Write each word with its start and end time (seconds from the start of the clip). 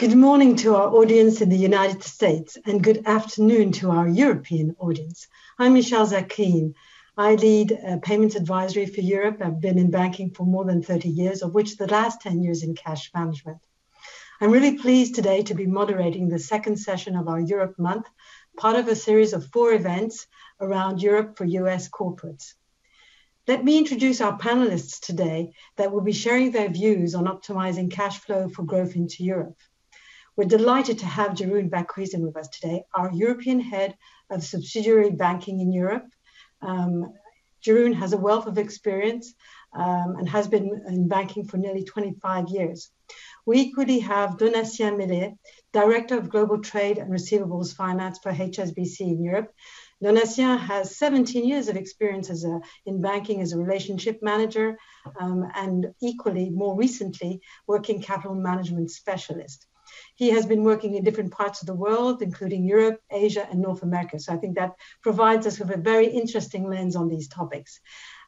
Good 0.00 0.16
morning 0.16 0.56
to 0.56 0.76
our 0.76 0.88
audience 0.94 1.42
in 1.42 1.50
the 1.50 1.58
United 1.58 2.02
States 2.02 2.56
and 2.64 2.82
good 2.82 3.02
afternoon 3.04 3.72
to 3.72 3.90
our 3.90 4.08
European 4.08 4.74
audience. 4.78 5.28
I'm 5.58 5.74
Michelle 5.74 6.06
Zakin. 6.06 6.72
I 7.18 7.34
lead 7.34 7.78
payments 8.00 8.34
advisory 8.34 8.86
for 8.86 9.02
Europe. 9.02 9.42
I've 9.44 9.60
been 9.60 9.78
in 9.78 9.90
banking 9.90 10.30
for 10.30 10.46
more 10.46 10.64
than 10.64 10.82
30 10.82 11.10
years, 11.10 11.42
of 11.42 11.52
which 11.52 11.76
the 11.76 11.86
last 11.86 12.22
10 12.22 12.42
years 12.42 12.62
in 12.62 12.74
cash 12.74 13.10
management. 13.12 13.58
I'm 14.40 14.50
really 14.50 14.78
pleased 14.78 15.16
today 15.16 15.42
to 15.42 15.54
be 15.54 15.66
moderating 15.66 16.30
the 16.30 16.38
second 16.38 16.78
session 16.78 17.14
of 17.14 17.28
our 17.28 17.38
Europe 17.38 17.78
Month, 17.78 18.06
part 18.56 18.76
of 18.76 18.88
a 18.88 18.96
series 18.96 19.34
of 19.34 19.48
four 19.48 19.74
events 19.74 20.26
around 20.62 21.02
Europe 21.02 21.36
for 21.36 21.44
US 21.44 21.90
corporates. 21.90 22.54
Let 23.46 23.62
me 23.62 23.76
introduce 23.76 24.22
our 24.22 24.38
panelists 24.38 24.98
today 24.98 25.52
that 25.76 25.92
will 25.92 26.00
be 26.00 26.12
sharing 26.12 26.52
their 26.52 26.70
views 26.70 27.14
on 27.14 27.26
optimizing 27.26 27.90
cash 27.90 28.18
flow 28.20 28.48
for 28.48 28.62
growth 28.62 28.96
into 28.96 29.24
Europe. 29.24 29.58
We're 30.36 30.48
delighted 30.48 31.00
to 31.00 31.06
have 31.06 31.32
Jeroen 31.32 31.70
Bakhuizen 31.70 32.20
with 32.20 32.36
us 32.36 32.48
today, 32.48 32.84
our 32.94 33.10
European 33.12 33.60
Head 33.60 33.96
of 34.30 34.44
Subsidiary 34.44 35.10
Banking 35.10 35.60
in 35.60 35.72
Europe. 35.72 36.06
Um, 36.62 37.12
Jeroen 37.64 37.94
has 37.94 38.12
a 38.12 38.18
wealth 38.18 38.46
of 38.46 38.56
experience 38.56 39.34
um, 39.74 40.16
and 40.18 40.28
has 40.28 40.48
been 40.48 40.82
in 40.86 41.08
banking 41.08 41.44
for 41.44 41.56
nearly 41.56 41.84
25 41.84 42.48
years. 42.48 42.90
We 43.44 43.60
equally 43.60 44.00
have 44.00 44.36
Donatien 44.36 44.96
Millet, 44.96 45.34
Director 45.72 46.16
of 46.16 46.30
Global 46.30 46.60
Trade 46.60 46.98
and 46.98 47.10
Receivables 47.10 47.74
Finance 47.74 48.18
for 48.22 48.32
HSBC 48.32 49.00
in 49.00 49.22
Europe. 49.22 49.52
Donatien 50.02 50.58
has 50.58 50.96
17 50.96 51.46
years 51.46 51.68
of 51.68 51.76
experience 51.76 52.30
as 52.30 52.44
a, 52.44 52.60
in 52.86 53.00
banking 53.02 53.40
as 53.42 53.52
a 53.52 53.58
relationship 53.58 54.20
manager 54.22 54.78
um, 55.20 55.46
and 55.54 55.92
equally, 56.00 56.50
more 56.50 56.76
recently, 56.76 57.40
working 57.66 58.00
capital 58.00 58.34
management 58.34 58.90
specialist. 58.90 59.66
He 60.20 60.28
has 60.32 60.44
been 60.44 60.64
working 60.64 60.96
in 60.96 61.02
different 61.02 61.32
parts 61.32 61.62
of 61.62 61.66
the 61.66 61.80
world, 61.86 62.20
including 62.20 62.66
Europe, 62.66 63.00
Asia, 63.10 63.48
and 63.50 63.58
North 63.58 63.82
America. 63.82 64.18
So 64.18 64.34
I 64.34 64.36
think 64.36 64.54
that 64.56 64.74
provides 65.00 65.46
us 65.46 65.58
with 65.58 65.70
a 65.70 65.78
very 65.78 66.08
interesting 66.08 66.68
lens 66.68 66.94
on 66.94 67.08
these 67.08 67.26
topics. 67.26 67.80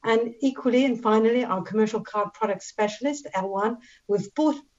And 0.03 0.35
equally 0.41 0.87
and 0.87 1.03
finally, 1.03 1.45
our 1.45 1.61
commercial 1.61 2.01
card 2.01 2.33
product 2.33 2.63
specialist, 2.63 3.27
Erwan, 3.37 3.77
with 4.09 4.31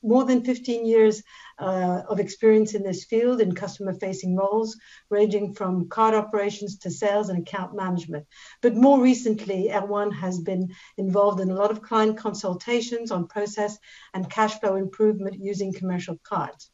more 0.02 0.24
than 0.26 0.44
15 0.44 0.88
years 0.88 1.22
uh, 1.60 2.02
of 2.10 2.20
experience 2.20 2.74
in 2.74 2.82
this 2.82 3.06
field 3.06 3.42
in 3.42 3.54
customer 3.54 3.94
facing 3.94 4.36
roles, 4.36 4.76
ranging 5.12 5.54
from 5.54 5.90
card 5.90 6.16
operations 6.16 6.80
to 6.80 6.90
sales 6.90 7.30
and 7.30 7.48
account 7.48 7.76
management. 7.76 8.26
But 8.64 8.74
more 8.76 9.00
recently, 9.00 9.70
Erwan 9.72 10.12
has 10.14 10.40
been 10.40 10.74
involved 10.98 11.42
in 11.42 11.52
a 11.52 11.56
lot 11.56 11.70
of 11.70 11.84
client 11.84 12.18
consultations 12.18 13.12
on 13.12 13.28
process 13.28 13.78
and 14.16 14.32
cash 14.32 14.60
flow 14.60 14.78
improvement 14.78 15.36
using 15.40 15.72
commercial 15.72 16.18
cards. 16.24 16.72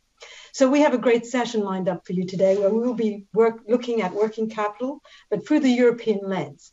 So 0.52 0.70
we 0.70 0.82
have 0.82 0.94
a 0.94 0.98
great 0.98 1.26
session 1.26 1.62
lined 1.62 1.90
up 1.90 2.06
for 2.06 2.14
you 2.14 2.26
today 2.26 2.58
where 2.58 2.70
we 2.70 2.80
will 2.80 2.94
be 2.94 3.26
work, 3.34 3.62
looking 3.68 4.02
at 4.02 4.14
working 4.14 4.50
capital, 4.50 5.02
but 5.30 5.46
through 5.46 5.62
the 5.62 5.70
European 5.70 6.22
lens. 6.24 6.72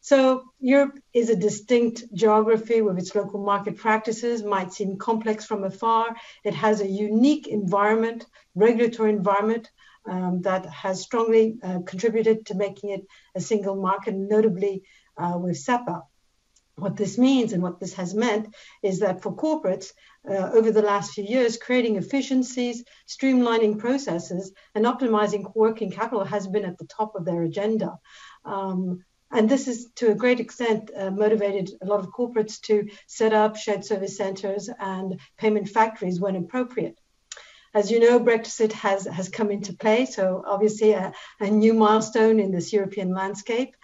So 0.00 0.44
Europe 0.60 1.00
is 1.12 1.30
a 1.30 1.36
distinct 1.36 2.04
geography 2.14 2.80
with 2.80 2.96
its 2.96 3.14
local 3.14 3.42
market 3.42 3.76
practices, 3.76 4.44
might 4.44 4.72
seem 4.72 4.98
complex 4.98 5.44
from 5.44 5.64
afar. 5.64 6.14
It 6.44 6.54
has 6.54 6.80
a 6.80 6.86
unique 6.86 7.48
environment, 7.48 8.24
regulatory 8.54 9.10
environment, 9.10 9.68
um, 10.08 10.42
that 10.42 10.66
has 10.66 11.02
strongly 11.02 11.58
uh, 11.60 11.80
contributed 11.84 12.46
to 12.46 12.54
making 12.54 12.90
it 12.90 13.04
a 13.34 13.40
single 13.40 13.74
market, 13.74 14.14
notably 14.14 14.84
uh, 15.16 15.36
with 15.36 15.56
SEPA. 15.56 16.02
What 16.76 16.96
this 16.96 17.18
means 17.18 17.52
and 17.52 17.62
what 17.62 17.80
this 17.80 17.94
has 17.94 18.14
meant 18.14 18.54
is 18.82 19.00
that 19.00 19.22
for 19.22 19.34
corporates, 19.34 19.92
uh, 20.28 20.50
over 20.52 20.70
the 20.70 20.82
last 20.82 21.12
few 21.12 21.24
years, 21.24 21.56
creating 21.56 21.96
efficiencies, 21.96 22.84
streamlining 23.08 23.78
processes, 23.78 24.52
and 24.74 24.84
optimizing 24.84 25.50
working 25.54 25.90
capital 25.90 26.24
has 26.24 26.46
been 26.46 26.64
at 26.64 26.78
the 26.78 26.86
top 26.86 27.14
of 27.14 27.24
their 27.24 27.42
agenda. 27.42 27.98
Um, 28.44 29.04
and 29.30 29.48
this 29.48 29.66
is 29.68 29.88
to 29.96 30.10
a 30.10 30.14
great 30.14 30.40
extent 30.40 30.90
uh, 30.96 31.10
motivated 31.10 31.70
a 31.82 31.86
lot 31.86 32.00
of 32.00 32.10
corporates 32.10 32.60
to 32.62 32.88
set 33.06 33.32
up 33.32 33.56
shared 33.56 33.84
service 33.84 34.16
centers 34.16 34.70
and 34.78 35.20
payment 35.36 35.68
factories 35.68 36.20
when 36.20 36.36
appropriate. 36.36 36.98
As 37.74 37.90
you 37.90 38.00
know, 38.00 38.18
Brexit 38.18 38.72
has, 38.72 39.04
has 39.04 39.28
come 39.28 39.50
into 39.50 39.74
play, 39.74 40.06
so 40.06 40.42
obviously 40.46 40.92
a, 40.92 41.12
a 41.40 41.50
new 41.50 41.74
milestone 41.74 42.40
in 42.40 42.50
this 42.50 42.72
European 42.72 43.12
landscape. 43.12 43.76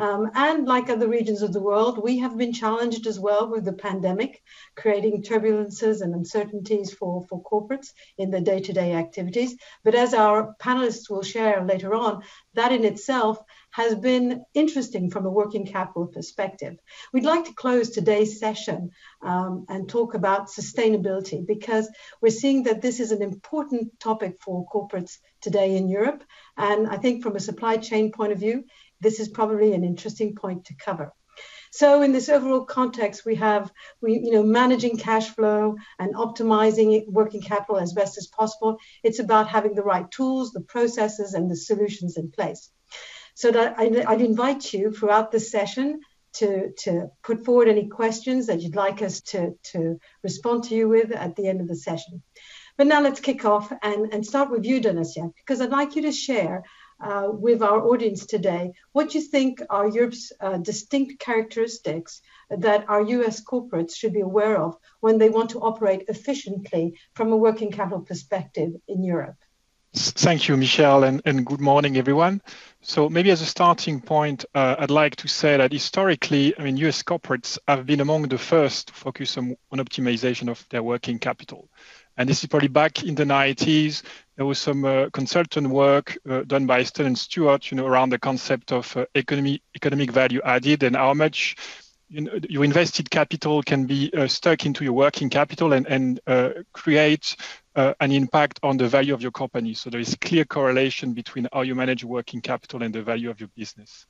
Um, 0.00 0.30
and 0.34 0.66
like 0.66 0.88
other 0.88 1.08
regions 1.08 1.42
of 1.42 1.52
the 1.52 1.60
world, 1.60 2.02
we 2.02 2.18
have 2.20 2.38
been 2.38 2.54
challenged 2.54 3.06
as 3.06 3.20
well 3.20 3.50
with 3.50 3.66
the 3.66 3.74
pandemic, 3.74 4.42
creating 4.74 5.22
turbulences 5.22 6.00
and 6.00 6.14
uncertainties 6.14 6.90
for, 6.90 7.26
for 7.28 7.42
corporates 7.42 7.88
in 8.16 8.30
their 8.30 8.40
day 8.40 8.60
to 8.60 8.72
day 8.72 8.94
activities. 8.94 9.56
But 9.84 9.94
as 9.94 10.14
our 10.14 10.54
panelists 10.58 11.10
will 11.10 11.22
share 11.22 11.66
later 11.66 11.94
on, 11.94 12.22
that 12.54 12.72
in 12.72 12.84
itself 12.86 13.38
has 13.72 13.94
been 13.94 14.42
interesting 14.54 15.10
from 15.10 15.26
a 15.26 15.30
working 15.30 15.66
capital 15.66 16.06
perspective. 16.06 16.76
We'd 17.12 17.24
like 17.24 17.44
to 17.44 17.54
close 17.54 17.90
today's 17.90 18.40
session 18.40 18.90
um, 19.22 19.66
and 19.68 19.86
talk 19.86 20.14
about 20.14 20.48
sustainability 20.48 21.46
because 21.46 21.88
we're 22.22 22.30
seeing 22.30 22.64
that 22.64 22.80
this 22.80 23.00
is 23.00 23.12
an 23.12 23.22
important 23.22 24.00
topic 24.00 24.38
for 24.40 24.66
corporates 24.66 25.18
today 25.40 25.76
in 25.76 25.88
Europe. 25.88 26.24
And 26.56 26.88
I 26.88 26.96
think 26.96 27.22
from 27.22 27.36
a 27.36 27.40
supply 27.40 27.76
chain 27.76 28.12
point 28.12 28.32
of 28.32 28.38
view, 28.38 28.64
this 29.00 29.20
is 29.20 29.28
probably 29.28 29.72
an 29.72 29.84
interesting 29.84 30.34
point 30.34 30.66
to 30.66 30.74
cover. 30.74 31.12
So 31.72 32.02
in 32.02 32.12
this 32.12 32.28
overall 32.28 32.64
context, 32.64 33.24
we 33.24 33.36
have 33.36 33.70
we 34.00 34.14
you 34.14 34.32
know 34.32 34.42
managing 34.42 34.96
cash 34.96 35.28
flow 35.28 35.76
and 35.98 36.14
optimizing 36.14 37.06
working 37.06 37.40
capital 37.40 37.78
as 37.78 37.92
best 37.92 38.18
as 38.18 38.26
possible. 38.26 38.78
It's 39.04 39.20
about 39.20 39.48
having 39.48 39.74
the 39.74 39.84
right 39.84 40.10
tools, 40.10 40.52
the 40.52 40.62
processes, 40.62 41.34
and 41.34 41.50
the 41.50 41.56
solutions 41.56 42.16
in 42.16 42.30
place. 42.32 42.70
So 43.34 43.52
that 43.52 43.78
I'd 43.78 44.20
invite 44.20 44.72
you 44.72 44.90
throughout 44.90 45.30
this 45.30 45.50
session 45.50 46.00
to, 46.34 46.72
to 46.78 47.10
put 47.22 47.44
forward 47.44 47.68
any 47.68 47.88
questions 47.88 48.46
that 48.46 48.60
you'd 48.60 48.76
like 48.76 49.02
us 49.02 49.20
to, 49.20 49.54
to 49.72 49.98
respond 50.22 50.64
to 50.64 50.74
you 50.74 50.88
with 50.88 51.12
at 51.12 51.36
the 51.36 51.48
end 51.48 51.60
of 51.60 51.68
the 51.68 51.76
session. 51.76 52.22
But 52.76 52.86
now 52.86 53.02
let's 53.02 53.20
kick 53.20 53.44
off 53.44 53.72
and, 53.82 54.12
and 54.12 54.24
start 54.24 54.50
with 54.50 54.64
you, 54.64 54.80
Donatien, 54.80 55.32
because 55.36 55.60
I'd 55.60 55.70
like 55.70 55.96
you 55.96 56.02
to 56.02 56.12
share 56.12 56.62
uh, 57.00 57.28
with 57.30 57.62
our 57.62 57.80
audience 57.86 58.26
today 58.26 58.72
what 58.92 59.10
do 59.10 59.18
you 59.18 59.24
think 59.24 59.62
are 59.70 59.88
Europe's 59.88 60.32
uh, 60.40 60.58
distinct 60.58 61.18
characteristics 61.18 62.20
that 62.50 62.84
our 62.88 63.02
US 63.02 63.42
corporates 63.42 63.94
should 63.94 64.12
be 64.12 64.20
aware 64.20 64.60
of 64.60 64.76
when 65.00 65.18
they 65.18 65.30
want 65.30 65.50
to 65.50 65.60
operate 65.60 66.04
efficiently 66.08 66.98
from 67.14 67.32
a 67.32 67.36
working 67.36 67.70
capital 67.70 68.00
perspective 68.00 68.72
in 68.88 69.04
Europe. 69.04 69.36
Thank 69.92 70.46
you, 70.46 70.56
Michelle, 70.56 71.02
and, 71.02 71.20
and 71.24 71.44
good 71.44 71.60
morning, 71.60 71.96
everyone. 71.96 72.42
So 72.80 73.08
maybe 73.08 73.32
as 73.32 73.42
a 73.42 73.46
starting 73.46 74.00
point, 74.00 74.44
uh, 74.54 74.76
I'd 74.78 74.90
like 74.90 75.16
to 75.16 75.28
say 75.28 75.56
that 75.56 75.72
historically, 75.72 76.56
I 76.56 76.62
mean, 76.62 76.76
US 76.76 77.02
corporates 77.02 77.58
have 77.66 77.86
been 77.86 78.00
among 78.00 78.28
the 78.28 78.38
first 78.38 78.88
to 78.88 78.94
focus 78.94 79.36
on, 79.36 79.56
on 79.72 79.80
optimization 79.80 80.48
of 80.48 80.64
their 80.70 80.84
working 80.84 81.18
capital. 81.18 81.68
And 82.16 82.28
this 82.28 82.44
is 82.44 82.48
probably 82.48 82.68
back 82.68 83.02
in 83.02 83.16
the 83.16 83.24
90s. 83.24 84.02
There 84.40 84.46
was 84.46 84.58
some 84.58 84.86
uh, 84.86 85.10
consultant 85.12 85.68
work 85.68 86.16
uh, 86.26 86.44
done 86.46 86.64
by 86.64 86.82
Stern 86.84 87.08
and 87.08 87.18
Stewart, 87.18 87.70
you 87.70 87.76
know, 87.76 87.84
around 87.84 88.08
the 88.08 88.18
concept 88.18 88.72
of 88.72 88.96
uh, 88.96 89.04
economy, 89.14 89.62
economic 89.76 90.12
value 90.12 90.40
added 90.42 90.82
and 90.82 90.96
how 90.96 91.12
much 91.12 91.56
you 92.08 92.22
know, 92.22 92.32
your 92.48 92.64
invested 92.64 93.10
capital 93.10 93.62
can 93.62 93.84
be 93.84 94.10
uh, 94.14 94.26
stuck 94.26 94.64
into 94.64 94.82
your 94.82 94.94
working 94.94 95.28
capital 95.28 95.74
and, 95.74 95.86
and 95.88 96.20
uh, 96.26 96.52
create 96.72 97.36
uh, 97.76 97.92
an 98.00 98.12
impact 98.12 98.58
on 98.62 98.78
the 98.78 98.88
value 98.88 99.12
of 99.12 99.20
your 99.20 99.30
company. 99.30 99.74
So 99.74 99.90
there 99.90 100.00
is 100.00 100.16
clear 100.22 100.46
correlation 100.46 101.12
between 101.12 101.46
how 101.52 101.60
you 101.60 101.74
manage 101.74 102.02
working 102.02 102.40
capital 102.40 102.82
and 102.82 102.94
the 102.94 103.02
value 103.02 103.28
of 103.28 103.40
your 103.40 103.50
business. 103.54 104.06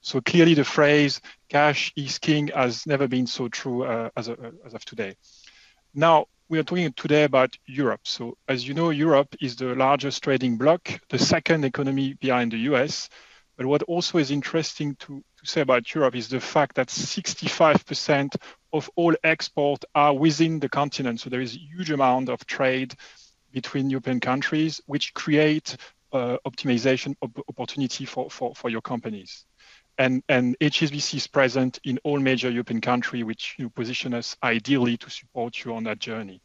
So 0.00 0.20
clearly 0.20 0.54
the 0.54 0.62
phrase 0.62 1.20
cash 1.48 1.92
is 1.96 2.20
king 2.20 2.52
has 2.54 2.86
never 2.86 3.08
been 3.08 3.26
so 3.26 3.48
true 3.48 3.84
as, 4.14 4.28
a, 4.28 4.36
as 4.64 4.74
of 4.74 4.84
today. 4.84 5.16
Now, 5.92 6.26
we 6.52 6.58
are 6.58 6.62
talking 6.62 6.92
today 6.92 7.24
about 7.24 7.56
Europe. 7.64 8.02
So 8.04 8.36
as 8.46 8.68
you 8.68 8.74
know, 8.74 8.90
Europe 8.90 9.34
is 9.40 9.56
the 9.56 9.74
largest 9.74 10.22
trading 10.22 10.58
bloc, 10.58 11.00
the 11.08 11.18
second 11.18 11.64
economy 11.64 12.12
behind 12.12 12.52
the 12.52 12.58
US. 12.72 13.08
But 13.56 13.64
what 13.64 13.82
also 13.84 14.18
is 14.18 14.30
interesting 14.30 14.94
to, 14.96 15.24
to 15.38 15.46
say 15.46 15.62
about 15.62 15.94
Europe 15.94 16.14
is 16.14 16.28
the 16.28 16.40
fact 16.40 16.76
that 16.76 16.88
65% 16.88 18.36
of 18.74 18.90
all 18.96 19.14
export 19.24 19.82
are 19.94 20.12
within 20.12 20.60
the 20.60 20.68
continent. 20.68 21.20
So 21.20 21.30
there 21.30 21.40
is 21.40 21.54
a 21.54 21.58
huge 21.58 21.90
amount 21.90 22.28
of 22.28 22.44
trade 22.44 22.92
between 23.50 23.88
European 23.88 24.20
countries, 24.20 24.78
which 24.84 25.14
create 25.14 25.78
uh, 26.12 26.36
optimization 26.46 27.14
op- 27.22 27.44
opportunity 27.48 28.04
for, 28.04 28.28
for, 28.28 28.54
for 28.54 28.68
your 28.68 28.82
companies. 28.82 29.46
And, 29.98 30.22
and 30.28 30.56
HSBC 30.58 31.14
is 31.14 31.26
present 31.26 31.78
in 31.84 31.98
all 32.02 32.18
major 32.18 32.50
European 32.50 32.80
countries, 32.80 33.24
which 33.24 33.54
you 33.58 33.68
position 33.68 34.14
us 34.14 34.36
ideally 34.42 34.96
to 34.96 35.10
support 35.10 35.64
you 35.64 35.74
on 35.74 35.84
that 35.84 35.98
journey. 35.98 36.40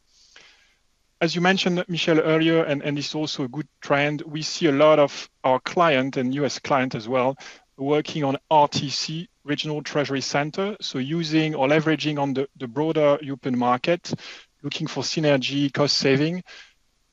As 1.20 1.34
you 1.34 1.42
mentioned, 1.42 1.84
Michelle, 1.88 2.20
earlier, 2.20 2.64
and, 2.64 2.84
and 2.84 2.96
this 2.98 3.08
is 3.08 3.16
also 3.16 3.44
a 3.44 3.48
good 3.48 3.68
trend, 3.82 4.22
we 4.22 4.44
see 4.44 4.68
a 4.68 4.72
lot 4.72 5.00
of 5.00 5.30
our 5.44 5.60
client 5.60 6.18
and 6.18 6.36
US 6.36 6.60
client 6.60 6.94
as 6.94 7.08
well 7.08 7.38
working 7.78 8.24
on 8.24 8.38
RTC, 8.52 9.28
Regional 9.44 9.82
Treasury 9.82 10.22
Center, 10.22 10.76
so 10.82 10.98
using 10.98 11.56
or 11.56 11.68
leveraging 11.68 12.20
on 12.20 12.34
the, 12.34 12.48
the 12.58 12.68
broader 12.68 13.18
European 13.22 13.58
market, 13.58 14.14
looking 14.64 14.88
for 14.88 15.04
synergy, 15.04 15.72
cost 15.72 15.98
saving, 15.98 16.44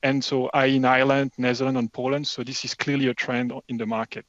and 0.03 0.23
so 0.23 0.49
I 0.53 0.65
in 0.65 0.85
Ireland, 0.85 1.31
Netherlands, 1.37 1.79
and 1.79 1.93
Poland. 1.93 2.27
So 2.27 2.43
this 2.43 2.65
is 2.65 2.75
clearly 2.75 3.07
a 3.07 3.13
trend 3.13 3.53
in 3.69 3.77
the 3.77 3.85
market. 3.85 4.25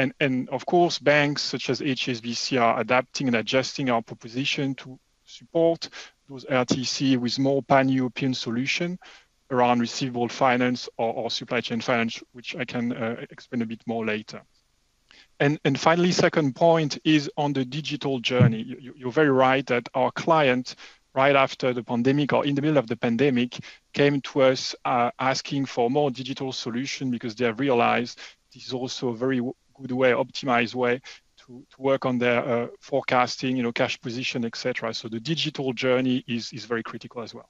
And, 0.00 0.14
and 0.18 0.48
of 0.48 0.64
course, 0.64 0.98
banks 0.98 1.42
such 1.42 1.68
as 1.68 1.80
HSBC 1.82 2.58
are 2.58 2.80
adapting 2.80 3.26
and 3.26 3.36
adjusting 3.36 3.90
our 3.90 4.00
proposition 4.00 4.74
to 4.76 4.98
support 5.26 5.90
those 6.26 6.46
RTC 6.46 7.18
with 7.18 7.38
more 7.38 7.62
pan-European 7.62 8.32
solution 8.32 8.98
around 9.50 9.80
receivable 9.80 10.30
finance 10.30 10.88
or, 10.96 11.12
or, 11.12 11.30
supply 11.30 11.60
chain 11.60 11.82
finance, 11.82 12.22
which 12.32 12.56
I 12.56 12.64
can 12.64 12.94
uh, 12.94 13.16
explain 13.28 13.60
a 13.60 13.66
bit 13.66 13.82
more 13.86 14.06
later. 14.06 14.40
And, 15.38 15.60
and 15.66 15.78
finally, 15.78 16.12
second 16.12 16.56
point 16.56 16.98
is 17.04 17.30
on 17.36 17.52
the 17.52 17.66
digital 17.66 18.20
journey. 18.20 18.62
You, 18.62 18.94
you're 18.96 19.12
very 19.12 19.30
right 19.30 19.66
that 19.66 19.86
our 19.92 20.10
client 20.12 20.76
right 21.14 21.36
after 21.36 21.74
the 21.74 21.82
pandemic 21.82 22.32
or 22.32 22.46
in 22.46 22.54
the 22.54 22.62
middle 22.62 22.78
of 22.78 22.86
the 22.86 22.96
pandemic 22.96 23.58
came 23.92 24.22
to 24.22 24.44
us 24.44 24.74
uh, 24.86 25.10
asking 25.18 25.66
for 25.66 25.90
more 25.90 26.10
digital 26.10 26.52
solution 26.52 27.10
because 27.10 27.34
they 27.34 27.44
have 27.44 27.60
realized 27.60 28.18
this 28.54 28.66
is 28.66 28.72
also 28.72 29.08
a 29.08 29.16
very 29.16 29.42
good 29.80 29.92
way, 29.92 30.12
optimized 30.12 30.74
way 30.74 31.00
to, 31.38 31.64
to 31.70 31.82
work 31.82 32.06
on 32.06 32.18
their 32.18 32.44
uh, 32.44 32.66
forecasting, 32.80 33.56
you 33.56 33.62
know, 33.62 33.72
cash 33.72 34.00
position, 34.00 34.44
etc. 34.44 34.94
So 34.94 35.08
the 35.08 35.20
digital 35.20 35.72
journey 35.72 36.24
is, 36.26 36.52
is 36.52 36.64
very 36.64 36.82
critical 36.82 37.22
as 37.22 37.34
well. 37.34 37.48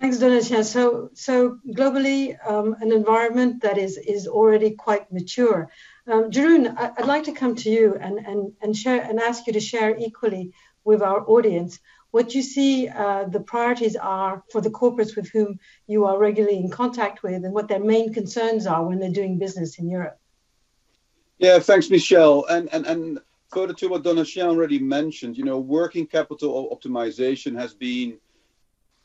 Thanks, 0.00 0.18
Donatien. 0.18 0.64
So, 0.64 1.10
so 1.14 1.58
globally, 1.66 2.36
um, 2.46 2.76
an 2.80 2.92
environment 2.92 3.62
that 3.62 3.78
is 3.78 3.96
is 3.96 4.26
already 4.26 4.72
quite 4.72 5.10
mature. 5.12 5.70
Um, 6.06 6.30
Jeroen, 6.30 6.74
I'd 6.76 7.06
like 7.06 7.24
to 7.24 7.32
come 7.32 7.54
to 7.56 7.70
you 7.70 7.96
and, 7.98 8.18
and, 8.18 8.52
and 8.60 8.76
share 8.76 9.00
and 9.00 9.20
ask 9.20 9.46
you 9.46 9.52
to 9.52 9.60
share 9.60 9.96
equally 9.96 10.52
with 10.84 11.00
our 11.00 11.24
audience 11.26 11.78
what 12.10 12.34
you 12.34 12.42
see 12.42 12.88
uh, 12.88 13.24
the 13.24 13.40
priorities 13.40 13.96
are 13.96 14.44
for 14.52 14.60
the 14.60 14.70
corporates 14.70 15.16
with 15.16 15.28
whom 15.30 15.58
you 15.86 16.04
are 16.04 16.18
regularly 16.18 16.58
in 16.58 16.70
contact 16.70 17.22
with 17.22 17.44
and 17.44 17.52
what 17.52 17.66
their 17.66 17.82
main 17.82 18.12
concerns 18.12 18.66
are 18.66 18.84
when 18.86 18.98
they're 18.98 19.10
doing 19.10 19.38
business 19.38 19.78
in 19.78 19.88
Europe. 19.88 20.18
Yeah, 21.38 21.58
thanks, 21.58 21.90
Michel. 21.90 22.46
And, 22.46 22.72
and, 22.72 22.86
and 22.86 23.18
further 23.52 23.74
to 23.74 23.88
what 23.88 24.02
Donatien 24.04 24.46
already 24.46 24.78
mentioned, 24.78 25.36
you 25.36 25.44
know, 25.44 25.58
working 25.58 26.06
capital 26.06 26.76
optimization 26.76 27.58
has 27.58 27.74
been 27.74 28.18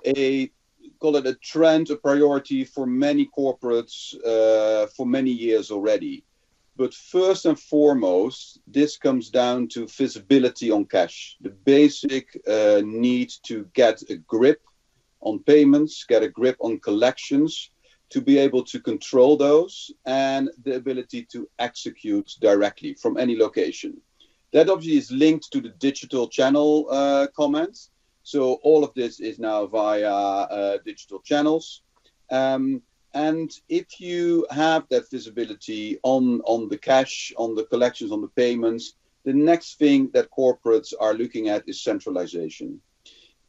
a 0.05 0.51
call 0.99 1.15
it 1.15 1.25
a 1.25 1.35
trend, 1.35 1.89
a 1.89 1.95
priority 1.95 2.63
for 2.63 2.85
many 2.85 3.29
corporates 3.37 4.15
uh, 4.25 4.87
for 4.87 5.05
many 5.05 5.31
years 5.31 5.71
already. 5.71 6.23
But 6.77 6.93
first 6.93 7.45
and 7.45 7.59
foremost, 7.59 8.59
this 8.65 8.97
comes 8.97 9.29
down 9.29 9.67
to 9.69 9.87
visibility 9.87 10.71
on 10.71 10.85
cash, 10.85 11.37
the 11.41 11.49
basic 11.49 12.39
uh, 12.47 12.81
need 12.85 13.31
to 13.43 13.67
get 13.73 14.01
a 14.09 14.15
grip 14.15 14.61
on 15.21 15.39
payments, 15.39 16.05
get 16.07 16.23
a 16.23 16.29
grip 16.29 16.55
on 16.61 16.79
collections, 16.79 17.71
to 18.09 18.21
be 18.21 18.37
able 18.37 18.63
to 18.63 18.79
control 18.79 19.37
those, 19.37 19.91
and 20.05 20.49
the 20.63 20.75
ability 20.75 21.23
to 21.31 21.47
execute 21.59 22.29
directly 22.41 22.93
from 22.93 23.17
any 23.17 23.35
location. 23.35 24.01
That 24.51 24.69
obviously 24.69 24.97
is 24.97 25.11
linked 25.11 25.51
to 25.51 25.61
the 25.61 25.69
digital 25.69 26.27
channel 26.27 26.87
uh, 26.89 27.27
comments. 27.35 27.91
So 28.23 28.53
all 28.63 28.83
of 28.83 28.93
this 28.93 29.19
is 29.19 29.39
now 29.39 29.67
via 29.67 30.11
uh, 30.11 30.77
digital 30.85 31.19
channels. 31.19 31.83
Um, 32.31 32.81
and 33.13 33.51
if 33.69 33.99
you 33.99 34.45
have 34.51 34.85
that 34.89 35.09
visibility 35.09 35.99
on, 36.03 36.41
on 36.41 36.69
the 36.69 36.77
cash, 36.77 37.33
on 37.37 37.55
the 37.55 37.65
collections, 37.65 38.11
on 38.11 38.21
the 38.21 38.27
payments, 38.27 38.95
the 39.25 39.33
next 39.33 39.79
thing 39.79 40.09
that 40.13 40.29
corporates 40.31 40.93
are 40.99 41.13
looking 41.13 41.49
at 41.49 41.67
is 41.67 41.81
centralization. 41.81 42.81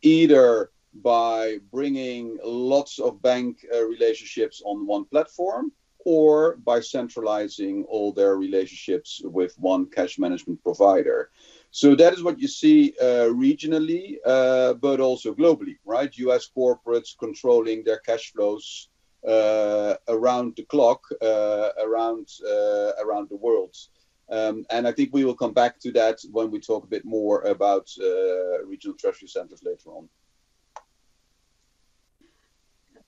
Either 0.03 0.71
by 0.95 1.59
bringing 1.73 2.39
lots 2.45 2.99
of 2.99 3.23
bank 3.23 3.65
uh, 3.73 3.85
relationships 3.85 4.63
on 4.65 4.87
one 4.87 5.05
platform 5.05 5.73
or 6.05 6.57
by 6.65 6.81
centralizing 6.81 7.85
all 7.85 8.13
their 8.13 8.37
relationships 8.37 9.21
with 9.25 9.55
one 9.59 9.87
cash 9.87 10.19
management 10.19 10.63
provider. 10.63 11.31
So 11.71 11.95
that 11.95 12.15
is 12.15 12.23
what 12.23 12.41
you 12.41 12.49
see 12.49 12.95
uh, 13.01 13.29
regionally, 13.47 14.17
uh, 14.25 14.75
but 14.75 15.01
also 15.01 15.35
globally, 15.35 15.77
right? 15.85 16.17
US 16.19 16.51
corporates 16.57 17.17
controlling 17.19 17.85
their 17.85 17.99
cash 17.99 18.33
flows 18.33 18.89
uh, 19.27 19.97
around 20.09 20.55
the 20.57 20.65
clock, 20.65 21.05
uh, 21.21 21.71
around 21.85 22.27
uh, 22.45 22.93
around 23.05 23.29
the 23.29 23.37
world. 23.37 23.77
Um, 24.31 24.65
and 24.71 24.87
I 24.89 24.93
think 24.93 25.11
we 25.13 25.25
will 25.25 25.35
come 25.35 25.53
back 25.53 25.79
to 25.81 25.93
that 25.93 26.19
when 26.31 26.51
we 26.51 26.61
talk 26.61 26.85
a 26.85 26.87
bit 26.87 27.05
more 27.05 27.43
about 27.43 27.89
regional 28.65 28.97
treasury 28.97 29.29
centers 29.29 29.63
later 29.63 29.91
on. 29.91 30.09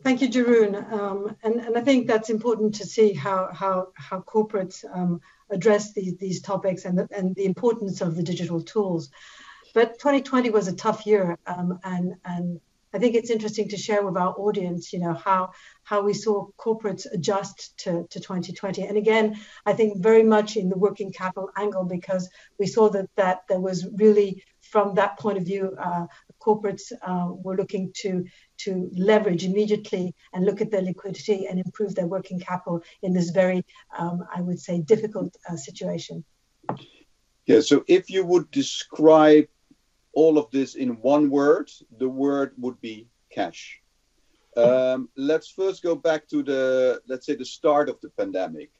Thank 0.05 0.21
you, 0.21 0.29
Jeroen. 0.29 0.93
Um, 0.93 1.37
and, 1.45 1.61
and 1.61 1.79
I 1.79 1.81
think 1.81 2.09
that's 2.09 2.29
important 2.29 2.75
to 2.77 2.87
see 2.87 3.13
how, 3.13 3.51
how, 3.53 3.89
how 3.95 4.21
corporates 4.21 4.85
um, 4.93 5.21
address 5.51 5.93
these, 5.93 6.17
these 6.17 6.43
topics 6.43 6.85
and 6.85 6.99
the, 6.99 7.09
and 7.17 7.37
the 7.37 7.45
importance 7.45 8.01
of 8.01 8.17
the 8.17 8.23
digital 8.23 8.61
tools. 8.61 9.11
But 9.75 9.99
2020 10.01 10.51
was 10.51 10.67
a 10.67 10.75
tough 10.75 11.07
year, 11.07 11.39
um, 11.47 11.79
and, 11.85 12.15
and 12.25 12.61
I 12.93 12.99
think 12.99 13.15
it's 13.15 13.31
interesting 13.31 13.69
to 13.71 13.77
share 13.77 14.05
with 14.05 14.17
our 14.17 14.35
audience, 14.35 14.93
you 14.93 14.99
know, 14.99 15.15
how 15.15 15.53
how 15.83 16.03
we 16.03 16.13
saw 16.13 16.49
corporates 16.59 17.07
adjust 17.11 17.77
to, 17.79 18.07
to 18.11 18.21
2020. 18.21 18.83
And 18.83 18.99
again, 18.99 19.41
I 19.65 19.73
think 19.73 20.03
very 20.03 20.23
much 20.23 20.57
in 20.57 20.69
the 20.69 20.77
working 20.77 21.11
capital 21.11 21.49
angle 21.57 21.85
because 21.85 22.29
we 22.59 22.67
saw 22.67 22.91
that 22.91 23.09
that 23.17 23.43
there 23.49 23.61
was 23.61 23.89
really 23.95 24.45
from 24.61 24.95
that 24.95 25.19
point 25.19 25.39
of 25.39 25.45
view, 25.45 25.75
uh, 25.79 26.07
corporates 26.41 26.93
uh, 27.03 27.33
were 27.33 27.57
looking 27.57 27.93
to 27.95 28.25
to 28.65 28.91
leverage 28.93 29.45
immediately 29.45 30.15
and 30.33 30.45
look 30.45 30.61
at 30.61 30.71
their 30.71 30.83
liquidity 30.83 31.47
and 31.47 31.59
improve 31.59 31.95
their 31.95 32.07
working 32.07 32.41
capital 32.41 32.83
in 33.03 33.13
this 33.13 33.31
very, 33.31 33.65
um, 33.99 34.25
I 34.35 34.41
would 34.41 34.61
say, 34.61 34.81
difficult 34.81 35.37
uh, 35.49 35.57
situation. 35.57 36.25
Yeah. 37.47 37.61
So 37.61 37.85
if 37.89 38.11
you 38.11 38.25
would 38.25 38.51
describe 38.51 39.47
all 40.13 40.39
of 40.39 40.51
this 40.51 40.75
in 40.75 40.91
one 41.01 41.31
word, 41.31 41.71
the 41.99 42.09
word 42.09 42.53
would 42.59 42.81
be 42.81 43.09
cash. 43.31 43.81
Um, 44.57 45.09
let's 45.17 45.51
first 45.51 45.83
go 45.83 45.95
back 45.95 46.29
to 46.29 46.43
the, 46.43 47.01
let's 47.09 47.27
say, 47.27 47.35
the 47.35 47.45
start 47.45 47.89
of 47.89 47.99
the 48.03 48.11
pandemic. 48.11 48.71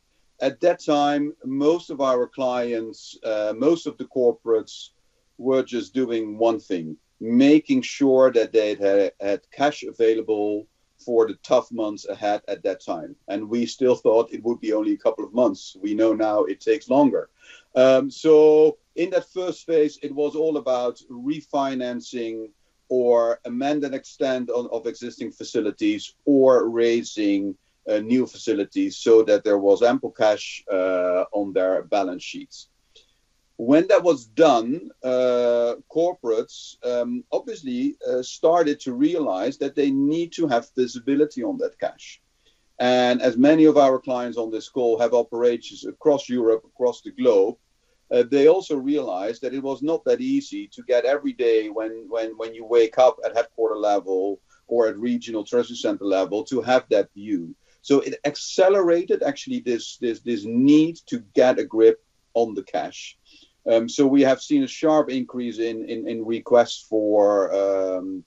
At 0.41 0.61
that 0.61 0.85
time, 0.85 1.33
most 1.45 1.91
of 1.91 2.01
our 2.01 2.27
clients, 2.27 3.17
uh, 3.25 3.55
most 3.57 3.87
of 3.87 3.97
the 3.97 4.05
corporates 4.05 4.91
were 5.39 5.63
just 5.63 5.95
doing 5.95 6.37
one 6.37 6.61
thing, 6.61 6.97
making 7.23 7.81
sure 7.83 8.33
that 8.33 8.53
they 8.53 8.75
had, 8.75 9.13
had 9.21 9.41
cash 9.53 9.85
available 9.85 10.67
for 10.99 11.29
the 11.29 11.35
tough 11.45 11.71
months 11.71 12.07
ahead 12.09 12.43
at 12.49 12.65
that 12.65 12.85
time. 12.85 13.15
And 13.29 13.49
we 13.49 13.65
still 13.67 13.95
thought 13.95 14.33
it 14.33 14.43
would 14.43 14.61
be 14.61 14.73
only 14.73 14.95
a 14.95 14.99
couple 14.99 15.25
of 15.25 15.33
months. 15.33 15.77
We 15.81 15.95
know 15.95 16.15
now 16.15 16.45
it 16.45 16.61
takes 16.61 16.91
longer. 16.91 17.31
Um, 17.77 18.11
so 18.11 18.79
in 18.97 19.11
that 19.11 19.33
first 19.33 19.67
phase, 19.67 19.99
it 20.03 20.13
was 20.13 20.35
all 20.35 20.57
about 20.57 21.01
refinancing 21.11 22.51
or 22.89 23.39
amend 23.45 23.85
and 23.85 23.95
extend 23.95 24.51
on, 24.51 24.69
of 24.73 24.87
existing 24.87 25.31
facilities 25.31 26.15
or 26.25 26.69
raising 26.69 27.55
uh, 27.89 27.99
new 27.99 28.27
facilities 28.27 28.97
so 28.97 29.23
that 29.23 29.45
there 29.45 29.59
was 29.59 29.83
ample 29.83 30.11
cash 30.11 30.65
uh, 30.71 31.25
on 31.33 31.53
their 31.53 31.85
balance 31.85 32.23
sheets. 32.23 32.69
When 33.65 33.87
that 33.87 34.03
was 34.03 34.25
done, 34.25 34.91
uh, 35.05 35.77
corporates 35.89 36.85
um, 36.85 37.23
obviously 37.31 37.97
uh, 38.05 38.21
started 38.21 38.81
to 38.81 38.93
realize 38.93 39.57
that 39.59 39.77
they 39.77 39.93
need 39.93 40.33
to 40.33 40.49
have 40.49 40.75
visibility 40.77 41.45
on 41.45 41.59
that 41.59 41.79
cash. 41.79 42.21
And 42.81 43.23
as 43.23 43.37
many 43.37 43.67
of 43.67 43.77
our 43.77 44.01
clients 44.01 44.37
on 44.37 44.51
this 44.51 44.69
call 44.69 44.99
have 44.99 45.15
operations 45.15 45.87
across 45.87 46.29
Europe, 46.29 46.65
across 46.65 47.03
the 47.03 47.13
globe, 47.13 47.55
uh, 48.11 48.25
they 48.29 48.49
also 48.49 48.77
realized 48.77 49.43
that 49.43 49.55
it 49.55 49.63
was 49.63 49.81
not 49.81 50.05
that 50.07 50.21
easy 50.21 50.67
to 50.75 50.83
get 50.83 51.05
every 51.05 51.33
day 51.33 51.69
when, 51.69 52.07
when, 52.09 52.37
when 52.39 52.53
you 52.55 52.65
wake 52.65 52.99
up 52.99 53.17
at 53.25 53.37
headquarter 53.37 53.77
level 53.77 54.41
or 54.67 54.89
at 54.89 54.99
regional 54.99 55.45
treasury 55.45 55.77
center 55.77 56.05
level 56.05 56.43
to 56.43 56.63
have 56.63 56.85
that 56.91 57.15
view. 57.15 57.55
So 57.81 58.01
it 58.01 58.19
accelerated 58.25 59.23
actually 59.23 59.61
this, 59.61 59.99
this, 59.99 60.19
this 60.19 60.45
need 60.45 60.97
to 61.07 61.21
get 61.33 61.61
a 61.61 61.65
grip 61.65 62.03
on 62.35 62.55
the 62.55 62.65
cash. 62.65 63.17
Um, 63.71 63.89
so 63.89 64.07
we 64.07 64.23
have 64.23 64.43
seen 64.43 64.65
a 64.65 64.69
sharp 64.69 65.11
increase 65.11 65.59
in, 65.59 65.89
in, 65.89 66.09
in 66.09 66.25
requests 66.25 66.85
for 66.89 67.55
um, 67.55 68.25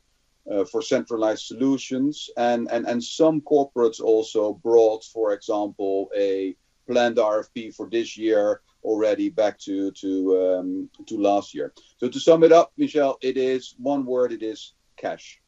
uh, 0.49 0.63
for 0.63 0.81
centralized 0.81 1.45
solutions, 1.45 2.29
and, 2.37 2.69
and 2.71 2.85
and 2.85 3.03
some 3.03 3.41
corporates 3.41 3.99
also 3.99 4.53
brought, 4.53 5.03
for 5.03 5.33
example, 5.33 6.09
a 6.15 6.55
planned 6.87 7.17
RFP 7.17 7.75
for 7.75 7.89
this 7.89 8.15
year 8.15 8.61
already 8.83 9.29
back 9.29 9.57
to 9.59 9.91
to 9.91 10.57
um, 10.57 10.89
to 11.07 11.17
last 11.17 11.53
year. 11.53 11.73
So 11.97 12.07
to 12.07 12.19
sum 12.19 12.43
it 12.43 12.51
up, 12.51 12.71
Michelle, 12.77 13.17
it 13.21 13.37
is 13.37 13.75
one 13.79 14.05
word. 14.05 14.31
It 14.31 14.43
is 14.43 14.73
cash. 14.97 15.41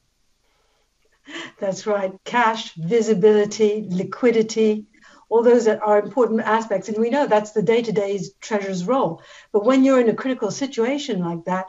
That's 1.60 1.86
right. 1.86 2.14
Cash, 2.24 2.74
visibility, 2.76 3.86
liquidity, 3.90 4.86
all 5.30 5.44
those 5.44 5.68
are 5.68 6.00
important 6.00 6.42
aspects. 6.42 6.90
And 6.90 6.98
we 6.98 7.10
know 7.10 7.28
that's 7.28 7.52
the 7.52 7.62
day 7.62 7.82
to 7.82 7.92
day 7.92 8.20
treasurer's 8.42 8.86
role. 8.86 9.22
But 9.52 9.66
when 9.66 9.84
you're 9.84 10.00
in 10.00 10.10
a 10.10 10.16
critical 10.16 10.52
situation 10.52 11.20
like 11.20 11.46
that, 11.46 11.68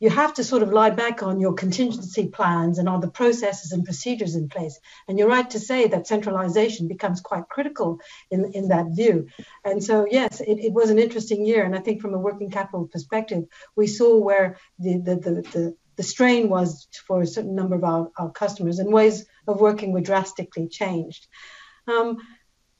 you 0.00 0.10
have 0.10 0.34
to 0.34 0.44
sort 0.44 0.62
of 0.62 0.72
lie 0.72 0.90
back 0.90 1.22
on 1.22 1.40
your 1.40 1.54
contingency 1.54 2.28
plans 2.28 2.78
and 2.78 2.88
on 2.88 3.00
the 3.00 3.10
processes 3.10 3.72
and 3.72 3.84
procedures 3.84 4.34
in 4.34 4.48
place. 4.48 4.78
And 5.08 5.18
you're 5.18 5.28
right 5.28 5.48
to 5.50 5.60
say 5.60 5.86
that 5.88 6.06
centralization 6.06 6.88
becomes 6.88 7.20
quite 7.20 7.48
critical 7.48 8.00
in, 8.30 8.52
in 8.52 8.68
that 8.68 8.88
view. 8.90 9.28
And 9.64 9.82
so, 9.82 10.06
yes, 10.10 10.40
it, 10.40 10.58
it 10.58 10.72
was 10.72 10.90
an 10.90 10.98
interesting 10.98 11.46
year. 11.46 11.64
And 11.64 11.74
I 11.74 11.78
think 11.78 12.02
from 12.02 12.12
a 12.12 12.18
working 12.18 12.50
capital 12.50 12.86
perspective, 12.86 13.44
we 13.76 13.86
saw 13.86 14.18
where 14.18 14.58
the, 14.78 14.98
the, 14.98 15.16
the, 15.16 15.30
the 15.52 15.76
the 15.96 16.02
strain 16.02 16.48
was 16.48 16.88
for 17.06 17.22
a 17.22 17.26
certain 17.26 17.54
number 17.54 17.76
of 17.76 17.84
our, 17.84 18.10
our 18.18 18.30
customers 18.30 18.80
and 18.80 18.92
ways 18.92 19.26
of 19.46 19.60
working 19.60 19.92
were 19.92 20.00
drastically 20.00 20.66
changed. 20.66 21.28
Um, 21.86 22.18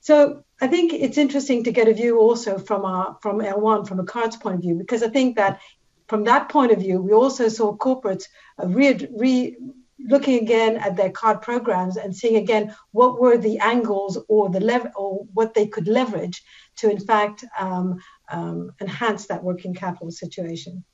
so 0.05 0.45
I 0.61 0.67
think 0.67 0.93
it's 0.93 1.17
interesting 1.17 1.65
to 1.65 1.73
get 1.73 1.89
a 1.89 1.95
view 1.95 2.19
also 2.19 2.59
from 2.59 2.85
our 2.85 3.17
from 3.23 3.39
Erwan 3.41 3.89
from 3.89 4.01
a 4.01 4.05
cards 4.05 4.37
point 4.37 4.57
of 4.57 4.61
view 4.61 4.75
because 4.75 5.03
I 5.03 5.09
think 5.09 5.37
that 5.37 5.63
from 6.09 6.25
that 6.25 6.51
point 6.51 6.73
of 6.73 6.79
view 6.79 7.01
we 7.01 7.15
also 7.15 7.49
saw 7.49 7.75
corporates 7.75 8.25
re, 8.63 9.09
re 9.17 9.57
looking 9.99 10.43
again 10.43 10.77
at 10.77 10.97
their 10.97 11.11
card 11.11 11.41
programs 11.41 11.97
and 11.97 12.15
seeing 12.15 12.37
again 12.37 12.77
what 12.93 13.19
were 13.19 13.39
the 13.39 13.59
angles 13.61 14.19
or 14.29 14.51
the 14.51 14.61
lever 14.61 14.93
or 14.95 15.27
what 15.33 15.55
they 15.55 15.67
could 15.67 15.89
leverage 15.89 16.43
to 16.77 16.91
in 16.91 17.01
fact 17.01 17.43
um, 17.59 17.99
um, 18.31 18.73
enhance 18.83 19.27
that 19.29 19.43
working 19.43 19.73
capital 19.73 20.11
situation. 20.11 20.85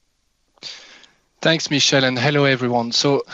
Thanks, 1.43 1.69
Michelle, 1.69 2.05
and 2.05 2.17
hello 2.17 2.45
everyone. 2.45 2.93
So, 2.93 3.25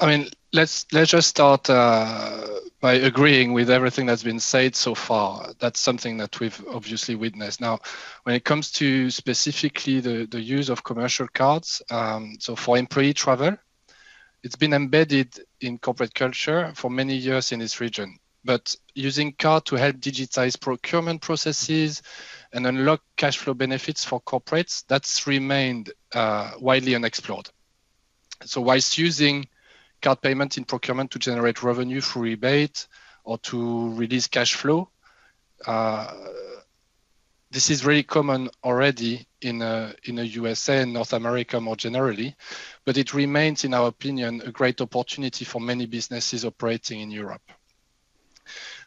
I 0.00 0.06
mean, 0.06 0.28
let's 0.52 0.86
let's 0.92 1.10
just 1.10 1.28
start 1.28 1.68
uh, 1.68 2.46
by 2.80 2.94
agreeing 2.94 3.52
with 3.52 3.68
everything 3.68 4.06
that's 4.06 4.22
been 4.22 4.40
said 4.40 4.74
so 4.74 4.94
far. 4.94 5.52
That's 5.58 5.78
something 5.78 6.16
that 6.16 6.40
we've 6.40 6.64
obviously 6.72 7.14
witnessed. 7.16 7.60
Now, 7.60 7.80
when 8.22 8.34
it 8.34 8.44
comes 8.44 8.72
to 8.72 9.10
specifically 9.10 10.00
the, 10.00 10.26
the 10.30 10.40
use 10.40 10.70
of 10.70 10.82
commercial 10.82 11.28
cards, 11.28 11.82
um, 11.90 12.36
so 12.40 12.56
for 12.56 12.78
employee 12.78 13.12
travel, 13.12 13.56
it's 14.42 14.56
been 14.56 14.72
embedded 14.72 15.38
in 15.60 15.78
corporate 15.78 16.14
culture 16.14 16.72
for 16.74 16.90
many 16.90 17.14
years 17.14 17.52
in 17.52 17.58
this 17.58 17.78
region. 17.78 18.18
But 18.42 18.74
using 18.94 19.34
card 19.38 19.66
to 19.66 19.76
help 19.76 19.96
digitize 19.96 20.58
procurement 20.58 21.20
processes, 21.20 22.02
and 22.52 22.66
unlock 22.66 23.02
cash 23.16 23.38
flow 23.38 23.54
benefits 23.54 24.04
for 24.04 24.20
corporates, 24.22 24.84
that's 24.88 25.26
remained 25.26 25.92
uh, 26.14 26.52
widely 26.58 26.94
unexplored. 26.94 27.50
So 28.44 28.60
whilst 28.60 28.98
using 28.98 29.46
card 30.00 30.20
payment 30.20 30.58
in 30.58 30.64
procurement 30.64 31.10
to 31.12 31.18
generate 31.18 31.62
revenue 31.62 32.00
through 32.00 32.22
rebate 32.22 32.86
or 33.24 33.38
to 33.38 33.94
release 33.94 34.26
cash 34.26 34.54
flow, 34.54 34.90
uh, 35.66 36.14
this 37.50 37.70
is 37.70 37.84
really 37.84 38.04
common 38.04 38.48
already 38.64 39.26
in 39.40 39.60
a, 39.62 39.92
in 40.04 40.18
a 40.18 40.22
USA 40.22 40.82
and 40.82 40.92
North 40.92 41.12
America 41.12 41.60
more 41.60 41.76
generally, 41.76 42.36
but 42.84 42.96
it 42.96 43.12
remains, 43.12 43.64
in 43.64 43.74
our 43.74 43.88
opinion, 43.88 44.40
a 44.44 44.52
great 44.52 44.80
opportunity 44.80 45.44
for 45.44 45.60
many 45.60 45.86
businesses 45.86 46.44
operating 46.44 47.00
in 47.00 47.10
Europe. 47.10 47.42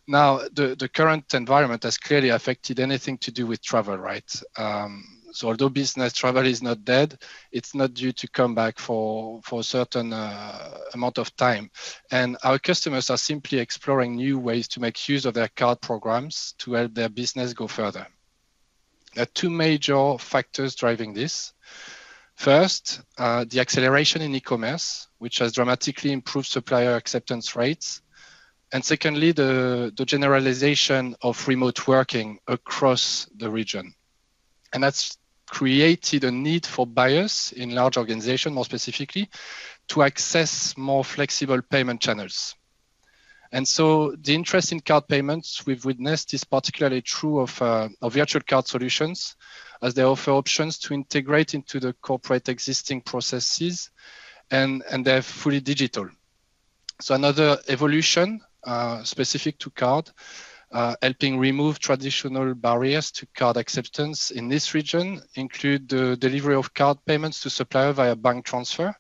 Now, 0.08 0.40
the, 0.52 0.76
the 0.76 0.90
current 0.90 1.34
environment 1.34 1.84
has 1.84 1.98
clearly 1.98 2.30
affected 2.30 2.80
anything 2.80 3.18
to 3.20 3.32
do 3.32 3.48
with 3.48 3.62
travel, 3.62 3.98
right? 3.98 4.42
Um, 4.58 5.23
so 5.34 5.48
although 5.48 5.70
business 5.70 6.14
travel 6.14 6.46
is 6.46 6.62
not 6.62 6.86
dead, 6.86 7.18
it's 7.52 7.76
not 7.76 7.94
due 7.94 8.12
to 8.14 8.28
come 8.30 8.56
back 8.56 8.80
for, 8.80 9.42
for 9.44 9.60
a 9.60 9.64
certain 9.64 10.14
uh, 10.14 10.78
amount 10.94 11.18
of 11.18 11.36
time. 11.36 11.70
And 12.12 12.38
our 12.44 12.60
customers 12.60 13.10
are 13.10 13.18
simply 13.18 13.60
exploring 13.60 14.16
new 14.16 14.40
ways 14.40 14.68
to 14.70 14.80
make 14.80 15.10
use 15.10 15.26
of 15.26 15.34
their 15.34 15.50
card 15.50 15.82
programs 15.82 16.54
to 16.60 16.74
help 16.74 16.94
their 16.94 17.10
business 17.10 17.54
go 17.54 17.68
further. 17.68 18.08
There 19.16 19.24
are 19.24 19.34
two 19.34 19.50
major 19.50 20.18
factors 20.18 20.76
driving 20.76 21.14
this. 21.14 21.54
First, 22.36 23.02
uh, 23.18 23.46
the 23.48 23.60
acceleration 23.60 24.22
in 24.22 24.34
e-commerce, 24.34 25.08
which 25.20 25.38
has 25.40 25.52
dramatically 25.52 26.12
improved 26.12 26.48
supplier 26.48 26.96
acceptance 26.96 27.56
rates 27.56 28.02
and 28.74 28.84
secondly, 28.84 29.32
the, 29.34 29.94
the 29.96 30.04
generalization 30.04 31.16
of 31.22 31.48
remote 31.48 31.88
working 31.88 32.40
across 32.48 33.30
the 33.38 33.52
region. 33.52 33.94
And 34.74 34.84
that's 34.84 35.16
created 35.54 36.24
a 36.24 36.32
need 36.32 36.66
for 36.66 36.88
buyers 36.88 37.54
in 37.56 37.76
large 37.76 37.96
organizations, 37.96 38.56
more 38.56 38.66
specifically, 38.66 39.30
to 39.88 40.02
access 40.02 40.76
more 40.76 41.04
flexible 41.06 41.62
payment 41.62 42.02
channels. 42.02 42.56
And 43.52 43.68
so 43.68 44.16
the 44.20 44.34
interest 44.34 44.72
in 44.72 44.80
card 44.80 45.08
payments 45.08 45.64
we've 45.64 45.86
witnessed 45.86 46.34
is 46.34 46.44
particularly 46.44 47.04
true 47.04 47.40
of, 47.40 47.62
uh, 47.62 47.90
of 48.02 48.14
virtual 48.14 48.42
card 48.42 48.66
solutions, 48.66 49.36
as 49.84 49.94
they 49.94 50.02
offer 50.02 50.32
options 50.32 50.80
to 50.80 50.96
integrate 50.96 51.54
into 51.54 51.80
the 51.80 51.94
corporate 52.02 52.50
existing 52.50 53.02
processes 53.02 53.92
and, 54.50 54.82
and 54.90 55.06
they're 55.06 55.22
fully 55.22 55.60
digital. 55.60 56.10
So 57.00 57.14
another 57.14 57.60
evolution 57.68 58.42
uh, 58.64 59.04
specific 59.04 59.60
to 59.60 59.70
card, 59.70 60.10
uh, 60.74 60.96
helping 61.04 61.38
remove 61.38 61.78
traditional 61.78 62.56
barriers 62.56 63.12
to 63.12 63.28
card 63.36 63.58
acceptance 63.58 64.32
in 64.32 64.50
this 64.50 64.74
region 64.74 65.22
include 65.36 65.88
the 65.88 66.18
delivery 66.18 66.56
of 66.56 66.74
card 66.74 66.98
payments 67.06 67.42
to 67.42 67.50
supplier 67.50 67.94
via 67.94 68.16
bank 68.16 68.44
transfer, 68.44 68.96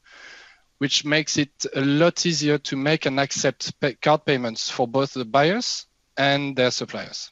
which 0.77 1.03
makes 1.03 1.37
it 1.37 1.65
a 1.75 1.81
lot 1.81 2.25
easier 2.27 2.59
to 2.59 2.77
make 2.77 3.07
and 3.07 3.19
accept 3.19 3.79
pay 3.79 3.95
card 3.95 4.23
payments 4.23 4.69
for 4.69 4.87
both 4.87 5.13
the 5.13 5.25
buyers 5.25 5.87
and 6.15 6.55
their 6.55 6.69
suppliers. 6.69 7.31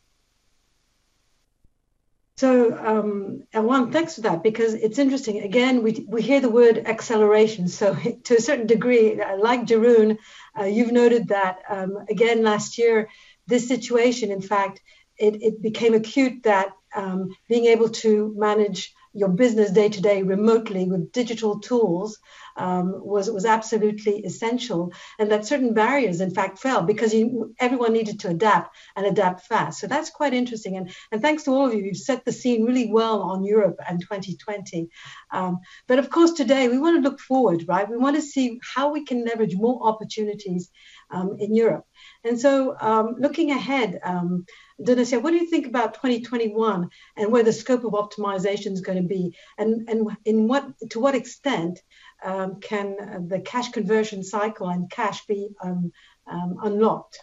So, 2.37 2.75
um, 2.75 3.43
one, 3.53 3.91
thanks 3.91 4.15
for 4.15 4.21
that 4.21 4.41
because 4.41 4.73
it's 4.73 4.97
interesting. 4.97 5.41
Again, 5.41 5.83
we, 5.83 6.03
we 6.09 6.23
hear 6.23 6.39
the 6.39 6.49
word 6.49 6.79
acceleration. 6.87 7.67
So, 7.67 7.93
to 8.23 8.35
a 8.35 8.41
certain 8.41 8.65
degree, 8.65 9.21
like 9.37 9.67
Jeroen, 9.67 10.17
uh, 10.59 10.63
you've 10.63 10.91
noted 10.91 11.27
that 11.27 11.59
um, 11.69 11.97
again 12.09 12.41
last 12.41 12.79
year, 12.79 13.09
this 13.47 13.67
situation, 13.67 14.31
in 14.31 14.41
fact, 14.41 14.81
it, 15.17 15.41
it 15.41 15.61
became 15.61 15.93
acute 15.93 16.43
that 16.43 16.71
um, 16.95 17.29
being 17.47 17.65
able 17.65 17.89
to 17.89 18.33
manage 18.37 18.93
your 19.13 19.29
business 19.29 19.71
day 19.71 19.89
to 19.89 20.01
day 20.01 20.23
remotely 20.23 20.85
with 20.85 21.11
digital 21.11 21.59
tools 21.59 22.17
um, 22.55 22.93
was 22.95 23.29
was 23.29 23.45
absolutely 23.45 24.23
essential, 24.25 24.93
and 25.19 25.31
that 25.31 25.45
certain 25.45 25.73
barriers, 25.73 26.21
in 26.21 26.31
fact, 26.31 26.59
fell 26.59 26.83
because 26.83 27.13
you, 27.13 27.53
everyone 27.59 27.93
needed 27.93 28.19
to 28.21 28.29
adapt 28.29 28.75
and 28.95 29.05
adapt 29.05 29.41
fast. 29.41 29.79
So 29.79 29.87
that's 29.87 30.09
quite 30.09 30.33
interesting. 30.33 30.77
And 30.77 30.93
and 31.11 31.21
thanks 31.21 31.43
to 31.43 31.51
all 31.51 31.67
of 31.67 31.73
you, 31.73 31.83
you've 31.83 31.97
set 31.97 32.23
the 32.25 32.31
scene 32.31 32.65
really 32.65 32.91
well 32.91 33.21
on 33.21 33.43
Europe 33.43 33.79
and 33.87 33.99
2020. 33.99 34.89
Um, 35.31 35.59
but 35.87 35.99
of 35.99 36.09
course, 36.09 36.31
today 36.31 36.67
we 36.67 36.77
want 36.77 37.01
to 37.01 37.09
look 37.09 37.19
forward, 37.19 37.65
right? 37.67 37.89
We 37.89 37.97
want 37.97 38.15
to 38.15 38.21
see 38.21 38.59
how 38.75 38.91
we 38.91 39.05
can 39.05 39.25
leverage 39.25 39.55
more 39.55 39.87
opportunities 39.87 40.69
um, 41.09 41.37
in 41.39 41.55
Europe. 41.55 41.85
And 42.23 42.39
so, 42.39 42.75
um, 42.79 43.15
looking 43.17 43.51
ahead, 43.51 43.99
um, 44.03 44.45
what 44.77 44.95
do 44.95 45.35
you 45.35 45.47
think 45.47 45.67
about 45.67 45.95
2021 45.95 46.89
and 47.17 47.31
where 47.31 47.43
the 47.43 47.53
scope 47.53 47.83
of 47.83 47.93
optimization 47.93 48.73
is 48.73 48.81
going 48.81 49.01
to 49.01 49.07
be, 49.07 49.35
and 49.57 49.89
and 49.89 50.17
in 50.25 50.47
what 50.47 50.65
to 50.91 50.99
what 50.99 51.15
extent 51.15 51.79
um, 52.23 52.59
can 52.59 53.27
the 53.27 53.39
cash 53.39 53.69
conversion 53.71 54.23
cycle 54.23 54.69
and 54.69 54.89
cash 54.89 55.25
be 55.25 55.49
um, 55.63 55.91
um, 56.27 56.57
unlocked? 56.63 57.19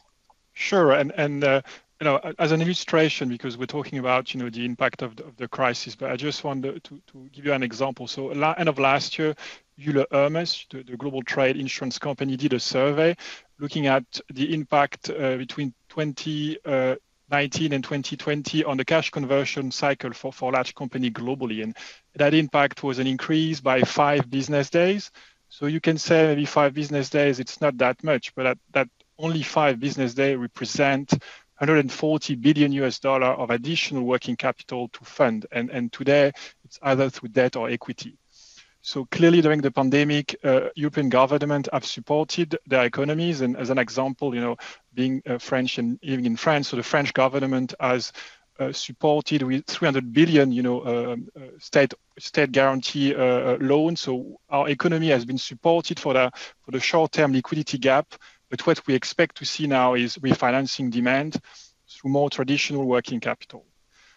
Sure, 0.52 0.92
and 0.92 1.12
and 1.12 1.44
uh, 1.44 1.62
you 2.00 2.04
know, 2.04 2.20
as 2.38 2.52
an 2.52 2.62
illustration, 2.62 3.28
because 3.28 3.58
we're 3.58 3.66
talking 3.66 3.98
about 3.98 4.32
you 4.32 4.40
know 4.40 4.50
the 4.50 4.64
impact 4.64 5.02
of 5.02 5.16
the, 5.16 5.24
of 5.24 5.36
the 5.36 5.48
crisis, 5.48 5.96
but 5.96 6.10
I 6.10 6.16
just 6.16 6.44
want 6.44 6.62
to, 6.62 6.78
to, 6.78 7.00
to 7.12 7.28
give 7.32 7.44
you 7.44 7.52
an 7.52 7.62
example. 7.62 8.06
So, 8.06 8.30
end 8.30 8.68
of 8.68 8.78
last 8.78 9.18
year, 9.18 9.34
Euler 9.84 10.06
Hermes, 10.12 10.66
the, 10.70 10.84
the, 10.84 10.96
global 10.96 11.22
trade 11.22 11.56
insurance 11.56 11.98
company, 11.98 12.36
did 12.36 12.52
a 12.52 12.60
survey 12.60 13.16
looking 13.58 13.86
at 13.86 14.04
the 14.32 14.54
impact 14.54 15.10
uh, 15.10 15.36
between 15.36 15.74
2019 15.88 16.58
uh, 16.64 17.74
and 17.74 17.84
2020 17.84 18.64
on 18.64 18.76
the 18.76 18.84
cash 18.84 19.10
conversion 19.10 19.70
cycle 19.70 20.12
for, 20.12 20.52
large 20.52 20.74
company 20.74 21.10
globally. 21.10 21.62
And 21.62 21.76
that 22.14 22.34
impact 22.34 22.82
was 22.82 22.98
an 22.98 23.06
increase 23.06 23.60
by 23.60 23.82
five 23.82 24.30
business 24.30 24.70
days. 24.70 25.10
So 25.48 25.66
you 25.66 25.80
can 25.80 25.98
say 25.98 26.26
maybe 26.26 26.44
five 26.44 26.74
business 26.74 27.10
days, 27.10 27.40
it's 27.40 27.60
not 27.60 27.76
that 27.78 28.02
much, 28.04 28.34
but 28.34 28.58
that, 28.72 28.88
only 29.20 29.42
five 29.42 29.80
business 29.80 30.14
days 30.14 30.36
represent 30.36 31.10
140 31.10 32.36
billion 32.36 32.70
US 32.70 33.00
dollar 33.00 33.26
of 33.26 33.50
additional 33.50 34.04
working 34.04 34.36
capital 34.36 34.88
to 34.90 35.04
fund. 35.04 35.44
And, 35.50 35.70
and 35.70 35.92
today 35.92 36.30
it's 36.64 36.78
either 36.82 37.10
through 37.10 37.30
debt 37.30 37.56
or 37.56 37.68
equity. 37.68 38.16
So 38.80 39.06
clearly 39.06 39.40
during 39.40 39.60
the 39.60 39.70
pandemic, 39.70 40.36
uh, 40.44 40.68
European 40.76 41.08
government 41.08 41.68
have 41.72 41.84
supported 41.84 42.58
their 42.66 42.84
economies. 42.84 43.40
And 43.40 43.56
as 43.56 43.70
an 43.70 43.78
example, 43.78 44.34
you 44.34 44.40
know, 44.40 44.56
being 44.94 45.22
uh, 45.26 45.38
French 45.38 45.78
and 45.78 45.98
living 46.02 46.26
in 46.26 46.36
France, 46.36 46.68
so 46.68 46.76
the 46.76 46.82
French 46.82 47.12
government 47.12 47.74
has 47.80 48.12
uh, 48.58 48.72
supported 48.72 49.42
with 49.42 49.64
300 49.66 50.12
billion, 50.12 50.50
you 50.50 50.62
know, 50.62 50.80
uh, 50.80 51.16
uh, 51.36 51.40
state 51.58 51.94
state 52.18 52.50
guarantee 52.50 53.14
loan. 53.14 53.94
So 53.94 54.40
our 54.50 54.68
economy 54.68 55.08
has 55.10 55.24
been 55.24 55.38
supported 55.38 56.00
for 56.00 56.14
the 56.14 56.30
for 56.62 56.72
the 56.72 56.80
short-term 56.80 57.32
liquidity 57.32 57.78
gap. 57.78 58.14
But 58.50 58.66
what 58.66 58.84
we 58.86 58.94
expect 58.94 59.36
to 59.36 59.44
see 59.44 59.66
now 59.66 59.94
is 59.94 60.16
refinancing 60.16 60.90
demand 60.90 61.40
through 61.88 62.10
more 62.10 62.30
traditional 62.30 62.84
working 62.84 63.20
capital. 63.20 63.64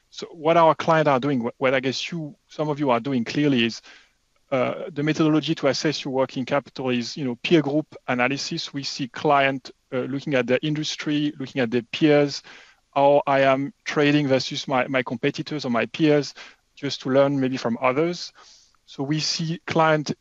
So 0.09 0.27
what 0.31 0.57
our 0.57 0.75
clients 0.75 1.07
are 1.07 1.19
doing, 1.19 1.49
what 1.57 1.73
I 1.73 1.79
guess 1.79 2.11
you, 2.11 2.35
some 2.47 2.67
of 2.67 2.79
you 2.79 2.89
are 2.89 2.99
doing 2.99 3.23
clearly 3.23 3.65
is 3.65 3.81
uh, 4.51 4.89
the 4.91 5.01
methodology 5.01 5.55
to 5.55 5.67
assess 5.67 6.03
your 6.03 6.13
working 6.13 6.45
capital 6.45 6.89
is, 6.89 7.15
you 7.15 7.23
know, 7.23 7.35
peer 7.41 7.61
group 7.61 7.95
analysis. 8.07 8.73
We 8.73 8.83
see 8.83 9.07
client 9.07 9.71
uh, 9.93 9.99
looking 9.99 10.35
at 10.35 10.47
the 10.47 10.63
industry, 10.65 11.33
looking 11.39 11.61
at 11.61 11.71
their 11.71 11.83
peers, 11.83 12.43
how 12.93 13.21
I 13.25 13.41
am 13.41 13.73
trading 13.85 14.27
versus 14.27 14.67
my, 14.67 14.87
my 14.87 15.03
competitors 15.03 15.63
or 15.63 15.69
my 15.69 15.85
peers, 15.85 16.33
just 16.75 17.01
to 17.01 17.09
learn 17.09 17.39
maybe 17.39 17.55
from 17.55 17.77
others. 17.81 18.33
So 18.85 19.03
we 19.03 19.21
see 19.21 19.61
client 19.67 20.11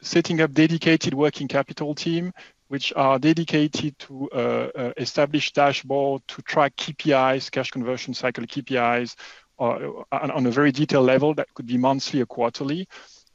setting 0.00 0.40
up 0.40 0.52
dedicated 0.52 1.12
working 1.12 1.48
capital 1.48 1.94
team, 1.94 2.32
which 2.68 2.92
are 2.94 3.18
dedicated 3.18 3.98
to 3.98 4.30
uh, 4.30 4.36
uh, 4.74 4.92
establish 4.96 5.52
dashboard 5.52 6.22
to 6.28 6.42
track 6.42 6.76
KPIs, 6.76 7.50
cash 7.50 7.72
conversion 7.72 8.14
cycle 8.14 8.44
KPIs, 8.44 9.16
uh, 9.58 10.04
on 10.12 10.46
a 10.46 10.50
very 10.50 10.72
detailed 10.72 11.06
level 11.06 11.34
that 11.34 11.52
could 11.54 11.66
be 11.66 11.76
monthly 11.76 12.20
or 12.20 12.26
quarterly. 12.26 12.88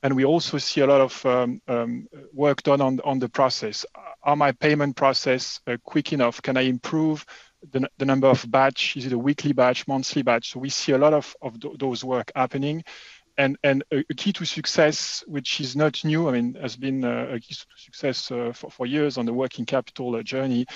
And 0.06 0.16
we 0.16 0.24
also 0.24 0.60
see 0.60 0.82
a 0.82 0.86
lot 0.86 1.02
of 1.02 1.26
um, 1.26 1.60
um, 1.68 2.08
work 2.32 2.62
done 2.62 2.80
on, 2.80 3.00
on 3.04 3.18
the 3.18 3.28
process. 3.28 3.88
Are 4.22 4.36
my 4.36 4.52
payment 4.52 4.96
process 4.96 5.60
uh, 5.66 5.78
quick 5.84 6.14
enough? 6.14 6.44
Can 6.44 6.58
I 6.58 6.62
improve 6.62 7.26
the, 7.72 7.90
the 7.98 8.06
number 8.06 8.28
of 8.28 8.46
batch? 8.52 8.96
Is 8.98 9.08
it 9.08 9.14
a 9.14 9.18
weekly 9.18 9.52
batch, 9.52 9.88
monthly 9.88 10.22
batch? 10.22 10.52
So 10.52 10.60
we 10.60 10.70
see 10.70 10.92
a 10.92 11.00
lot 11.00 11.16
of, 11.16 11.36
of 11.42 11.60
th- 11.60 11.80
those 11.80 12.04
work 12.04 12.32
happening. 12.36 12.84
And, 13.36 13.58
and 13.64 13.84
a, 13.92 14.04
key 14.14 14.32
to 14.34 14.46
success, 14.46 15.24
which 15.26 15.60
is 15.60 15.76
not 15.76 16.06
new, 16.06 16.30
I 16.30 16.34
mean, 16.34 16.54
has 16.62 16.76
been 16.76 17.04
uh, 17.04 17.30
a 17.32 17.40
key 17.40 17.56
to 17.56 17.66
success 17.76 18.30
uh, 18.30 18.52
for, 18.54 18.70
for 18.70 18.86
years 18.86 19.18
on 19.18 19.26
the 19.26 19.34
working 19.34 19.66
capital 19.66 20.16
uh, 20.16 20.22
journey, 20.22 20.68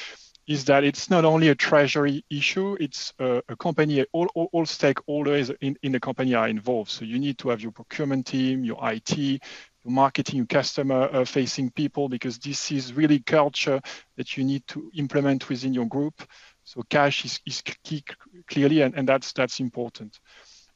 is 0.49 0.65
that 0.65 0.83
it's 0.83 1.11
not 1.11 1.25
only 1.25 1.49
a 1.49 1.55
treasury 1.55 2.25
issue, 2.27 2.75
it's 2.79 3.13
a, 3.19 3.39
a 3.49 3.55
company, 3.55 4.03
all, 4.11 4.27
all, 4.33 4.49
all, 4.51 4.65
stakeholders 4.65 5.55
in, 5.61 5.77
in 5.83 5.91
the 5.91 5.99
company 5.99 6.33
are 6.33 6.47
involved. 6.47 6.89
So 6.89 7.05
you 7.05 7.19
need 7.19 7.37
to 7.37 7.49
have 7.49 7.61
your 7.61 7.71
procurement 7.71 8.25
team, 8.25 8.63
your 8.63 8.79
IT, 8.81 9.15
your 9.15 9.39
marketing, 9.85 10.37
your 10.37 10.47
customer 10.47 11.07
uh, 11.13 11.23
facing 11.23 11.69
people, 11.69 12.09
because 12.09 12.39
this 12.39 12.71
is 12.71 12.93
really 12.93 13.19
culture 13.19 13.79
that 14.17 14.37
you 14.37 14.43
need 14.43 14.65
to 14.69 14.89
implement 14.95 15.49
within 15.49 15.71
your 15.71 15.85
group. 15.85 16.19
So 16.63 16.81
cash 16.89 17.25
is, 17.25 17.39
is 17.45 17.61
key 17.83 18.03
clearly, 18.47 18.81
and, 18.81 18.95
and 18.95 19.07
that's, 19.07 19.31
that's 19.33 19.59
important. 19.59 20.19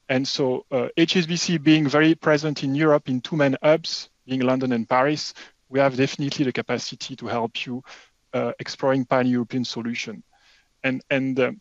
And 0.07 0.27
so 0.27 0.67
uh, 0.69 0.89
HSBC 0.95 1.63
being 1.63 1.87
very 1.89 2.13
present 2.13 2.63
in 2.63 2.75
Europe 2.75 3.09
in 3.09 3.21
two 3.21 3.37
main 3.37 3.57
hubs, 3.63 4.11
being 4.27 4.41
London 4.41 4.71
and 4.71 4.87
Paris, 4.87 5.33
we 5.67 5.79
have 5.79 5.97
definitely 5.97 6.45
the 6.45 6.51
capacity 6.53 7.15
to 7.15 7.25
help 7.25 7.65
you 7.65 7.81
exploring 8.59 9.05
pan-European 9.05 9.65
solution. 9.65 10.23
And, 10.83 11.01
and 11.09 11.39
uh, 11.39 11.51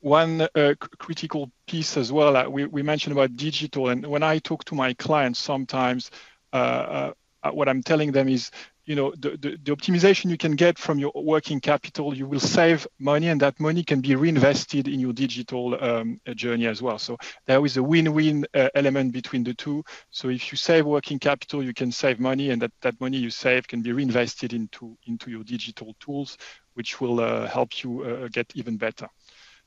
one 0.00 0.42
uh, 0.54 0.74
critical 0.98 1.50
piece 1.66 1.96
as 1.96 2.10
well, 2.10 2.36
uh, 2.36 2.48
we, 2.48 2.66
we 2.66 2.82
mentioned 2.82 3.12
about 3.12 3.36
digital. 3.36 3.88
And 3.88 4.06
when 4.06 4.22
I 4.22 4.38
talk 4.38 4.64
to 4.66 4.74
my 4.74 4.94
clients, 4.94 5.38
sometimes 5.38 6.10
uh, 6.52 7.12
uh, 7.42 7.50
what 7.52 7.68
I'm 7.68 7.82
telling 7.82 8.12
them 8.12 8.28
is 8.28 8.50
you 8.90 8.96
know 8.96 9.12
the, 9.16 9.30
the, 9.36 9.56
the, 9.62 9.76
optimization 9.76 10.30
you 10.30 10.36
can 10.36 10.56
get 10.56 10.76
from 10.76 10.98
your 10.98 11.12
working 11.14 11.60
capital 11.60 12.12
you 12.12 12.26
will 12.26 12.40
save 12.40 12.88
money 12.98 13.28
and 13.28 13.40
that 13.40 13.60
money 13.60 13.84
can 13.84 14.00
be 14.00 14.16
reinvested 14.16 14.88
in 14.88 14.98
your 14.98 15.12
digital 15.12 15.80
um, 15.80 16.20
journey 16.34 16.66
as 16.66 16.82
well. 16.82 16.98
So 16.98 17.16
there 17.46 17.64
is 17.64 17.76
a 17.76 17.82
win-win 17.84 18.46
uh, 18.52 18.68
element 18.74 19.12
between 19.12 19.44
the 19.44 19.54
two. 19.54 19.84
So 20.10 20.28
if 20.28 20.50
you 20.50 20.58
save 20.58 20.86
working 20.86 21.20
capital 21.20 21.62
you 21.62 21.72
can 21.72 21.92
save 21.92 22.18
money 22.18 22.50
and 22.50 22.60
that, 22.62 22.72
that 22.80 23.00
money 23.00 23.18
you 23.18 23.30
save 23.30 23.68
can 23.68 23.80
be 23.80 23.92
reinvested 23.92 24.52
into 24.54 24.98
into 25.06 25.30
your 25.30 25.44
digital 25.44 25.94
tools 26.00 26.36
which 26.74 27.00
will 27.00 27.20
uh, 27.20 27.46
help 27.46 27.84
you 27.84 28.02
uh, 28.02 28.26
get 28.32 28.50
even 28.56 28.76
better. 28.76 29.06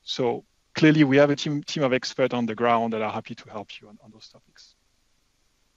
So 0.02 0.44
clearly 0.74 1.02
we 1.02 1.16
have 1.16 1.30
a 1.30 1.36
team 1.36 1.62
team 1.62 1.82
of 1.82 1.94
experts 1.94 2.34
on 2.34 2.44
the 2.44 2.54
ground 2.54 2.92
that 2.92 3.00
are 3.00 3.14
happy 3.18 3.34
to 3.36 3.48
help 3.48 3.80
you 3.80 3.88
on, 3.88 3.96
on 4.04 4.10
those 4.10 4.28
topics 4.28 4.74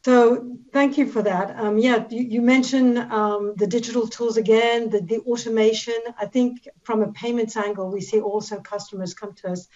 so 0.08 0.58
thank 0.72 0.98
you 0.98 1.06
for 1.06 1.22
that. 1.22 1.60
Um, 1.60 1.78
yeah, 1.78 2.06
you, 2.10 2.24
you 2.24 2.41
mentioned 2.41 2.98
um, 2.98 3.56
the 3.58 3.67
digital 3.67 4.08
tools 4.08 4.38
again, 4.38 4.89
the, 4.89 5.02
the, 5.02 5.20
automation. 5.20 6.00
I 6.17 6.28
think 6.28 6.65
from 6.84 7.04
a 7.04 7.12
payments 7.12 7.58
angle, 7.58 7.91
we 7.91 8.00
see 8.00 8.22
also 8.22 8.62
customers 8.62 9.13
come 9.13 9.34
to 9.34 9.50
us 9.50 9.67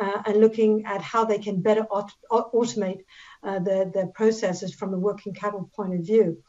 uh, 0.00 0.22
and 0.26 0.36
looking 0.36 0.84
at 0.86 1.02
how 1.02 1.24
they 1.24 1.38
can 1.38 1.60
better 1.60 1.82
aut- 1.90 2.14
automate 2.30 3.00
uh, 3.42 3.58
the, 3.58 3.90
the 3.92 4.12
processes 4.14 4.72
from 4.72 4.94
a 4.94 4.98
working 4.98 5.34
capital 5.34 5.68
point 5.74 5.94
of 5.96 6.06
view. 6.06 6.40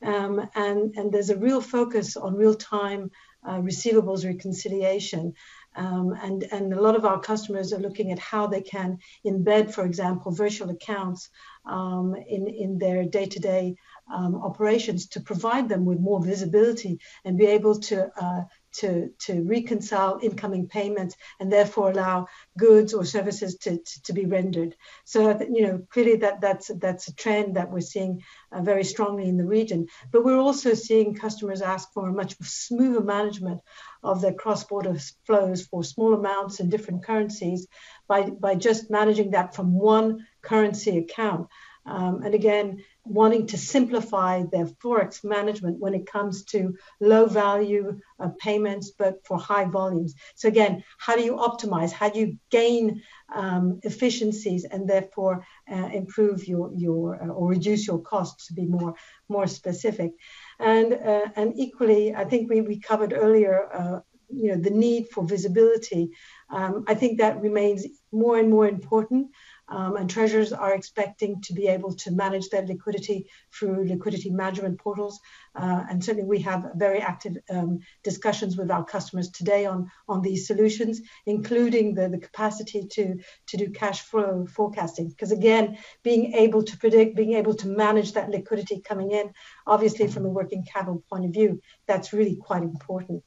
Um, 0.00 0.48
and, 0.54 0.94
and 0.96 1.10
there's 1.10 1.30
a 1.30 1.36
real 1.36 1.60
focus 1.60 2.16
on 2.16 2.36
real-time 2.36 3.10
uh, 3.44 3.58
receivables 3.58 4.24
reconciliation. 4.24 5.34
Um, 5.76 6.14
and, 6.22 6.44
and 6.52 6.72
a 6.72 6.80
lot 6.80 6.96
of 6.96 7.04
our 7.04 7.20
customers 7.20 7.72
are 7.72 7.80
looking 7.80 8.12
at 8.12 8.18
how 8.18 8.46
they 8.46 8.62
can 8.62 8.98
embed, 9.26 9.72
for 9.72 9.84
example, 9.84 10.32
virtual 10.32 10.70
accounts 10.70 11.30
um, 11.66 12.14
in, 12.14 12.46
in 12.46 12.78
their 12.78 13.04
day 13.04 13.26
to 13.26 13.40
day 13.40 13.76
operations 14.12 15.06
to 15.08 15.20
provide 15.20 15.68
them 15.68 15.84
with 15.84 15.98
more 15.98 16.22
visibility 16.22 17.00
and 17.24 17.38
be 17.38 17.46
able 17.46 17.78
to, 17.80 18.10
uh, 18.20 18.42
to, 18.74 19.10
to 19.20 19.42
reconcile 19.42 20.18
incoming 20.22 20.68
payments 20.68 21.16
and 21.40 21.52
therefore 21.52 21.90
allow 21.90 22.26
goods 22.58 22.94
or 22.94 23.04
services 23.04 23.56
to, 23.56 23.78
to, 23.78 24.02
to, 24.02 24.12
be 24.12 24.26
rendered. 24.26 24.74
So, 25.04 25.38
you 25.40 25.66
know, 25.66 25.86
clearly 25.90 26.16
that, 26.16 26.40
that's, 26.40 26.70
that's 26.78 27.08
a 27.08 27.14
trend 27.14 27.56
that 27.56 27.70
we're 27.70 27.80
seeing 27.80 28.22
uh, 28.52 28.62
very 28.62 28.84
strongly 28.84 29.28
in 29.28 29.36
the 29.36 29.46
region. 29.46 29.86
But 30.12 30.24
we're 30.24 30.38
also 30.38 30.74
seeing 30.74 31.14
customers 31.14 31.62
ask 31.62 31.92
for 31.92 32.08
a 32.08 32.12
much 32.12 32.36
smoother 32.42 33.02
management 33.02 33.60
of 34.02 34.20
their 34.20 34.34
cross-border 34.34 34.96
flows 35.26 35.66
for 35.66 35.82
small 35.82 36.14
amounts 36.14 36.60
in 36.60 36.68
different 36.68 37.04
currencies 37.04 37.66
by, 38.08 38.22
by 38.30 38.54
just 38.54 38.90
managing 38.90 39.30
that 39.32 39.54
from 39.54 39.72
one 39.72 40.26
currency 40.42 40.98
account. 40.98 41.48
Um, 41.86 42.22
and 42.22 42.34
again, 42.34 42.82
wanting 43.04 43.46
to 43.48 43.58
simplify 43.58 44.42
their 44.50 44.66
forex 44.66 45.24
management 45.24 45.78
when 45.78 45.94
it 45.94 46.06
comes 46.06 46.44
to 46.44 46.74
low 47.00 47.26
value 47.26 48.00
uh, 48.18 48.28
payments, 48.40 48.92
but 48.98 49.24
for 49.26 49.38
high 49.38 49.64
volumes. 49.64 50.14
So 50.34 50.48
again, 50.48 50.84
how 50.98 51.16
do 51.16 51.22
you 51.22 51.36
optimize? 51.36 51.92
How 51.92 52.08
do 52.08 52.18
you 52.20 52.38
gain 52.50 53.02
um, 53.34 53.80
efficiencies 53.82 54.64
and 54.64 54.88
therefore 54.88 55.46
uh, 55.70 55.90
improve 55.92 56.48
your 56.48 56.72
your 56.74 57.22
uh, 57.22 57.28
or 57.28 57.48
reduce 57.48 57.86
your 57.86 58.00
costs 58.00 58.46
to 58.48 58.54
be 58.54 58.66
more 58.66 58.94
more 59.28 59.46
specific? 59.46 60.12
And 60.58 60.92
uh, 60.94 61.26
and 61.36 61.52
equally, 61.56 62.14
I 62.14 62.24
think 62.24 62.50
we 62.50 62.60
we 62.60 62.80
covered 62.80 63.12
earlier. 63.12 63.68
Uh, 63.72 64.00
you 64.30 64.48
know 64.50 64.60
the 64.60 64.70
need 64.70 65.08
for 65.10 65.24
visibility. 65.24 66.10
Um, 66.50 66.84
I 66.88 66.94
think 66.94 67.18
that 67.18 67.40
remains 67.40 67.86
more 68.10 68.38
and 68.38 68.50
more 68.50 68.66
important. 68.66 69.28
Um, 69.68 69.96
and 69.96 70.10
treasurers 70.10 70.52
are 70.52 70.74
expecting 70.74 71.40
to 71.42 71.54
be 71.54 71.68
able 71.68 71.94
to 71.94 72.10
manage 72.10 72.50
their 72.50 72.66
liquidity 72.66 73.30
through 73.52 73.88
liquidity 73.88 74.30
management 74.30 74.78
portals. 74.78 75.18
Uh, 75.54 75.84
and 75.88 76.04
certainly 76.04 76.28
we 76.28 76.40
have 76.40 76.72
very 76.76 77.00
active 77.00 77.38
um, 77.50 77.80
discussions 78.02 78.56
with 78.56 78.70
our 78.70 78.84
customers 78.84 79.30
today 79.30 79.64
on, 79.64 79.90
on 80.06 80.20
these 80.20 80.46
solutions, 80.46 81.00
including 81.24 81.94
the, 81.94 82.08
the 82.08 82.18
capacity 82.18 82.86
to, 82.90 83.18
to 83.46 83.56
do 83.56 83.70
cash 83.70 84.02
flow 84.02 84.46
forecasting. 84.46 85.08
Because 85.08 85.32
again, 85.32 85.78
being 86.02 86.34
able 86.34 86.62
to 86.62 86.76
predict, 86.76 87.16
being 87.16 87.34
able 87.34 87.54
to 87.54 87.68
manage 87.68 88.12
that 88.12 88.30
liquidity 88.30 88.80
coming 88.80 89.12
in, 89.12 89.32
obviously 89.66 90.08
from 90.08 90.26
a 90.26 90.28
working 90.28 90.64
capital 90.64 91.02
point 91.08 91.24
of 91.24 91.32
view, 91.32 91.60
that's 91.86 92.12
really 92.12 92.36
quite 92.36 92.62
important. 92.62 93.22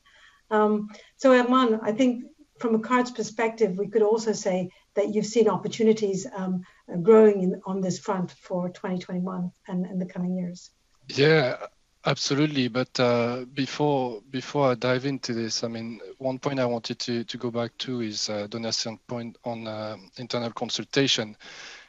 Um, 0.52 0.90
so 1.18 1.32
Herman, 1.32 1.80
I 1.82 1.92
think 1.92 2.26
from 2.60 2.76
a 2.76 2.80
cards 2.80 3.12
perspective, 3.12 3.78
we 3.78 3.88
could 3.88 4.02
also 4.02 4.34
say 4.34 4.70
that 4.98 5.14
you've 5.14 5.26
seen 5.26 5.48
opportunities 5.48 6.28
um, 6.36 6.64
growing 7.02 7.44
in, 7.44 7.62
on 7.66 7.80
this 7.82 8.00
front 8.00 8.32
for 8.32 8.68
2021 8.70 9.52
and, 9.68 9.86
and 9.86 10.02
the 10.02 10.06
coming 10.06 10.36
years. 10.36 10.72
Yeah, 11.08 11.56
absolutely. 12.06 12.68
But 12.68 13.00
uh, 13.00 13.46
before 13.54 14.22
before 14.30 14.72
I 14.72 14.76
dive 14.76 15.06
into 15.06 15.34
this, 15.34 15.64
I 15.64 15.68
mean, 15.68 16.02
one 16.18 16.40
point 16.40 16.60
I 16.60 16.66
wanted 16.66 17.00
to, 17.00 17.24
to 17.24 17.38
go 17.38 17.52
back 17.52 17.78
to 17.80 18.02
is 18.02 18.30
uh, 18.30 18.48
point 19.08 19.38
on 19.46 19.68
uh, 19.68 19.98
internal 20.18 20.52
consultation, 20.52 21.38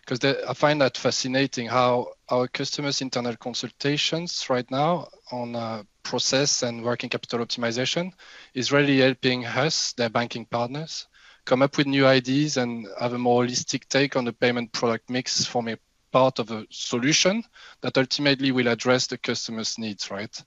because 0.06 0.22
I 0.46 0.52
find 0.52 0.80
that 0.82 0.98
fascinating 0.98 1.66
how 1.66 2.12
our 2.28 2.46
customers' 2.46 3.00
internal 3.00 3.36
consultations 3.36 4.50
right 4.50 4.70
now 4.70 5.08
on 5.32 5.56
uh, 5.56 5.82
process 6.02 6.62
and 6.62 6.84
working 6.84 7.10
capital 7.10 7.40
optimization 7.40 8.12
is 8.54 8.70
really 8.70 8.98
helping 9.00 9.46
us, 9.46 9.94
their 9.94 10.10
banking 10.10 10.44
partners, 10.44 11.06
come 11.48 11.62
up 11.62 11.78
with 11.78 11.86
new 11.86 12.06
ideas 12.06 12.58
and 12.58 12.86
have 13.00 13.14
a 13.14 13.18
more 13.18 13.42
holistic 13.42 13.88
take 13.88 14.16
on 14.16 14.24
the 14.26 14.32
payment 14.34 14.70
product 14.70 15.08
mix 15.08 15.46
from 15.46 15.66
a 15.66 15.78
part 16.12 16.38
of 16.38 16.50
a 16.50 16.66
solution 16.70 17.42
that 17.80 17.96
ultimately 17.96 18.52
will 18.52 18.68
address 18.68 19.06
the 19.06 19.16
customer's 19.16 19.78
needs, 19.78 20.10
right? 20.10 20.44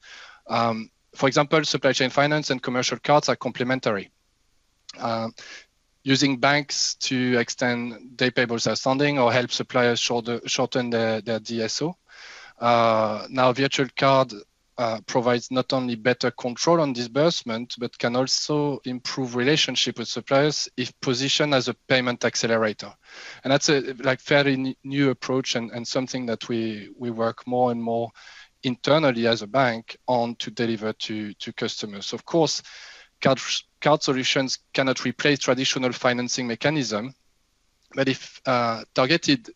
Um, 0.48 0.92
for 1.16 1.28
example, 1.28 1.64
supply 1.64 1.94
chain 1.94 2.12
finance 2.12 2.52
and 2.52 2.62
commercial 2.62 3.00
cards 3.00 3.30
are 3.30 3.36
complementary. 3.36 4.12
Uh, 5.00 5.30
using 6.04 6.38
banks 6.38 6.94
to 6.96 7.36
extend 7.40 8.16
day 8.16 8.30
payables 8.30 8.68
outstanding 8.68 9.18
or 9.18 9.34
help 9.34 9.52
suppliers 9.52 10.00
shorten 10.00 10.90
their, 10.92 11.22
their 11.22 11.40
DSO. 11.40 11.96
Uh, 12.60 13.26
now, 13.30 13.52
virtual 13.54 13.88
card 13.98 14.34
uh, 14.78 15.00
provides 15.06 15.52
not 15.52 15.74
only 15.74 15.96
better 15.96 16.32
control 16.32 16.82
on 16.82 16.94
disbursement, 16.94 17.76
but 17.78 17.98
can 17.98 18.16
also 18.16 18.80
improve 18.86 19.36
relationship 19.36 20.00
with 20.00 20.08
suppliers 20.08 20.70
if 20.78 20.92
positioned 21.02 21.54
as 21.54 21.68
a 21.68 21.76
payment 21.88 22.24
accelerator. 22.26 22.92
And 23.44 23.52
that's 23.52 23.70
a 23.70 23.94
like 24.00 24.20
fairly 24.20 24.78
new 24.84 25.10
approach 25.10 25.56
and, 25.56 25.72
and 25.72 25.88
something 25.88 26.26
that 26.28 26.48
we, 26.50 26.90
we 26.98 27.12
work 27.12 27.46
more 27.46 27.72
and 27.72 27.82
more 27.82 28.10
internally 28.64 29.28
as 29.28 29.42
a 29.42 29.48
bank 29.48 29.98
on 30.08 30.36
to 30.36 30.52
deliver 30.52 30.94
to, 30.94 31.34
to 31.34 31.54
customers. 31.54 32.14
Of 32.14 32.26
course, 32.26 32.64
card, 33.22 33.40
card 33.82 34.04
solutions 34.04 34.60
cannot 34.74 35.04
replace 35.06 35.40
traditional 35.40 35.92
financing 35.92 36.48
mechanism, 36.48 37.14
but 37.94 38.08
if 38.08 38.40
uh, 38.46 38.84
targeted 38.94 39.50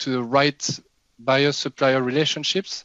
to 0.00 0.10
the 0.10 0.22
right 0.22 0.80
buyer-supplier 1.18 2.02
relationships, 2.02 2.84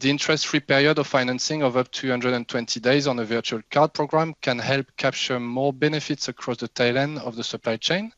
the 0.00 0.08
interest-free 0.08 0.60
period 0.60 0.98
of 0.98 1.06
financing 1.06 1.62
of 1.62 1.76
up 1.76 1.90
to 1.92 2.08
120 2.08 2.80
days 2.80 3.06
on 3.06 3.18
a 3.18 3.24
virtual 3.24 3.60
card 3.70 3.92
program 3.92 4.34
can 4.40 4.58
help 4.58 4.86
capture 4.96 5.38
more 5.38 5.74
benefits 5.74 6.28
across 6.28 6.56
the 6.56 6.68
tail 6.68 6.96
end 6.96 7.18
of 7.18 7.36
the 7.36 7.44
supply 7.44 7.76
chain, 7.76 8.10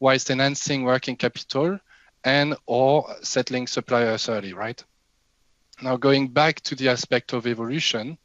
whilst 0.00 0.30
enhancing 0.30 0.82
working 0.82 1.14
capital 1.14 1.78
and 2.24 2.56
or 2.66 3.06
settling 3.22 3.68
suppliers 3.68 4.28
early, 4.28 4.52
right? 4.52 4.82
Now 5.80 5.96
going 5.96 6.28
back 6.28 6.60
to 6.62 6.74
the 6.74 6.88
aspect 6.88 7.32
of 7.32 7.46
evolution, 7.46 8.18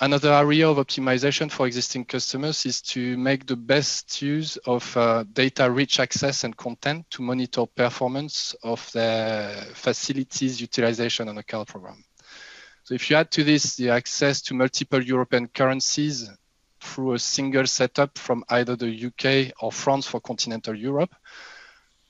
Another 0.00 0.32
area 0.32 0.68
of 0.68 0.78
optimization 0.78 1.48
for 1.48 1.68
existing 1.68 2.04
customers 2.04 2.66
is 2.66 2.82
to 2.82 3.16
make 3.16 3.46
the 3.46 3.54
best 3.54 4.20
use 4.20 4.56
of 4.66 4.96
uh, 4.96 5.24
data-rich 5.32 6.00
access 6.00 6.42
and 6.42 6.56
content 6.56 7.08
to 7.10 7.22
monitor 7.22 7.64
performance 7.66 8.56
of 8.64 8.90
their 8.90 9.50
facilities 9.72 10.60
utilization 10.60 11.28
on 11.28 11.38
a 11.38 11.44
card 11.44 11.68
program. 11.68 12.04
So 12.82 12.94
if 12.94 13.08
you 13.08 13.16
add 13.16 13.30
to 13.30 13.44
this 13.44 13.76
the 13.76 13.90
access 13.90 14.42
to 14.42 14.54
multiple 14.54 15.00
European 15.00 15.46
currencies 15.46 16.28
through 16.80 17.12
a 17.12 17.18
single 17.20 17.66
setup 17.68 18.18
from 18.18 18.44
either 18.48 18.74
the 18.74 19.06
UK 19.06 19.54
or 19.62 19.70
France 19.70 20.08
for 20.08 20.20
continental 20.20 20.74
Europe, 20.76 21.14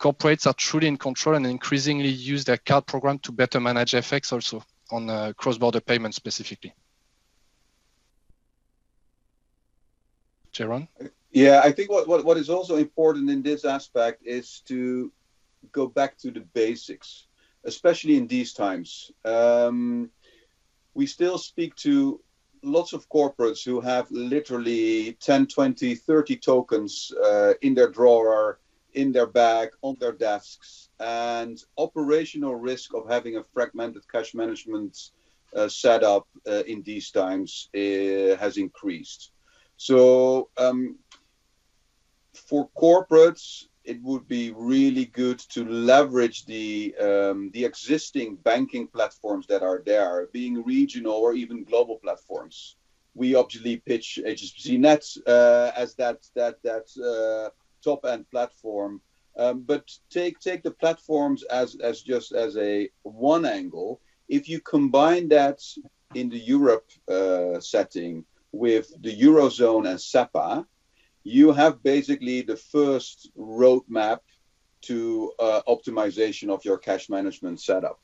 corporates 0.00 0.46
are 0.46 0.54
truly 0.54 0.88
in 0.88 0.96
control 0.96 1.36
and 1.36 1.46
increasingly 1.46 2.08
use 2.08 2.46
their 2.46 2.56
card 2.56 2.86
program 2.86 3.18
to 3.18 3.30
better 3.30 3.60
manage 3.60 3.92
FX 3.92 4.32
also 4.32 4.64
on 4.90 5.10
uh, 5.10 5.34
cross-border 5.36 5.80
payments 5.80 6.16
specifically. 6.16 6.72
Jeroen? 10.54 10.88
Yeah, 11.30 11.60
I 11.64 11.72
think 11.72 11.90
what, 11.90 12.06
what, 12.06 12.24
what 12.24 12.36
is 12.36 12.48
also 12.48 12.76
important 12.76 13.28
in 13.28 13.42
this 13.42 13.64
aspect 13.64 14.22
is 14.24 14.60
to 14.66 15.12
go 15.72 15.86
back 15.86 16.16
to 16.18 16.30
the 16.30 16.40
basics, 16.40 17.26
especially 17.64 18.16
in 18.16 18.26
these 18.26 18.52
times. 18.52 19.10
Um, 19.24 20.10
we 20.94 21.06
still 21.06 21.38
speak 21.38 21.74
to 21.76 22.20
lots 22.62 22.92
of 22.92 23.08
corporates 23.08 23.64
who 23.64 23.80
have 23.80 24.10
literally 24.10 25.14
10, 25.20 25.46
20, 25.46 25.94
30 25.96 26.36
tokens 26.36 27.12
uh, 27.12 27.54
in 27.60 27.74
their 27.74 27.90
drawer, 27.90 28.60
in 28.94 29.10
their 29.10 29.26
bag, 29.26 29.70
on 29.82 29.96
their 29.98 30.12
desks. 30.12 30.88
And 31.00 31.60
operational 31.76 32.54
risk 32.54 32.94
of 32.94 33.10
having 33.10 33.36
a 33.36 33.44
fragmented 33.52 34.10
cash 34.10 34.34
management 34.34 35.10
uh, 35.54 35.68
setup 35.68 36.26
uh, 36.46 36.62
in 36.66 36.82
these 36.82 37.10
times 37.10 37.68
uh, 37.74 38.36
has 38.36 38.56
increased. 38.56 39.30
So 39.76 40.50
um, 40.56 40.98
for 42.32 42.68
corporates, 42.76 43.66
it 43.84 44.00
would 44.02 44.26
be 44.26 44.50
really 44.56 45.04
good 45.04 45.38
to 45.38 45.64
leverage 45.64 46.46
the 46.46 46.94
um, 46.96 47.50
the 47.52 47.64
existing 47.64 48.36
banking 48.36 48.86
platforms 48.86 49.46
that 49.48 49.62
are 49.62 49.82
there, 49.84 50.28
being 50.32 50.64
regional 50.64 51.12
or 51.12 51.34
even 51.34 51.64
global 51.64 51.96
platforms. 51.96 52.76
We 53.14 53.34
obviously 53.34 53.76
pitch 53.76 54.18
HSBC 54.24 54.78
Net 54.78 55.04
uh, 55.26 55.70
as 55.76 55.94
that 55.96 56.26
that 56.34 56.62
that 56.62 56.86
uh, 56.98 57.50
top 57.82 58.06
end 58.06 58.28
platform, 58.30 59.02
um, 59.36 59.60
but 59.60 59.90
take 60.08 60.40
take 60.40 60.62
the 60.62 60.70
platforms 60.70 61.42
as 61.44 61.76
as 61.76 62.00
just 62.00 62.32
as 62.32 62.56
a 62.56 62.88
one 63.02 63.44
angle. 63.44 64.00
If 64.28 64.48
you 64.48 64.60
combine 64.60 65.28
that 65.28 65.60
in 66.14 66.30
the 66.30 66.38
Europe 66.38 66.86
uh, 67.08 67.60
setting 67.60 68.24
with 68.54 68.90
the 69.02 69.14
Eurozone 69.20 69.88
and 69.88 69.98
SEPA, 69.98 70.66
you 71.22 71.52
have 71.52 71.82
basically 71.82 72.42
the 72.42 72.56
first 72.56 73.30
roadmap 73.36 74.18
to 74.82 75.32
uh, 75.38 75.62
optimization 75.66 76.50
of 76.50 76.64
your 76.64 76.78
cash 76.78 77.08
management 77.08 77.60
setup. 77.60 77.98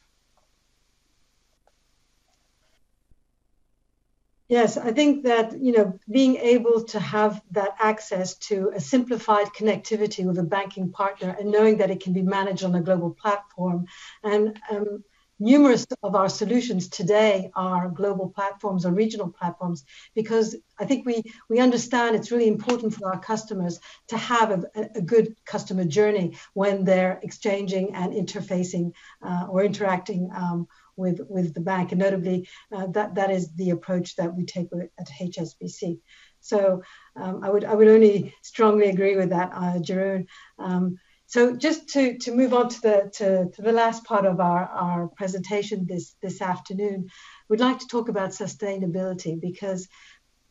Yes, 4.49 4.77
I 4.77 4.91
think 4.91 5.23
that 5.27 5.63
you 5.63 5.71
know 5.71 5.97
being 6.11 6.35
able 6.35 6.83
to 6.87 6.99
have 6.99 7.41
that 7.53 7.77
access 7.79 8.35
to 8.49 8.73
a 8.75 8.81
simplified 8.81 9.47
connectivity 9.57 10.25
with 10.25 10.39
a 10.39 10.43
banking 10.43 10.91
partner 10.91 11.37
and 11.39 11.53
knowing 11.53 11.79
that 11.79 11.93
it 11.93 12.03
can 12.03 12.13
be 12.13 12.23
managed 12.23 12.65
on 12.65 12.75
a 12.75 12.81
global 12.81 13.11
platform 13.11 13.87
and 14.25 14.59
um, 14.69 15.05
numerous 15.41 15.87
of 16.03 16.15
our 16.15 16.29
solutions 16.29 16.89
today 16.89 17.51
are 17.57 17.89
global 17.89 18.29
platforms 18.29 18.85
or 18.85 18.93
regional 18.93 19.31
platforms 19.31 19.85
because 20.15 20.55
I 20.79 20.85
think 20.85 21.07
we 21.07 21.23
we 21.49 21.59
understand 21.59 22.15
it's 22.15 22.31
really 22.31 22.49
important 22.49 22.95
for 22.95 23.13
our 23.13 23.19
customers 23.19 23.81
to 24.09 24.19
have 24.19 24.51
a, 24.53 24.89
a 24.95 25.03
good 25.03 25.35
customer 25.47 25.85
journey 25.85 26.37
when 26.53 26.85
they're 26.85 27.19
exchanging 27.23 27.95
and 27.95 28.13
interfacing 28.13 28.93
uh, 29.23 29.47
or 29.49 29.65
interacting 29.65 30.31
um, 30.35 30.69
with 30.97 31.21
with 31.29 31.55
the 31.55 31.61
bank, 31.61 31.93
and 31.93 32.01
notably 32.01 32.49
uh, 32.73 32.87
that 32.89 33.15
that 33.15 33.31
is 33.31 33.53
the 33.55 33.71
approach 33.71 34.17
that 34.17 34.35
we 34.35 34.45
take 34.45 34.69
at 34.99 35.09
HSBC. 35.09 36.01
So 36.41 36.83
um, 37.17 37.43
I 37.43 37.51
would 37.51 37.65
I 37.65 37.75
would 37.75 37.89
only 37.89 38.35
strongly 38.43 38.89
agree 38.91 39.17
with 39.17 39.31
that, 39.31 39.51
uh. 39.55 40.63
Um, 40.63 40.99
so 41.31 41.55
just 41.55 41.91
to, 41.91 42.19
to 42.19 42.35
move 42.35 42.53
on 42.53 42.71
to 42.71 42.81
the, 42.81 43.11
to, 43.19 43.49
to 43.55 43.63
the 43.63 43.71
last 43.71 44.03
part 44.03 44.27
of 44.27 44.41
our, 44.41 44.65
our 44.65 45.07
presentation 45.17 45.87
this, 45.87 46.17
this 46.21 46.43
afternoon, 46.43 47.09
we'd 47.49 47.61
like 47.61 47.79
to 47.79 47.87
talk 47.87 48.09
about 48.09 48.31
sustainability 48.31 49.41
because 49.41 49.87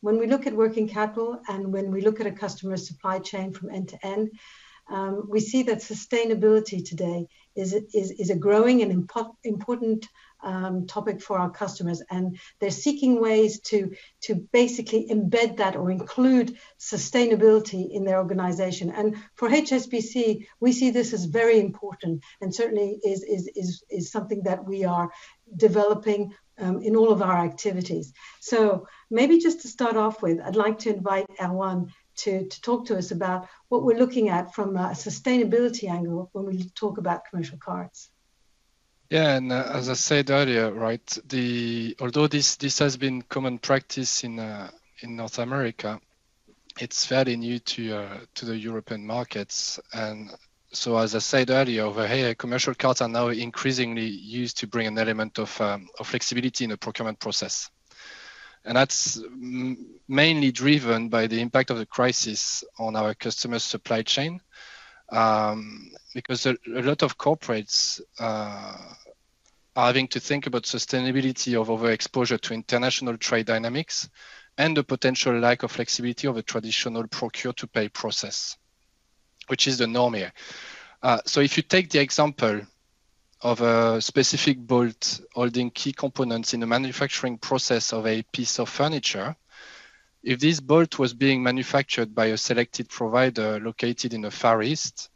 when 0.00 0.18
we 0.18 0.26
look 0.26 0.46
at 0.46 0.56
working 0.56 0.88
capital 0.88 1.38
and 1.48 1.70
when 1.70 1.90
we 1.90 2.00
look 2.00 2.18
at 2.18 2.26
a 2.26 2.32
customer's 2.32 2.88
supply 2.88 3.18
chain 3.18 3.52
from 3.52 3.68
end 3.68 3.88
to 3.90 4.06
end, 4.06 4.30
um, 4.90 5.26
we 5.28 5.38
see 5.38 5.64
that 5.64 5.80
sustainability 5.80 6.82
today 6.82 7.26
is, 7.54 7.74
is, 7.74 8.12
is 8.12 8.30
a 8.30 8.34
growing 8.36 8.80
and 8.80 9.06
impo- 9.06 9.34
important 9.44 10.08
um, 10.42 10.86
topic 10.86 11.20
for 11.20 11.38
our 11.38 11.50
customers. 11.50 12.02
And 12.10 12.38
they're 12.58 12.70
seeking 12.70 13.20
ways 13.20 13.60
to, 13.60 13.94
to 14.22 14.34
basically 14.34 15.08
embed 15.10 15.58
that 15.58 15.76
or 15.76 15.90
include 15.90 16.56
sustainability 16.78 17.90
in 17.90 18.04
their 18.04 18.18
organization. 18.18 18.90
And 18.90 19.16
for 19.34 19.48
HSBC, 19.48 20.46
we 20.60 20.72
see 20.72 20.90
this 20.90 21.12
as 21.12 21.24
very 21.24 21.58
important 21.58 22.22
and 22.40 22.54
certainly 22.54 23.00
is, 23.04 23.22
is, 23.22 23.48
is, 23.54 23.82
is 23.90 24.10
something 24.10 24.42
that 24.44 24.64
we 24.64 24.84
are 24.84 25.10
developing 25.56 26.34
um, 26.58 26.82
in 26.82 26.94
all 26.96 27.10
of 27.10 27.22
our 27.22 27.38
activities. 27.38 28.12
So 28.40 28.86
maybe 29.10 29.38
just 29.38 29.62
to 29.62 29.68
start 29.68 29.96
off 29.96 30.22
with, 30.22 30.40
I'd 30.40 30.56
like 30.56 30.80
to 30.80 30.94
invite 30.94 31.26
Erwan 31.38 31.90
to, 32.18 32.46
to 32.46 32.60
talk 32.60 32.86
to 32.86 32.98
us 32.98 33.10
about 33.10 33.48
what 33.68 33.82
we're 33.82 33.98
looking 33.98 34.28
at 34.28 34.54
from 34.54 34.76
a 34.76 34.90
sustainability 34.90 35.88
angle 35.88 36.28
when 36.32 36.44
we 36.44 36.68
talk 36.70 36.98
about 36.98 37.24
commercial 37.30 37.58
cards. 37.58 38.10
Yeah, 39.10 39.36
and 39.36 39.50
uh, 39.50 39.72
as 39.74 39.88
I 39.88 39.94
said 39.94 40.30
earlier, 40.30 40.70
right, 40.70 41.04
the 41.28 41.96
although 42.00 42.28
this 42.28 42.54
this 42.54 42.78
has 42.78 42.96
been 42.96 43.22
common 43.22 43.58
practice 43.58 44.22
in 44.22 44.38
uh, 44.38 44.70
in 45.00 45.16
North 45.16 45.40
America, 45.40 46.00
it's 46.78 47.04
fairly 47.06 47.36
new 47.36 47.58
to 47.58 47.96
uh, 47.96 48.18
to 48.36 48.46
the 48.46 48.56
European 48.56 49.04
markets, 49.04 49.80
and 49.92 50.30
so 50.72 50.96
as 50.96 51.16
I 51.16 51.18
said 51.18 51.50
earlier, 51.50 51.82
over 51.82 52.06
here, 52.06 52.36
commercial 52.36 52.72
cards 52.74 53.00
are 53.00 53.08
now 53.08 53.28
increasingly 53.28 54.06
used 54.06 54.58
to 54.58 54.68
bring 54.68 54.86
an 54.86 54.96
element 54.96 55.40
of, 55.40 55.60
um, 55.60 55.88
of 55.98 56.06
flexibility 56.06 56.62
in 56.62 56.70
the 56.70 56.76
procurement 56.76 57.18
process, 57.18 57.68
and 58.64 58.76
that's 58.76 59.20
mainly 60.06 60.52
driven 60.52 61.08
by 61.08 61.26
the 61.26 61.40
impact 61.40 61.70
of 61.70 61.78
the 61.78 61.86
crisis 61.86 62.62
on 62.78 62.94
our 62.94 63.14
customers' 63.14 63.64
supply 63.64 64.02
chain. 64.02 64.40
Um, 65.10 65.90
because 66.14 66.46
a, 66.46 66.56
a, 66.74 66.82
lot 66.82 67.02
of 67.02 67.18
corporates 67.18 68.00
uh, 68.18 68.76
having 69.74 70.08
to 70.08 70.20
think 70.20 70.46
about 70.46 70.64
sustainability 70.64 71.60
of 71.60 71.68
overexposure 71.68 72.40
to 72.40 72.54
international 72.54 73.16
trade 73.16 73.46
dynamics 73.46 74.08
and 74.58 74.76
the 74.76 74.84
potential 74.84 75.38
lack 75.38 75.62
of 75.62 75.72
flexibility 75.72 76.28
of 76.28 76.36
a 76.36 76.42
traditional 76.42 77.06
procure 77.08 77.52
to 77.54 77.66
pay 77.66 77.88
process, 77.88 78.56
which 79.48 79.66
is 79.66 79.78
the 79.78 79.86
norm 79.86 80.14
here. 80.14 80.32
Uh, 81.02 81.18
so 81.24 81.40
if 81.40 81.56
you 81.56 81.62
take 81.62 81.90
the 81.90 82.00
example 82.00 82.60
of 83.42 83.60
a 83.62 84.00
specific 84.00 84.58
bolt 84.58 85.20
holding 85.32 85.70
key 85.70 85.92
components 85.92 86.52
in 86.52 86.60
the 86.60 86.66
manufacturing 86.66 87.38
process 87.38 87.92
of 87.92 88.06
a 88.06 88.22
piece 88.32 88.58
of 88.58 88.68
furniture, 88.68 89.34
if 90.22 90.38
this 90.38 90.60
bolt 90.60 90.98
was 90.98 91.14
being 91.14 91.42
manufactured 91.42 92.14
by 92.14 92.26
a 92.26 92.36
selected 92.36 92.88
provider 92.88 93.58
located 93.58 94.12
in 94.12 94.20
the 94.20 94.30
Far 94.30 94.62
East, 94.62 95.08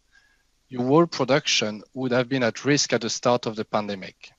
your 0.68 0.84
whole 0.84 1.06
production 1.06 1.82
would 1.92 2.12
have 2.12 2.28
been 2.28 2.42
at 2.42 2.64
risk 2.64 2.92
at 2.92 3.02
the 3.02 3.10
start 3.10 3.46
of 3.46 3.54
the 3.54 3.64
pandemic. 3.64 4.30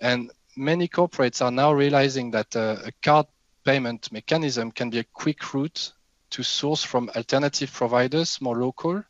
And 0.00 0.30
many 0.56 0.88
corporates 0.88 1.44
are 1.44 1.50
now 1.50 1.72
realizing 1.72 2.30
that 2.32 2.54
uh, 2.54 2.76
a 2.84 2.92
card 3.02 3.26
payment 3.64 4.12
mechanism 4.12 4.70
can 4.70 4.90
be 4.90 4.98
a 4.98 5.04
quick 5.04 5.54
route 5.54 5.92
to 6.30 6.42
source 6.42 6.84
from 6.84 7.10
alternative 7.16 7.72
providers, 7.72 8.40
more 8.40 8.56
local, 8.56 9.02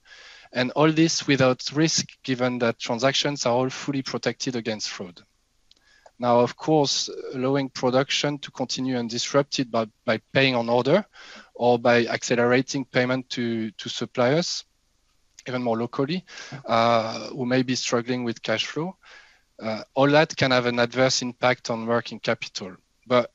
and 0.53 0.71
all 0.73 0.91
this 0.93 1.27
without 1.27 1.71
risk, 1.73 2.07
given 2.23 2.59
that 2.61 2.79
transactions 2.79 3.45
are 3.45 3.53
all 3.53 3.71
fully 3.71 4.03
protected 4.03 4.57
against 4.57 4.89
fraud. 4.89 5.23
Now, 6.19 6.41
of 6.41 6.57
course, 6.57 7.09
allowing 7.33 7.69
production 7.69 8.39
to 8.39 8.51
continue 8.51 8.97
undisrupted 8.97 9.71
by, 9.71 9.87
by 10.05 10.19
paying 10.33 10.57
on 10.57 10.69
order 10.69 11.05
or 11.55 11.79
by 11.79 12.07
accelerating 12.07 12.85
payment 12.85 13.31
to, 13.31 13.71
to 13.71 13.89
suppliers, 13.89 14.65
even 15.47 15.63
more 15.63 15.79
locally, 15.79 16.25
uh, 16.67 17.29
who 17.29 17.47
may 17.47 17.63
be 17.63 17.77
struggling 17.77 18.25
with 18.25 18.43
cash 18.43 18.67
flow. 18.67 18.97
Uh, 19.61 19.83
all 19.95 20.09
that 20.09 20.37
can 20.37 20.51
have 20.51 20.67
an 20.67 20.79
adverse 20.79 21.23
impact 21.23 21.71
on 21.71 21.87
working 21.87 22.19
capital. 22.19 22.77
But 23.07 23.33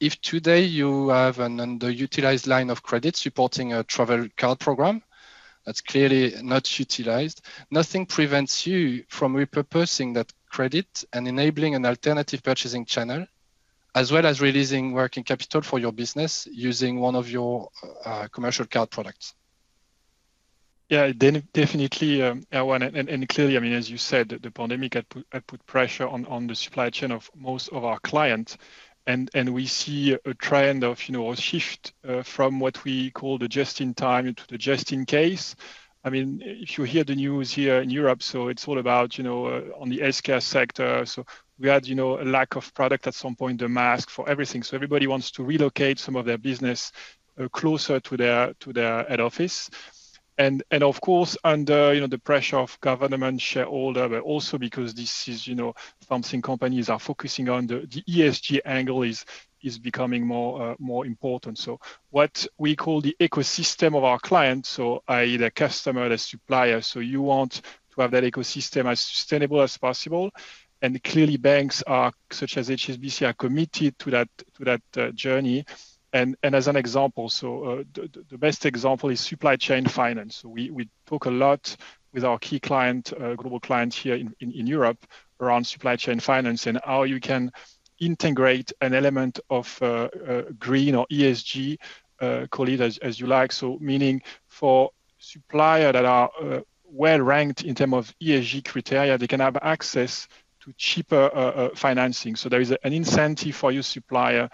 if 0.00 0.20
today 0.20 0.62
you 0.62 1.08
have 1.08 1.38
an 1.38 1.58
underutilized 1.58 2.46
line 2.46 2.70
of 2.70 2.82
credit 2.82 3.16
supporting 3.16 3.72
a 3.72 3.84
travel 3.84 4.28
card 4.36 4.58
program, 4.58 5.02
that's 5.64 5.80
clearly 5.80 6.34
not 6.42 6.78
utilized. 6.78 7.40
Nothing 7.70 8.04
prevents 8.04 8.66
you 8.66 9.04
from 9.08 9.34
repurposing 9.34 10.14
that 10.14 10.30
credit 10.54 11.04
and 11.12 11.26
enabling 11.26 11.74
an 11.74 11.84
alternative 11.84 12.40
purchasing 12.40 12.84
channel, 12.84 13.26
as 13.92 14.12
well 14.12 14.24
as 14.24 14.40
releasing 14.40 14.92
working 14.92 15.24
capital 15.24 15.62
for 15.62 15.80
your 15.80 15.90
business 15.92 16.46
using 16.52 17.00
one 17.00 17.16
of 17.16 17.28
your 17.28 17.68
uh, 18.04 18.28
commercial 18.28 18.64
card 18.64 18.88
products. 18.88 19.34
Yeah, 20.88 21.10
definitely, 21.10 22.22
um, 22.22 22.44
Erwan, 22.52 22.82
and, 22.94 23.08
and, 23.08 23.28
clearly, 23.28 23.56
I 23.56 23.60
mean, 23.60 23.72
as 23.72 23.90
you 23.90 23.98
said, 23.98 24.28
the 24.28 24.50
pandemic 24.50 24.94
had 24.94 25.08
put, 25.08 25.26
had 25.32 25.44
put 25.46 25.66
pressure 25.66 26.06
on, 26.06 26.24
on 26.26 26.46
the 26.46 26.54
supply 26.54 26.90
chain 26.90 27.10
of 27.10 27.28
most 27.34 27.70
of 27.70 27.84
our 27.84 27.98
clients, 28.00 28.56
and 29.06 29.30
and 29.34 29.52
we 29.52 29.66
see 29.66 30.12
a 30.12 30.34
trend 30.34 30.84
of 30.84 31.02
you 31.08 31.14
know 31.14 31.32
a 31.32 31.36
shift 31.36 31.94
uh, 32.08 32.22
from 32.22 32.60
what 32.60 32.84
we 32.84 33.10
call 33.10 33.38
the 33.38 33.48
just-in-time 33.48 34.34
to 34.34 34.44
the 34.48 34.58
just-in-case. 34.58 35.56
I 36.04 36.10
mean, 36.10 36.42
if 36.44 36.76
you 36.76 36.84
hear 36.84 37.02
the 37.02 37.14
news 37.14 37.50
here 37.50 37.80
in 37.80 37.88
Europe, 37.88 38.22
so 38.22 38.48
it's 38.48 38.68
all 38.68 38.78
about, 38.78 39.16
you 39.16 39.24
know, 39.24 39.46
uh, 39.46 39.62
on 39.78 39.88
the 39.88 40.00
healthcare 40.00 40.42
sector. 40.42 41.06
So 41.06 41.24
we 41.58 41.68
had, 41.68 41.86
you 41.86 41.94
know, 41.94 42.20
a 42.20 42.24
lack 42.24 42.56
of 42.56 42.72
product 42.74 43.06
at 43.06 43.14
some 43.14 43.34
point, 43.34 43.58
the 43.58 43.68
mask 43.70 44.10
for 44.10 44.28
everything. 44.28 44.62
So 44.62 44.76
everybody 44.76 45.06
wants 45.06 45.30
to 45.32 45.42
relocate 45.44 45.98
some 45.98 46.14
of 46.14 46.26
their 46.26 46.36
business 46.36 46.92
uh, 47.40 47.48
closer 47.48 48.00
to 48.00 48.16
their 48.18 48.52
to 48.60 48.72
their 48.74 49.04
head 49.04 49.20
office. 49.20 49.70
And 50.36 50.62
and 50.70 50.82
of 50.82 51.00
course, 51.00 51.38
under 51.42 51.94
you 51.94 52.00
know 52.00 52.06
the 52.06 52.18
pressure 52.18 52.58
of 52.58 52.78
government 52.80 53.40
shareholder, 53.40 54.08
but 54.08 54.22
also 54.22 54.58
because 54.58 54.92
this 54.92 55.26
is 55.28 55.46
you 55.46 55.54
know 55.54 55.74
something 56.06 56.42
companies 56.42 56.90
are 56.90 56.98
focusing 56.98 57.48
on, 57.48 57.66
the, 57.66 57.86
the 57.86 58.02
ESG 58.02 58.60
angle 58.66 59.04
is 59.04 59.24
is 59.64 59.78
becoming 59.78 60.26
more 60.26 60.62
uh, 60.62 60.74
more 60.78 61.06
important. 61.06 61.58
So 61.58 61.80
what 62.10 62.46
we 62.58 62.76
call 62.76 63.00
the 63.00 63.16
ecosystem 63.18 63.96
of 63.96 64.04
our 64.04 64.18
clients, 64.18 64.68
so 64.68 65.02
i.e. 65.08 65.36
the 65.36 65.50
customer, 65.50 66.08
the 66.08 66.18
supplier. 66.18 66.80
So 66.82 67.00
you 67.00 67.22
want 67.22 67.62
to 67.94 68.00
have 68.00 68.10
that 68.12 68.24
ecosystem 68.24 68.90
as 68.90 69.00
sustainable 69.00 69.60
as 69.62 69.76
possible. 69.76 70.30
And 70.82 71.02
clearly 71.02 71.38
banks 71.38 71.82
are, 71.86 72.12
such 72.30 72.58
as 72.58 72.68
HSBC, 72.68 73.26
are 73.26 73.32
committed 73.32 73.98
to 74.00 74.10
that 74.10 74.28
to 74.54 74.64
that 74.64 74.82
uh, 74.96 75.10
journey. 75.12 75.64
And, 76.12 76.36
and 76.44 76.54
as 76.54 76.68
an 76.68 76.76
example, 76.76 77.28
so 77.28 77.64
uh, 77.64 77.84
the, 77.92 78.24
the 78.30 78.38
best 78.38 78.66
example 78.66 79.10
is 79.10 79.20
supply 79.20 79.56
chain 79.56 79.84
finance. 79.84 80.36
So 80.36 80.48
we, 80.48 80.70
we 80.70 80.88
talk 81.06 81.24
a 81.24 81.30
lot 81.30 81.76
with 82.12 82.24
our 82.24 82.38
key 82.38 82.60
client, 82.60 83.12
uh, 83.12 83.34
global 83.34 83.58
client 83.58 83.92
here 83.92 84.14
in, 84.14 84.32
in, 84.38 84.52
in 84.52 84.66
Europe 84.68 85.04
around 85.40 85.66
supply 85.66 85.96
chain 85.96 86.20
finance 86.20 86.68
and 86.68 86.78
how 86.84 87.02
you 87.02 87.18
can 87.18 87.50
integrate 88.00 88.72
an 88.80 88.94
element 88.94 89.40
of 89.50 89.78
uh, 89.82 90.08
uh, 90.28 90.42
green 90.58 90.94
or 90.94 91.06
ESG, 91.10 91.78
uh, 92.20 92.46
call 92.50 92.68
it 92.68 92.80
as, 92.80 92.98
as 92.98 93.20
you 93.20 93.26
like. 93.26 93.52
So 93.52 93.78
meaning 93.80 94.22
for 94.48 94.90
supplier 95.18 95.92
that 95.92 96.04
are 96.04 96.30
well 96.84 97.20
ranked 97.20 97.64
in 97.64 97.74
terms 97.74 97.94
of 97.94 98.14
ESG 98.22 98.64
criteria, 98.64 99.18
they 99.18 99.26
can 99.26 99.40
have 99.40 99.56
access 99.62 100.28
to 100.60 100.72
cheaper 100.76 101.30
uh, 101.34 101.50
uh, 101.50 101.68
financing. 101.74 102.36
So 102.36 102.48
there 102.48 102.60
is 102.60 102.70
an 102.70 102.92
incentive 102.92 103.54
for 103.54 103.72
your 103.72 103.82
supplier 103.82 104.48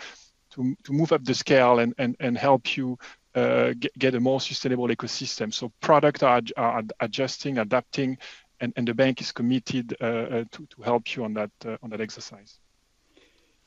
to, 0.53 0.77
to 0.85 0.93
move 0.93 1.13
up 1.13 1.25
the 1.25 1.35
scale 1.35 1.79
and, 1.79 1.95
and, 1.99 2.17
and 2.19 2.37
help 2.37 2.77
you 2.77 2.99
uh, 3.35 3.75
get, 3.79 3.97
get, 3.97 4.15
a 4.17 4.21
more 4.21 4.41
sustainable 4.41 4.89
ecosystem. 4.89 5.55
So 5.55 5.71
product 5.81 6.25
are, 6.25 6.43
are 6.57 6.83
adjusting, 6.99 7.59
adapting, 7.59 8.19
and, 8.59 8.73
and 8.77 8.89
the 8.89 8.95
bank 8.95 9.21
is 9.21 9.31
committed 9.31 9.91
to, 10.01 10.47
to 10.51 10.83
help 10.83 11.15
you 11.15 11.25
on 11.25 11.35
that, 11.35 11.51
on 11.83 11.91
that 11.91 12.01
exercise. 12.01 12.59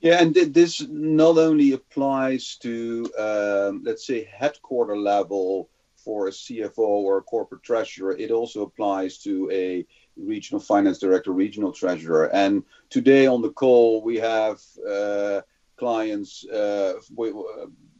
Yeah, 0.03 0.21
and 0.21 0.33
th- 0.35 0.51
this 0.51 0.85
not 0.89 1.37
only 1.37 1.71
applies 1.71 2.57
to, 2.57 3.09
um, 3.17 3.83
let's 3.85 4.05
say, 4.05 4.25
headquarter 4.25 4.97
level 4.97 5.69
for 5.95 6.27
a 6.27 6.31
CFO 6.31 6.77
or 6.77 7.19
a 7.19 7.21
corporate 7.21 7.63
treasurer, 7.63 8.11
it 8.17 8.29
also 8.29 8.63
applies 8.63 9.17
to 9.19 9.49
a 9.49 9.87
regional 10.17 10.59
finance 10.59 10.99
director, 10.99 11.31
regional 11.31 11.71
treasurer. 11.71 12.25
And 12.35 12.63
today 12.89 13.27
on 13.27 13.41
the 13.41 13.51
call, 13.51 14.01
we 14.03 14.17
have 14.17 14.59
uh, 14.85 15.39
clients 15.77 16.45
uh, 16.49 16.95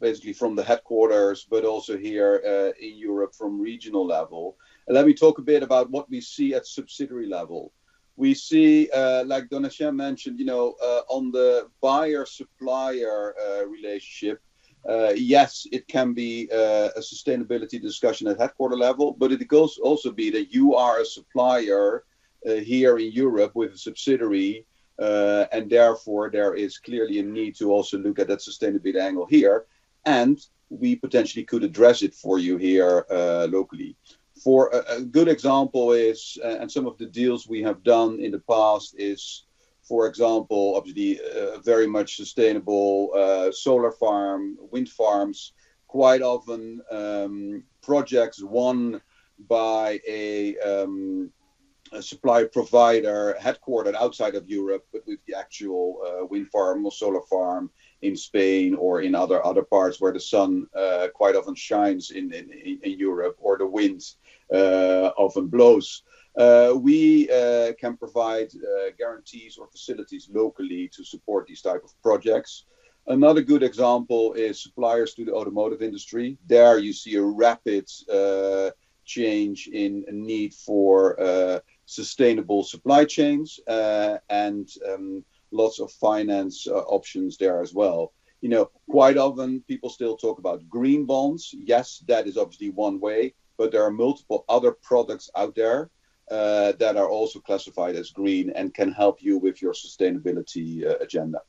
basically 0.01 0.33
from 0.33 0.57
the 0.57 0.63
headquarters, 0.63 1.47
but 1.49 1.63
also 1.63 1.97
here 1.97 2.43
uh, 2.45 2.85
in 2.85 2.97
Europe 2.97 3.33
from 3.33 3.61
regional 3.61 4.05
level. 4.05 4.57
And 4.87 4.95
let 4.95 5.07
me 5.07 5.13
talk 5.13 5.37
a 5.37 5.41
bit 5.41 5.63
about 5.63 5.89
what 5.89 6.09
we 6.09 6.19
see 6.19 6.53
at 6.53 6.67
subsidiary 6.67 7.27
level 7.27 7.71
we 8.15 8.33
see, 8.33 8.89
uh, 8.91 9.23
like 9.25 9.49
Donatien 9.49 9.95
mentioned, 9.95 10.39
you 10.39 10.45
know, 10.45 10.75
uh, 10.83 11.01
on 11.09 11.31
the 11.31 11.69
buyer-supplier 11.81 13.35
uh, 13.39 13.65
relationship, 13.65 14.41
uh, 14.87 15.13
yes, 15.15 15.65
it 15.71 15.87
can 15.87 16.13
be 16.13 16.49
uh, 16.51 16.89
a 16.95 16.99
sustainability 16.99 17.81
discussion 17.81 18.27
at 18.27 18.37
headquarter 18.37 18.75
level, 18.75 19.15
but 19.17 19.31
it 19.31 19.47
goes 19.47 19.77
also 19.77 20.11
be 20.11 20.29
that 20.29 20.53
you 20.53 20.75
are 20.75 20.99
a 20.99 21.05
supplier 21.05 22.03
uh, 22.45 22.55
here 22.55 22.97
in 22.99 23.11
Europe 23.11 23.53
with 23.55 23.73
a 23.73 23.77
subsidiary, 23.77 24.65
and 24.99 25.69
therefore 25.69 26.29
there 26.29 26.53
is 26.53 26.77
clearly 26.77 27.19
a 27.19 27.23
need 27.23 27.55
to 27.55 27.71
also 27.71 27.97
look 27.97 28.19
at 28.19 28.27
that 28.27 28.39
sustainability 28.39 28.99
angle 28.99 29.25
here, 29.25 29.65
and 30.05 30.45
we 30.69 30.95
potentially 30.95 31.45
could 31.45 31.63
address 31.63 32.01
it 32.01 32.13
for 32.13 32.37
you 32.37 32.57
here 32.57 33.05
locally 33.49 33.95
for 34.43 34.69
a, 34.69 34.97
a, 34.97 35.01
good 35.01 35.27
example 35.27 35.93
is, 35.93 36.37
uh, 36.43 36.57
and 36.59 36.71
some 36.71 36.85
of 36.85 36.97
the 36.97 37.05
deals 37.05 37.47
we 37.47 37.61
have 37.61 37.83
done 37.83 38.19
in 38.19 38.31
the 38.31 38.39
past 38.39 38.95
is, 38.97 39.45
for 39.81 40.05
example, 40.07 40.75
obviously 40.75 41.19
uh, 41.19 41.59
very 41.59 41.87
much 41.87 42.17
sustainable 42.17 43.11
uh, 43.15 43.51
solar 43.51 43.91
farm, 43.91 44.57
wind 44.71 44.89
farms, 44.89 45.53
quite 45.87 46.21
often 46.21 46.81
um, 46.91 47.63
projects 47.81 48.43
won 48.43 49.01
by 49.47 49.99
a, 50.07 50.57
um, 50.59 51.31
a 51.91 52.01
supply 52.01 52.43
provider 52.43 53.37
headquartered 53.39 53.95
outside 53.95 54.35
of 54.35 54.49
Europe, 54.49 54.85
but 54.91 55.05
with 55.05 55.19
the 55.27 55.35
actual 55.37 56.01
uh, 56.05 56.25
wind 56.25 56.49
farm 56.49 56.85
or 56.85 56.91
solar 56.91 57.21
farm 57.29 57.69
in 58.01 58.15
Spain 58.15 58.75
or 58.75 59.01
in 59.01 59.15
other 59.15 59.45
other 59.45 59.63
parts 59.63 60.01
where 60.01 60.11
the 60.11 60.19
sun 60.19 60.67
uh, 60.75 61.07
quite 61.13 61.35
often 61.35 61.55
shines 61.55 62.11
in, 62.11 62.33
in, 62.33 62.49
in 62.83 62.99
Europe 62.99 63.37
or 63.39 63.57
the 63.57 63.65
winds 63.65 64.17
uh, 64.51 65.11
often 65.17 65.47
blows. 65.47 66.03
Uh, 66.37 66.73
we 66.75 67.29
uh, 67.29 67.73
can 67.79 67.95
provide 67.95 68.49
guarantees 68.97 69.57
or 69.57 69.67
facilities 69.67 70.29
locally 70.33 70.89
to 70.95 71.03
support 71.03 71.45
these 71.45 71.61
type 71.61 71.83
of 71.83 71.91
projects. 72.01 72.65
Another 73.05 73.41
good 73.41 73.63
example 73.63 74.33
is 74.33 74.63
suppliers 74.63 75.13
to 75.13 75.25
the 75.25 75.33
automotive 75.33 75.81
industry. 75.81 76.37
There 76.47 76.79
you 76.79 76.93
see 76.93 77.15
a 77.15 77.21
rapid 77.21 77.85
change 79.05 79.67
in 79.67 80.05
need 80.09 80.53
for 80.53 81.19
uh, 81.19 81.59
sustainable 81.85 82.63
supply 82.63 83.05
chains 83.05 83.59
uh, 83.67 84.17
and 84.29 84.69
um, 84.89 85.23
lots 85.51 85.79
of 85.79 85.91
finance 85.91 86.67
uh, 86.67 86.79
options 86.79 87.37
there 87.37 87.61
as 87.61 87.73
well. 87.73 88.13
You 88.41 88.49
know, 88.49 88.71
quite 88.89 89.17
often 89.17 89.63
people 89.67 89.89
still 89.89 90.17
talk 90.17 90.39
about 90.39 90.67
green 90.67 91.05
bonds. 91.05 91.53
Yes, 91.53 92.03
that 92.07 92.27
is 92.27 92.37
obviously 92.37 92.69
one 92.69 92.99
way, 92.99 93.33
but 93.63 93.71
there 93.71 93.85
are 93.85 93.91
multiple 93.91 94.43
other 94.49 94.73
products 94.73 95.29
out 95.37 95.55
there 95.55 95.89
uh, 96.29 96.73
that 96.79 96.97
are 96.97 97.07
also 97.07 97.39
classified 97.39 97.95
as 97.95 98.11
green 98.11 98.49
and 98.49 98.73
can 98.73 98.91
help 98.91 99.23
you 99.23 99.37
with 99.37 99.61
your 99.61 99.71
sustainability 99.71 100.85
uh, 100.85 100.97
agenda. 100.99 101.39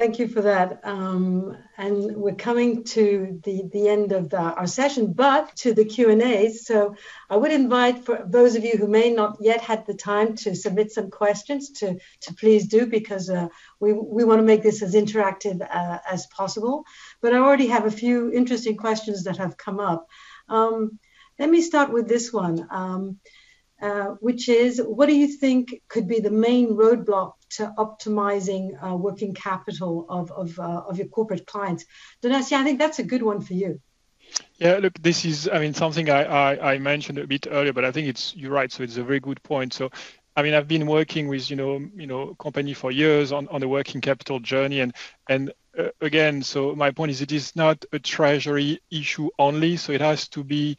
Thank 0.00 0.18
you 0.18 0.28
for 0.28 0.40
that. 0.40 0.80
Um, 0.82 1.58
and 1.76 2.16
we're 2.16 2.34
coming 2.34 2.84
to 2.84 3.38
the, 3.44 3.64
the 3.70 3.86
end 3.86 4.12
of 4.12 4.30
the, 4.30 4.38
our 4.38 4.66
session, 4.66 5.12
but 5.12 5.54
to 5.56 5.74
the 5.74 5.84
Q&A. 5.84 6.48
So 6.54 6.94
I 7.28 7.36
would 7.36 7.52
invite 7.52 8.06
for 8.06 8.24
those 8.26 8.54
of 8.54 8.64
you 8.64 8.78
who 8.78 8.86
may 8.86 9.12
not 9.12 9.36
yet 9.42 9.60
had 9.60 9.86
the 9.86 9.92
time 9.92 10.36
to 10.36 10.54
submit 10.54 10.90
some 10.90 11.10
questions 11.10 11.68
to, 11.80 11.98
to 12.22 12.32
please 12.32 12.66
do 12.66 12.86
because 12.86 13.28
uh, 13.28 13.48
we, 13.78 13.92
we 13.92 14.24
want 14.24 14.38
to 14.38 14.46
make 14.46 14.62
this 14.62 14.80
as 14.80 14.94
interactive 14.94 15.60
uh, 15.60 15.98
as 16.10 16.26
possible. 16.28 16.84
But 17.20 17.34
I 17.34 17.36
already 17.36 17.66
have 17.66 17.84
a 17.84 17.90
few 17.90 18.32
interesting 18.32 18.78
questions 18.78 19.24
that 19.24 19.36
have 19.36 19.58
come 19.58 19.80
up. 19.80 20.06
Um, 20.48 20.98
let 21.38 21.50
me 21.50 21.60
start 21.60 21.92
with 21.92 22.08
this 22.08 22.32
one. 22.32 22.66
Um, 22.70 23.18
uh, 23.80 24.14
which 24.20 24.48
is 24.48 24.80
what 24.80 25.08
do 25.08 25.16
you 25.16 25.26
think 25.26 25.82
could 25.88 26.06
be 26.06 26.20
the 26.20 26.30
main 26.30 26.76
roadblock 26.76 27.32
to 27.50 27.72
optimizing 27.78 28.72
uh, 28.84 28.94
working 28.94 29.34
capital 29.34 30.06
of, 30.08 30.30
of, 30.32 30.58
uh, 30.58 30.82
of 30.88 30.98
your 30.98 31.08
corporate 31.08 31.46
clients? 31.46 31.84
Donatien, 32.22 32.58
I 32.58 32.64
think 32.64 32.78
that's 32.78 32.98
a 32.98 33.04
good 33.04 33.22
one 33.22 33.40
for 33.40 33.54
you. 33.54 33.80
Yeah, 34.58 34.76
look, 34.76 35.00
this 35.00 35.24
is, 35.24 35.48
I 35.52 35.58
mean, 35.58 35.74
something 35.74 36.10
I, 36.10 36.24
I, 36.24 36.74
I, 36.74 36.78
mentioned 36.78 37.18
a 37.18 37.26
bit 37.26 37.46
earlier, 37.50 37.72
but 37.72 37.84
I 37.84 37.90
think 37.90 38.08
it's, 38.08 38.36
you're 38.36 38.52
right. 38.52 38.70
So 38.70 38.82
it's 38.82 38.96
a 38.96 39.02
very 39.02 39.18
good 39.18 39.42
point. 39.42 39.72
So, 39.72 39.90
I 40.36 40.42
mean, 40.42 40.54
I've 40.54 40.68
been 40.68 40.86
working 40.86 41.28
with, 41.28 41.50
you 41.50 41.56
know, 41.56 41.84
you 41.96 42.06
know, 42.06 42.34
company 42.34 42.74
for 42.74 42.92
years 42.92 43.32
on, 43.32 43.48
on 43.48 43.60
the 43.60 43.68
working 43.68 44.00
capital 44.00 44.38
journey. 44.38 44.80
And, 44.80 44.94
and 45.28 45.52
uh, 45.76 45.88
again, 46.00 46.42
so 46.42 46.74
my 46.74 46.90
point 46.90 47.10
is 47.10 47.22
it 47.22 47.32
is 47.32 47.56
not 47.56 47.84
a 47.92 47.98
treasury 47.98 48.80
issue 48.90 49.30
only. 49.38 49.76
So 49.76 49.92
it 49.92 50.00
has 50.00 50.28
to 50.28 50.44
be 50.44 50.76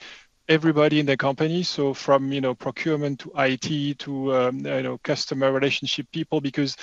everybody 0.51 0.99
in 0.99 1.05
the 1.05 1.15
company. 1.15 1.63
So 1.63 1.93
from 1.93 2.31
you 2.31 2.41
know 2.41 2.53
procurement 2.53 3.21
to 3.21 3.31
it 3.35 3.99
to 3.99 4.35
um, 4.35 4.65
you 4.65 4.83
know 4.83 4.97
customer 5.03 5.51
relationship 5.51 6.07
people 6.11 6.41
because 6.41 6.75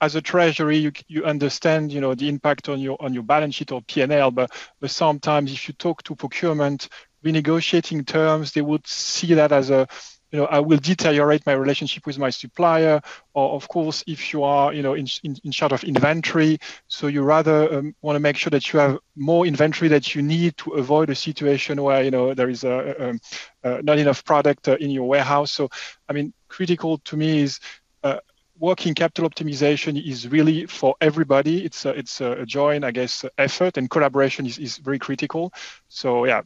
as 0.00 0.14
a 0.14 0.20
treasury 0.20 0.76
you, 0.76 0.92
you 1.08 1.24
understand 1.24 1.90
you 1.90 2.00
know 2.00 2.14
the 2.14 2.28
impact 2.28 2.68
on 2.68 2.78
your 2.80 2.96
on 3.00 3.14
your 3.14 3.22
balance 3.22 3.54
sheet 3.54 3.72
or 3.72 3.80
p&l 3.82 4.30
but, 4.30 4.50
but 4.80 4.90
sometimes 4.90 5.50
if 5.52 5.66
you 5.66 5.74
talk 5.74 6.02
to 6.02 6.14
procurement 6.14 6.88
renegotiating 7.24 8.06
terms 8.06 8.52
they 8.52 8.60
would 8.60 8.86
see 8.86 9.32
that 9.32 9.52
as 9.52 9.70
a 9.70 9.88
you 10.30 10.38
know, 10.38 10.46
I 10.46 10.58
will 10.58 10.78
deteriorate 10.78 11.46
my 11.46 11.52
relationship 11.52 12.06
with 12.06 12.18
my 12.18 12.30
supplier. 12.30 13.00
Or 13.34 13.52
of 13.52 13.68
course, 13.68 14.02
if 14.06 14.32
you 14.32 14.42
are, 14.42 14.72
you 14.72 14.82
know, 14.82 14.94
in, 14.94 15.06
in, 15.22 15.36
in 15.44 15.52
charge 15.52 15.72
of 15.72 15.84
inventory, 15.84 16.58
so 16.88 17.06
you 17.06 17.22
rather 17.22 17.72
um, 17.72 17.94
want 18.02 18.16
to 18.16 18.20
make 18.20 18.36
sure 18.36 18.50
that 18.50 18.72
you 18.72 18.80
have 18.80 18.98
more 19.16 19.46
inventory 19.46 19.88
that 19.88 20.14
you 20.14 20.22
need 20.22 20.56
to 20.58 20.72
avoid 20.72 21.10
a 21.10 21.14
situation 21.14 21.82
where, 21.82 22.02
you 22.02 22.10
know, 22.10 22.34
there 22.34 22.48
is 22.48 22.64
a, 22.64 23.18
a, 23.62 23.70
a 23.70 23.82
not 23.82 23.98
enough 23.98 24.24
product 24.24 24.68
uh, 24.68 24.76
in 24.80 24.90
your 24.90 25.06
warehouse. 25.08 25.52
So, 25.52 25.68
I 26.08 26.12
mean, 26.12 26.32
critical 26.48 26.98
to 26.98 27.16
me 27.16 27.42
is 27.42 27.60
uh, 28.02 28.18
working 28.58 28.94
capital 28.94 29.28
optimization 29.28 30.00
is 30.04 30.28
really 30.28 30.66
for 30.66 30.94
everybody. 31.00 31.64
It's 31.64 31.84
a, 31.84 31.90
it's 31.90 32.20
a 32.20 32.46
joint, 32.46 32.84
I 32.84 32.90
guess, 32.92 33.24
effort 33.38 33.76
and 33.76 33.90
collaboration 33.90 34.46
is, 34.46 34.58
is 34.58 34.78
very 34.78 34.98
critical. 34.98 35.52
So 35.88 36.24
yeah, 36.24 36.42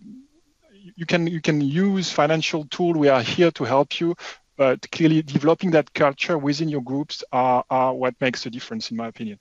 you 0.97 1.07
can 1.07 1.27
you 1.27 1.41
can 1.41 1.61
use 1.61 2.11
financial 2.11 2.65
tool. 2.67 2.93
We 2.93 3.09
are 3.09 3.23
here 3.23 3.51
to 3.53 3.65
help 3.65 4.01
you, 4.01 4.15
but 4.57 4.91
clearly 4.91 5.23
developing 5.23 5.73
that 5.73 5.93
culture 5.93 6.37
within 6.39 6.69
your 6.69 6.83
groups 6.83 7.25
are, 7.33 7.65
are 7.71 7.95
what 7.95 8.15
makes 8.21 8.47
a 8.47 8.51
difference, 8.51 8.91
in 8.91 8.97
my 8.97 9.09
opinion. 9.09 9.39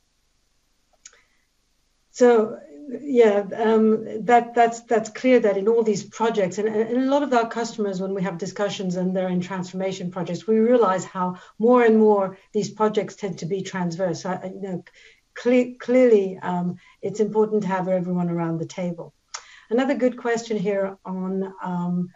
So 2.12 2.60
yeah, 3.02 3.46
um, 3.56 4.26
that 4.26 4.56
that's 4.56 4.82
that's 4.82 5.10
clear 5.10 5.40
that 5.42 5.58
in 5.58 5.68
all 5.68 5.84
these 5.84 6.04
projects 6.04 6.58
and, 6.58 6.68
and 6.68 6.98
a 6.98 7.12
lot 7.12 7.24
of 7.24 7.34
our 7.34 7.50
customers, 7.50 8.02
when 8.02 8.14
we 8.14 8.24
have 8.24 8.38
discussions 8.38 8.96
and 8.96 9.16
they're 9.16 9.28
in 9.30 9.42
transformation 9.42 10.12
projects, 10.12 10.48
we 10.48 10.60
realize 10.60 11.04
how 11.04 11.40
more 11.60 11.84
and 11.84 12.00
more 12.00 12.38
these 12.54 12.70
projects 12.70 13.16
tend 13.16 13.40
to 13.40 13.46
be 13.46 13.62
transverse. 13.62 14.24
You 14.24 14.62
know, 14.62 14.84
cle- 15.36 15.76
clearly, 15.80 16.40
um, 16.42 16.78
it's 17.02 17.20
important 17.20 17.64
to 17.64 17.68
have 17.68 17.88
everyone 17.88 18.30
around 18.30 18.60
the 18.60 18.66
table. 18.66 19.14
Another 19.69 19.95
good 19.95 20.17
question 20.17 20.58
here 20.58 20.97
on, 21.06 21.53
um, 21.62 22.10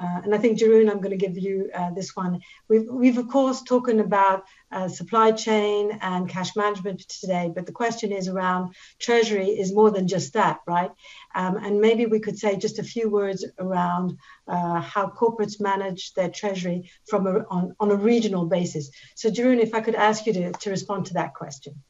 uh, 0.00 0.20
and 0.24 0.34
I 0.34 0.38
think 0.38 0.58
Jeroen, 0.58 0.90
I'm 0.90 1.02
going 1.02 1.16
to 1.16 1.26
give 1.26 1.36
you 1.36 1.70
uh, 1.72 1.90
this 1.90 2.16
one. 2.16 2.40
We've, 2.68 2.86
we've 2.90 3.18
of 3.18 3.28
course 3.28 3.62
talking 3.62 4.00
about 4.00 4.44
uh, 4.72 4.88
supply 4.88 5.32
chain 5.32 5.98
and 6.00 6.28
cash 6.28 6.56
management 6.56 7.00
today, 7.00 7.52
but 7.54 7.66
the 7.66 7.72
question 7.72 8.10
is 8.10 8.26
around 8.26 8.74
treasury 8.98 9.48
is 9.50 9.72
more 9.72 9.90
than 9.90 10.08
just 10.08 10.32
that, 10.32 10.60
right? 10.66 10.90
Um, 11.34 11.56
and 11.58 11.80
maybe 11.80 12.06
we 12.06 12.20
could 12.20 12.38
say 12.38 12.56
just 12.56 12.78
a 12.78 12.82
few 12.82 13.10
words 13.10 13.44
around 13.58 14.16
uh, 14.48 14.80
how 14.80 15.06
corporates 15.08 15.60
manage 15.60 16.14
their 16.14 16.30
treasury 16.30 16.90
from 17.06 17.26
a, 17.26 17.44
on, 17.50 17.76
on 17.78 17.90
a 17.90 17.96
regional 17.96 18.46
basis. 18.46 18.90
So 19.14 19.30
Jeroen, 19.30 19.60
if 19.60 19.74
I 19.74 19.80
could 19.82 19.94
ask 19.94 20.26
you 20.26 20.32
to, 20.32 20.52
to 20.52 20.70
respond 20.70 21.06
to 21.06 21.14
that 21.14 21.34
question. 21.34 21.82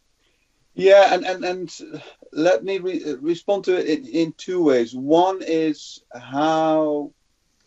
Yeah, 0.74 1.14
and, 1.14 1.24
and, 1.24 1.44
and 1.44 2.02
let 2.32 2.64
me 2.64 2.78
re- 2.78 3.16
respond 3.20 3.64
to 3.64 3.76
it 3.76 3.86
in, 3.86 4.06
in, 4.08 4.32
two 4.32 4.64
ways. 4.64 4.94
One 4.94 5.40
is 5.40 6.02
how 6.12 7.12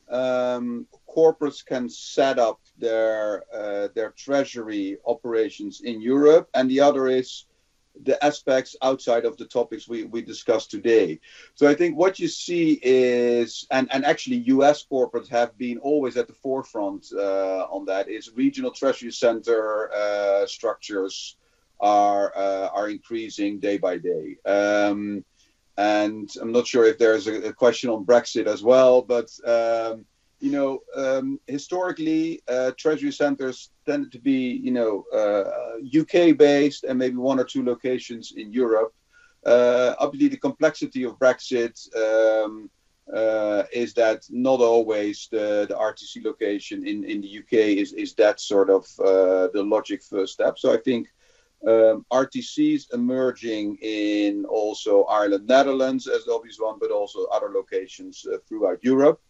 um, 0.09 0.87
corporates 1.09 1.65
can 1.65 1.89
set 1.89 2.37
up 2.37 2.59
their 2.77 3.43
uh, 3.53 3.87
their 3.95 4.11
treasury 4.11 4.97
operations 5.05 5.81
in 5.81 6.01
Europe, 6.01 6.49
and 6.53 6.69
the 6.69 6.81
other 6.81 7.07
is 7.07 7.45
the 8.03 8.23
aspects 8.23 8.75
outside 8.81 9.25
of 9.25 9.37
the 9.37 9.45
topics 9.45 9.87
we, 9.87 10.03
we 10.03 10.21
discussed 10.21 10.69
today. 10.69 11.19
So 11.55 11.67
I 11.67 11.73
think 11.75 11.97
what 11.97 12.19
you 12.19 12.27
see 12.27 12.79
is, 12.83 13.65
and, 13.71 13.87
and 13.91 14.05
actually 14.05 14.37
US 14.57 14.85
corporates 14.85 15.29
have 15.29 15.57
been 15.57 15.79
always 15.79 16.15
at 16.15 16.27
the 16.27 16.33
forefront 16.33 17.07
uh, 17.11 17.65
on 17.71 17.85
that, 17.85 18.07
is 18.07 18.31
regional 18.35 18.69
treasury 18.69 19.11
center 19.11 19.91
uh, 19.91 20.45
structures 20.45 21.37
are 21.79 22.35
uh, 22.35 22.67
are 22.73 22.89
increasing 22.89 23.59
day 23.59 23.77
by 23.77 23.97
day. 23.97 24.37
Um, 24.45 25.23
and 25.77 26.29
I'm 26.41 26.51
not 26.51 26.65
sure 26.65 26.85
if 26.85 26.97
there's 26.97 27.27
a, 27.27 27.49
a, 27.49 27.53
question 27.53 27.91
on 27.91 28.03
Brexit 28.03 28.47
as 28.47 28.63
well, 28.63 29.03
but 29.03 29.29
um, 29.45 30.05
you 30.39 30.51
know, 30.51 30.79
um, 30.95 31.39
historically, 31.47 32.41
uh, 32.47 32.71
treasury 32.77 33.11
centers 33.11 33.71
tended 33.85 34.11
to 34.11 34.19
be, 34.19 34.59
you 34.63 34.71
know, 34.71 35.03
uh, 35.13 35.77
UK 35.99 36.37
based 36.37 36.83
and 36.83 36.99
maybe 36.99 37.15
one 37.15 37.39
or 37.39 37.43
two 37.43 37.63
locations 37.63 38.33
in 38.35 38.51
Europe. 38.51 38.93
Uh, 39.45 39.95
obviously, 39.99 40.29
the 40.29 40.37
complexity 40.37 41.03
of 41.03 41.17
Brexit 41.17 41.75
um, 41.95 42.69
uh, 43.13 43.63
is 43.71 43.93
that 43.93 44.23
not 44.29 44.59
always 44.59 45.27
the, 45.31 45.65
the 45.69 45.75
RTC 45.75 46.23
location 46.23 46.85
in, 46.85 47.03
in 47.03 47.21
the 47.21 47.39
UK 47.39 47.53
is, 47.53 47.93
is 47.93 48.13
that 48.15 48.39
sort 48.39 48.69
of 48.69 48.85
uh, 48.99 49.47
the 49.53 49.63
logic 49.63 50.03
first 50.03 50.33
step. 50.33 50.59
So 50.59 50.73
I 50.73 50.77
think 50.77 51.07
um, 51.65 52.05
RTCs 52.11 52.93
emerging 52.93 53.77
in 53.81 54.45
also 54.45 55.03
Ireland, 55.03 55.47
Netherlands 55.47 56.07
as 56.07 56.25
the 56.25 56.33
obvious 56.33 56.57
one, 56.59 56.77
but 56.79 56.91
also 56.91 57.25
other 57.25 57.49
locations 57.49 58.25
uh, 58.31 58.37
throughout 58.47 58.83
Europe. 58.83 59.21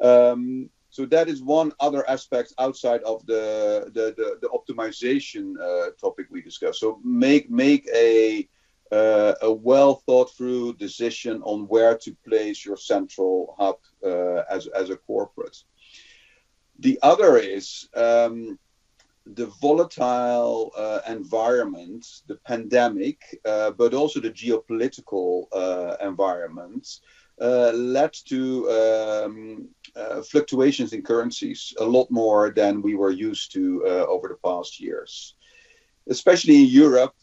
Um, 0.00 0.70
so 0.90 1.04
that 1.06 1.28
is 1.28 1.42
one 1.42 1.72
other 1.80 2.08
aspect 2.08 2.54
outside 2.58 3.02
of 3.02 3.24
the 3.26 3.90
the, 3.92 4.14
the, 4.16 4.38
the 4.40 4.48
optimization 4.48 5.54
uh, 5.60 5.90
topic 6.00 6.26
we 6.30 6.40
discussed. 6.40 6.80
So 6.80 7.00
make 7.04 7.50
make 7.50 7.86
a 7.94 8.48
uh, 8.90 9.34
a 9.42 9.52
well 9.52 9.96
thought 10.06 10.34
through 10.34 10.74
decision 10.74 11.42
on 11.42 11.66
where 11.68 11.96
to 11.98 12.16
place 12.26 12.64
your 12.64 12.78
central 12.78 13.54
hub 13.58 13.76
uh, 14.02 14.42
as 14.50 14.66
as 14.68 14.88
a 14.88 14.96
corporate. 14.96 15.58
The 16.78 16.98
other 17.02 17.36
is 17.36 17.88
um, 17.94 18.58
the 19.34 19.46
volatile 19.60 20.72
uh, 20.76 21.00
environment, 21.06 22.06
the 22.26 22.36
pandemic, 22.46 23.20
uh, 23.44 23.70
but 23.72 23.94
also 23.94 24.20
the 24.20 24.30
geopolitical 24.30 25.44
uh, 25.52 25.96
environment, 26.00 27.00
uh, 27.40 27.70
led 27.72 28.12
to 28.12 28.68
um, 28.70 29.68
uh, 29.94 30.22
fluctuations 30.22 30.92
in 30.92 31.02
currencies 31.02 31.72
a 31.78 31.84
lot 31.84 32.10
more 32.10 32.50
than 32.50 32.82
we 32.82 32.94
were 32.94 33.10
used 33.10 33.52
to 33.52 33.84
uh, 33.86 34.06
over 34.06 34.28
the 34.28 34.38
past 34.48 34.80
years. 34.80 35.34
Especially 36.08 36.62
in 36.62 36.68
Europe, 36.68 37.14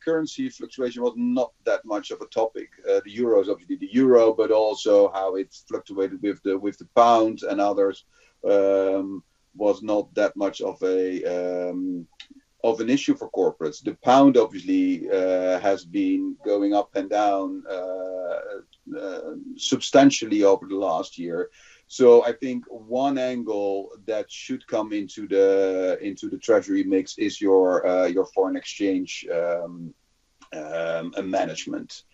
currency 0.00 0.48
fluctuation 0.48 1.02
was 1.02 1.14
not 1.16 1.52
that 1.64 1.84
much 1.84 2.12
of 2.12 2.20
a 2.20 2.26
topic. 2.26 2.70
the 2.84 3.10
euro 3.10 3.40
is 3.40 3.48
obviously 3.48 3.74
the 3.76 3.92
euro, 3.92 4.32
but 4.32 4.52
also 4.52 5.10
how 5.12 5.34
it 5.34 5.52
fluctuated 5.68 6.22
with 6.22 6.40
the 6.44 6.56
with 6.56 6.78
the 6.78 6.86
pound 6.94 7.42
and 7.42 7.60
others. 7.60 8.04
Um, 8.48 9.24
was 9.56 9.82
not 9.82 10.12
that 10.14 10.36
much 10.36 10.60
of 10.60 10.82
a 10.82 11.24
um, 11.70 12.06
of 12.64 12.80
an 12.80 12.88
issue 12.88 13.14
for 13.14 13.30
corporates. 13.30 13.82
The 13.82 13.94
pound 14.02 14.36
obviously 14.36 15.08
uh, 15.10 15.60
has 15.60 15.84
been 15.84 16.36
going 16.44 16.72
up 16.74 16.96
and 16.96 17.10
down 17.10 17.62
uh, 17.70 18.40
uh, 18.98 19.34
substantially 19.56 20.42
over 20.44 20.66
the 20.66 20.76
last 20.76 21.18
year. 21.18 21.50
So 21.86 22.24
I 22.24 22.32
think 22.32 22.64
one 22.68 23.18
angle 23.18 23.90
that 24.06 24.30
should 24.30 24.66
come 24.66 24.92
into 24.92 25.28
the 25.28 25.98
into 26.00 26.30
the 26.30 26.38
treasury 26.38 26.82
mix 26.84 27.18
is 27.18 27.40
your 27.40 27.86
uh, 27.86 28.06
your 28.06 28.26
foreign 28.34 28.56
exchange 28.56 29.26
um, 29.32 29.92
um, 30.54 31.12
management, 31.22 32.04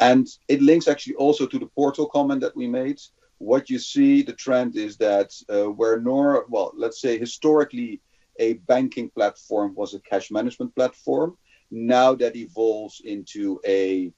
and 0.00 0.26
it 0.48 0.60
links 0.60 0.88
actually 0.88 1.14
also 1.14 1.46
to 1.46 1.58
the 1.58 1.66
portal 1.66 2.06
comment 2.06 2.40
that 2.40 2.56
we 2.56 2.66
made 2.66 3.00
what 3.42 3.68
you 3.70 3.78
see 3.78 4.22
the 4.22 4.32
trend 4.44 4.76
is 4.76 4.96
that 4.98 5.30
uh, 5.48 5.68
where 5.78 5.98
nor 6.00 6.46
well 6.48 6.72
let's 6.76 7.00
say 7.00 7.18
historically 7.18 8.00
a 8.38 8.54
banking 8.72 9.08
platform 9.10 9.74
was 9.74 9.94
a 9.94 10.00
cash 10.00 10.30
management 10.30 10.74
platform 10.74 11.36
now 11.70 12.14
that 12.14 12.36
evolves 12.36 13.00
into 13.04 13.60
a 13.66 14.12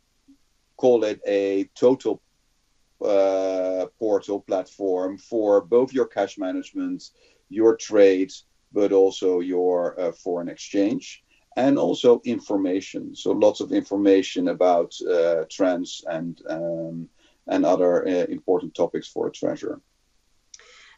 call 0.77 1.05
it 1.05 1.21
a 1.27 1.65
total 1.75 2.21
uh, 3.05 3.87
portal 3.99 4.41
platform 4.41 5.19
for 5.19 5.61
both 5.61 5.93
your 5.93 6.07
cash 6.07 6.39
management, 6.39 7.03
your 7.49 7.77
trades, 7.77 8.45
but 8.73 8.93
also 8.93 9.41
your 9.41 9.99
uh, 10.01 10.13
foreign 10.13 10.49
exchange 10.49 11.23
and 11.57 11.79
also 11.79 12.21
information. 12.25 13.15
So 13.15 13.33
lots 13.33 13.61
of 13.61 13.73
information 13.73 14.49
about 14.49 14.95
uh, 15.03 15.45
trends 15.51 16.05
and 16.09 16.41
um, 16.49 17.09
and 17.47 17.65
other 17.65 18.07
uh, 18.07 18.25
important 18.25 18.75
topics 18.75 19.09
for 19.09 19.27
a 19.27 19.33
treasurer. 19.33 19.81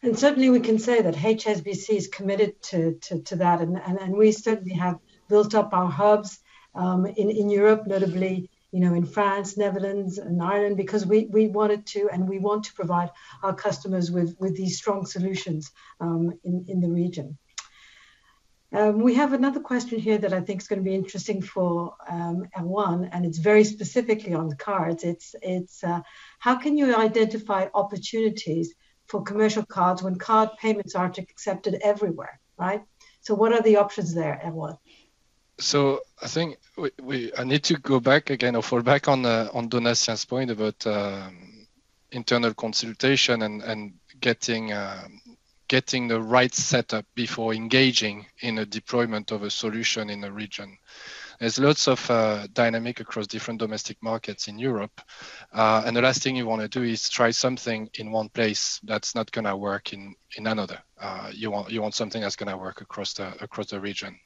And 0.03 0.19
certainly 0.19 0.51
we 0.51 0.61
can 0.61 0.79
say 0.79 1.01
that 1.03 1.15
HSBC 1.15 1.91
is 1.91 2.09
committed 2.09 2.61
to, 2.65 2.99
to, 3.03 3.23
to 3.23 3.37
that. 3.37 3.61
And, 3.61 3.79
and, 3.79 3.99
and 3.99 4.17
we 4.17 4.31
certainly 4.33 4.75
have 4.75 4.99
built 5.29 5.55
up 5.55 5.73
our 5.73 5.91
hubs 5.91 6.39
um, 6.75 7.07
in, 7.07 7.31
in 7.31 7.51
Europe, 7.51 7.87
notably 7.87 8.51
you 8.73 8.81
know, 8.81 8.95
in 8.95 9.07
France, 9.07 9.57
Netherlands, 9.57 10.19
and 10.19 10.43
Ireland, 10.43 10.77
because 10.77 11.07
we, 11.07 11.27
we 11.31 11.49
wanted 11.49 11.87
to 11.87 12.11
and 12.13 12.29
we 12.29 12.39
want 12.39 12.65
to 12.65 12.75
provide 12.75 13.11
our 13.43 13.55
customers 13.55 14.11
with, 14.11 14.37
with 14.39 14.55
these 14.55 14.77
strong 14.77 15.07
solutions 15.07 15.73
um, 16.01 16.39
in, 16.45 16.67
in 16.69 16.81
the 16.81 16.89
region. 16.89 17.39
Um, 18.77 18.99
we 19.01 19.15
have 19.15 19.33
another 19.33 19.61
question 19.61 19.99
here 19.99 20.19
that 20.19 20.35
I 20.35 20.43
think 20.43 20.61
is 20.61 20.69
going 20.69 20.85
to 20.85 20.91
be 20.91 20.95
interesting 20.95 21.41
for 21.41 21.95
um, 22.11 22.47
and 22.55 23.25
it's 23.25 23.39
very 23.39 23.65
specifically 23.65 24.35
on 24.35 24.55
cards. 24.59 25.03
It's, 25.03 25.35
it's 25.41 25.83
uh, 25.83 26.03
how 26.41 26.57
can 26.57 26.77
you 26.77 26.95
identify 26.95 27.69
opportunities 27.73 28.75
for 29.07 29.23
commercial 29.23 29.65
cards 29.65 30.03
when 30.03 30.17
card 30.17 30.51
payments 30.61 30.95
aren't 30.95 31.17
accepted 31.17 31.79
everywhere, 31.83 32.39
right? 32.59 32.83
So 33.23 33.35
what 33.35 33.55
are 33.55 33.63
the 33.63 33.77
options 33.77 34.15
there, 34.15 34.39
Erwan? 34.45 34.77
So 35.59 36.01
I 36.21 36.27
think 36.27 36.59
we, 36.77 36.91
we 37.03 37.33
I 37.35 37.45
need 37.45 37.65
to 37.65 37.79
go 37.79 37.99
back 37.99 38.29
again 38.29 38.57
or 38.57 38.63
fall 38.63 38.83
back 38.83 39.09
on 39.09 39.25
uh, 39.25 39.49
on 39.55 39.71
Donatien's 39.71 40.27
point 40.27 40.51
about 40.51 40.87
um, 40.87 41.67
internal 42.13 42.53
consultation 42.53 43.41
and 43.41 43.63
and 43.63 43.95
getting 44.21 44.73
uh, 44.73 45.09
getting 45.69 46.09
the 46.09 46.21
right 46.21 46.55
setup 46.55 47.05
before 47.15 47.55
engaging 47.55 48.27
in 48.41 48.59
a 48.59 48.67
deployment 48.67 49.31
of 49.33 49.43
a 49.43 49.51
solution 49.51 50.11
in 50.11 50.23
a 50.25 50.31
region. 50.31 50.77
There's 51.39 51.59
lots 51.59 51.87
of 51.87 52.11
uh, 52.11 52.47
dynamic 52.53 53.01
across 53.01 53.27
different 53.27 53.61
domestic 53.61 53.99
markets 54.03 54.49
in 54.49 54.59
Europe. 54.59 55.01
Uh, 55.53 55.83
and 55.85 55.95
the 55.95 56.01
last 56.01 56.23
thing 56.23 56.35
you 56.35 56.47
want 56.47 56.63
to 56.63 56.69
do 56.69 56.83
is 56.83 57.09
try 57.11 57.31
something 57.31 57.91
in 57.99 58.11
one 58.11 58.31
place 58.31 58.81
that's 58.85 59.15
not 59.15 59.31
going 59.33 59.45
to 59.45 59.57
work 59.57 59.93
in, 59.93 60.15
in 60.37 60.47
another. 60.47 60.79
Uh, 60.99 61.31
you 61.35 61.51
want 61.51 61.71
you 61.71 61.83
want 61.83 61.95
something 61.95 62.23
that's 62.23 62.37
going 62.37 62.51
to 62.51 62.57
work 62.57 62.81
across 62.81 63.13
the 63.13 63.35
across 63.43 63.67
the 63.67 63.81
region. 63.81 64.19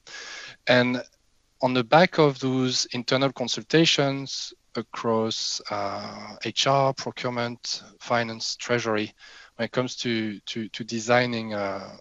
And 0.67 1.03
on 1.61 1.73
the 1.73 1.83
back 1.83 2.17
of 2.17 2.39
those 2.39 2.85
internal 2.93 3.31
consultations 3.31 4.53
across 4.75 5.61
HR, 5.69 6.69
uh, 6.69 6.93
procurement, 6.93 7.83
finance, 7.99 8.55
treasury, 8.55 9.13
when 9.61 9.65
it 9.65 9.71
comes 9.71 9.95
to 9.95 10.39
to, 10.47 10.67
to 10.69 10.83
designing 10.83 11.53
a, 11.53 11.99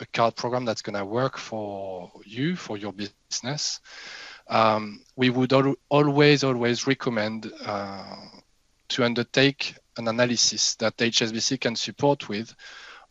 a 0.00 0.06
card 0.12 0.34
program 0.34 0.64
that's 0.64 0.82
going 0.82 0.98
to 0.98 1.04
work 1.04 1.38
for 1.38 2.10
you 2.26 2.56
for 2.56 2.76
your 2.76 2.92
business, 2.92 3.78
um, 4.48 5.00
we 5.14 5.30
would 5.30 5.52
al- 5.52 5.76
always 5.88 6.42
always 6.42 6.88
recommend 6.88 7.48
uh, 7.64 8.16
to 8.88 9.04
undertake 9.04 9.76
an 9.98 10.08
analysis 10.08 10.74
that 10.76 10.96
HSBC 10.96 11.60
can 11.60 11.76
support 11.76 12.28
with 12.28 12.52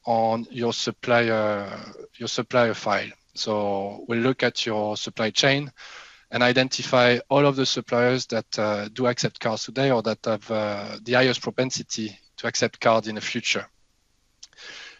on 0.05 0.45
your 0.51 0.73
supplier 0.73 1.69
your 2.17 2.27
supplier 2.27 2.73
file. 2.73 3.11
So 3.33 4.03
we'll 4.09 4.19
look 4.19 4.43
at 4.43 4.65
your 4.65 4.97
supply 4.97 5.29
chain 5.29 5.71
and 6.31 6.43
identify 6.43 7.19
all 7.29 7.45
of 7.45 7.55
the 7.55 7.65
suppliers 7.65 8.25
that 8.25 8.59
uh, 8.59 8.89
do 8.89 9.07
accept 9.07 9.39
cards 9.39 9.63
today 9.63 9.89
or 9.89 10.01
that 10.01 10.19
have 10.25 10.51
uh, 10.51 10.97
the 11.01 11.13
highest 11.13 11.41
propensity 11.41 12.19
to 12.39 12.47
accept 12.47 12.79
cards 12.79 13.07
in 13.07 13.15
the 13.15 13.21
future. 13.21 13.67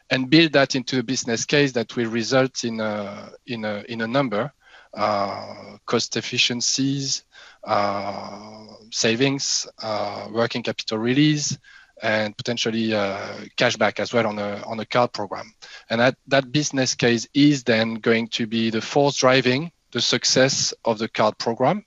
And 0.10 0.30
build 0.30 0.54
that 0.54 0.76
into 0.76 1.00
a 1.00 1.04
business 1.04 1.46
case 1.46 1.74
that 1.74 1.96
will 1.96 2.10
result 2.10 2.64
in 2.64 2.80
a, 2.80 3.32
in 3.46 3.66
a, 3.66 3.84
in 3.88 4.02
a 4.02 4.08
number, 4.08 4.52
uh, 4.94 5.78
cost 5.86 6.18
efficiencies, 6.18 7.24
uh, 7.64 8.66
savings, 8.92 9.68
uh, 9.84 10.28
working 10.32 10.64
capital 10.64 10.98
release, 10.98 11.58
and 12.02 12.36
potentially 12.38 12.94
uh, 12.94 13.20
cashback 13.58 14.00
as 14.00 14.14
well 14.14 14.26
on 14.26 14.40
a 14.40 14.64
on 14.66 14.80
a 14.80 14.86
card 14.86 15.12
program. 15.12 15.54
And 15.90 16.00
that 16.00 16.16
that 16.28 16.52
business 16.52 16.96
case 16.96 17.28
is 17.34 17.64
then 17.64 17.96
going 17.96 18.30
to 18.30 18.48
be 18.48 18.70
the 18.70 18.82
force 18.82 19.18
driving 19.18 19.72
the 19.92 20.02
success 20.02 20.74
of 20.86 20.98
the 20.98 21.10
card 21.10 21.38
program. 21.38 21.86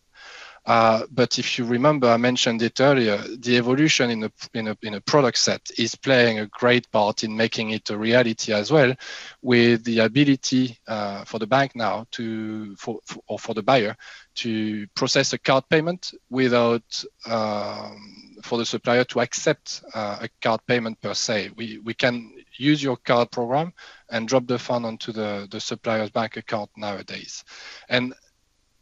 Uh, 0.65 1.03
but 1.11 1.39
if 1.39 1.59
you 1.59 1.65
remember, 1.65 2.09
I 2.09 2.17
mentioned 2.17 2.63
it 2.63 2.81
earlier, 2.81 3.19
the 3.19 3.57
evolution 3.57 4.11
in 4.11 4.25
a, 4.25 4.31
in, 4.55 4.69
a, 4.69 4.77
in 4.83 4.95
a 4.95 5.01
product 5.01 5.39
set 5.39 5.61
is 5.77 5.95
playing 5.97 6.39
a 6.39 6.47
great 6.47 6.91
part 6.93 7.25
in 7.25 7.37
making 7.37 7.71
it 7.71 7.91
a 7.91 7.99
reality 7.99 8.53
as 8.53 8.71
well, 8.71 8.95
with 9.43 9.83
the 9.85 10.01
ability 10.01 10.79
uh, 10.87 11.25
for 11.25 11.41
the 11.41 11.47
bank 11.47 11.75
now 11.75 12.07
to, 12.13 12.77
for, 12.77 13.01
for, 13.05 13.23
or 13.27 13.39
for 13.39 13.55
the 13.55 13.63
buyer, 13.63 13.97
to 14.37 14.87
process 14.95 15.33
a 15.33 15.39
card 15.39 15.65
payment 15.69 16.15
without 16.31 17.05
um, 17.27 18.37
for 18.43 18.59
the 18.59 18.67
supplier 18.67 19.05
to 19.05 19.21
accept 19.21 19.83
uh, 19.95 20.19
a 20.21 20.29
card 20.41 20.61
payment 20.67 21.01
per 21.01 21.15
se. 21.15 21.51
We, 21.57 21.79
we 21.79 21.95
can 21.95 22.33
use 22.57 22.83
your 22.83 22.97
card 22.99 23.31
program 23.33 23.73
and 24.11 24.29
drop 24.29 24.47
the 24.47 24.59
fund 24.59 24.87
onto 24.87 25.11
the, 25.13 25.49
the 25.51 25.61
supplier's 25.61 26.11
bank 26.11 26.37
account 26.37 26.71
nowadays. 26.77 27.45
And 27.89 28.15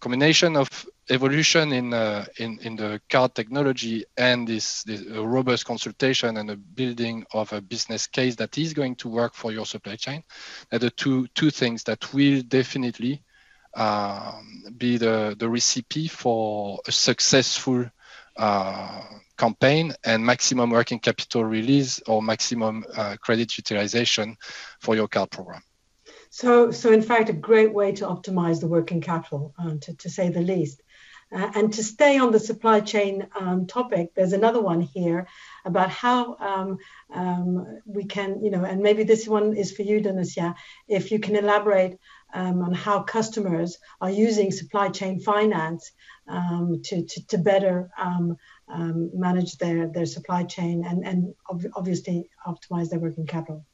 combination 0.00 0.56
of 0.56 0.86
evolution 1.11 1.72
in, 1.72 1.92
uh, 1.92 2.24
in, 2.38 2.58
in 2.61 2.76
the 2.76 3.00
card 3.11 3.34
technology 3.34 4.04
and 4.16 4.46
this, 4.46 4.84
this 4.84 5.02
robust 5.06 5.64
consultation 5.66 6.36
and 6.36 6.48
the 6.48 6.56
building 6.56 7.24
of 7.32 7.52
a 7.52 7.61
business 7.61 8.06
case 8.06 8.36
that 8.36 8.56
is 8.56 8.72
going 8.72 8.94
to 8.96 9.08
work 9.08 9.34
for 9.34 9.52
your 9.52 9.66
supply 9.66 9.96
chain 9.96 10.22
are 10.72 10.78
the 10.78 10.90
two, 10.90 11.26
two 11.34 11.50
things 11.50 11.82
that 11.84 12.12
will 12.14 12.42
definitely 12.42 13.22
um, 13.74 14.64
be 14.76 14.96
the, 14.96 15.36
the 15.38 15.48
recipe 15.48 16.08
for 16.08 16.80
a 16.86 16.92
successful 16.92 17.84
uh, 18.36 19.02
campaign 19.36 19.92
and 20.04 20.24
maximum 20.24 20.70
working 20.70 20.98
capital 20.98 21.44
release 21.44 22.00
or 22.06 22.22
maximum 22.22 22.84
uh, 22.96 23.16
credit 23.20 23.58
utilization 23.58 24.36
for 24.80 24.94
your 24.94 25.08
card 25.08 25.30
program. 25.30 25.62
So, 26.30 26.70
so 26.70 26.92
in 26.92 27.02
fact, 27.02 27.28
a 27.28 27.32
great 27.32 27.72
way 27.72 27.92
to 27.92 28.06
optimize 28.06 28.61
the 28.61 28.68
working 28.68 29.00
capital, 29.00 29.52
uh, 29.58 29.74
to, 29.80 29.96
to 29.96 30.08
say 30.08 30.28
the 30.28 30.40
least. 30.40 30.80
Uh, 31.32 31.50
and 31.54 31.72
to 31.72 31.84
stay 31.84 32.18
on 32.18 32.32
the 32.32 32.40
supply 32.40 32.80
chain 32.80 33.26
um, 33.38 33.66
topic, 33.66 34.14
there's 34.14 34.32
another 34.32 34.60
one 34.60 34.80
here 34.80 35.28
about 35.64 35.88
how 35.88 36.36
um, 36.36 36.78
um, 37.12 37.80
we 37.86 38.04
can, 38.04 38.42
you 38.42 38.50
know, 38.50 38.64
and 38.64 38.82
maybe 38.82 39.04
this 39.04 39.28
one 39.28 39.56
is 39.56 39.70
for 39.70 39.82
you, 39.82 40.00
Donatien, 40.00 40.54
if 40.88 41.12
you 41.12 41.20
can 41.20 41.36
elaborate 41.36 41.98
um, 42.34 42.62
on 42.62 42.72
how 42.72 43.02
customers 43.02 43.78
are 44.00 44.10
using 44.10 44.50
supply 44.50 44.88
chain 44.88 45.20
finance 45.20 45.92
um, 46.26 46.80
to, 46.84 47.04
to, 47.04 47.26
to, 47.28 47.38
better 47.38 47.90
um, 47.98 48.36
manage 49.14 49.56
their, 49.58 49.88
their 49.88 50.06
supply 50.06 50.42
chain 50.44 50.84
and, 50.84 51.06
and 51.06 51.34
ob- 51.48 51.72
obviously 51.76 52.28
optimize 52.46 52.90
their 52.90 53.00
working 53.00 53.26
capital. 53.26 53.64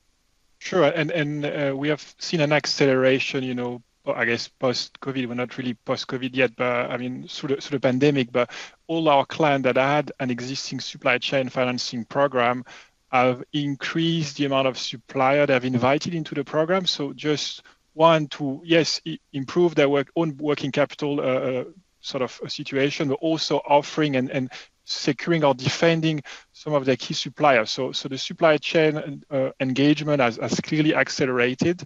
Sure, 0.58 0.84
and 0.84 1.10
and 1.10 1.44
uh, 1.44 1.74
we 1.76 1.88
have 1.88 2.14
seen 2.18 2.40
an 2.40 2.52
acceleration, 2.52 3.44
you 3.44 3.54
know, 3.54 3.82
I 4.14 4.24
guess 4.24 4.48
post-COVID, 4.48 5.28
we're 5.28 5.34
not 5.34 5.56
really 5.58 5.74
post-COVID 5.74 6.34
yet, 6.34 6.52
but 6.56 6.90
I 6.90 6.96
mean 6.96 7.26
through 7.28 7.56
the, 7.56 7.80
pandemic, 7.80 8.30
but 8.30 8.50
all 8.86 9.08
our 9.08 9.26
clients 9.26 9.64
that 9.64 9.76
had 9.76 10.12
an 10.20 10.30
existing 10.30 10.80
supply 10.80 11.18
chain 11.18 11.48
financing 11.48 12.04
program 12.04 12.64
have 13.10 13.42
increased 13.52 14.36
the 14.36 14.44
amount 14.44 14.68
of 14.68 14.78
supplier 14.78 15.46
they 15.46 15.52
have 15.52 15.64
invited 15.64 16.14
into 16.14 16.34
the 16.34 16.44
program. 16.44 16.86
So 16.86 17.12
just 17.12 17.62
one 17.94 18.26
to 18.28 18.60
yes 18.64 19.00
improve 19.32 19.74
their 19.74 19.88
work, 19.88 20.08
own 20.16 20.36
working 20.36 20.72
capital 20.72 21.20
uh, 21.20 21.22
uh, 21.22 21.64
sort 22.00 22.22
of 22.22 22.40
situation, 22.48 23.08
but 23.08 23.14
also 23.14 23.58
offering 23.66 24.16
and, 24.16 24.30
and 24.30 24.52
securing 24.84 25.42
or 25.42 25.54
defending 25.54 26.22
some 26.52 26.74
of 26.74 26.84
their 26.84 26.96
key 26.96 27.14
suppliers. 27.14 27.70
So 27.70 27.92
so 27.92 28.08
the 28.08 28.18
supply 28.18 28.58
chain 28.58 29.24
uh, 29.30 29.50
engagement 29.60 30.20
has, 30.20 30.36
has 30.36 30.60
clearly 30.60 30.94
accelerated 30.94 31.82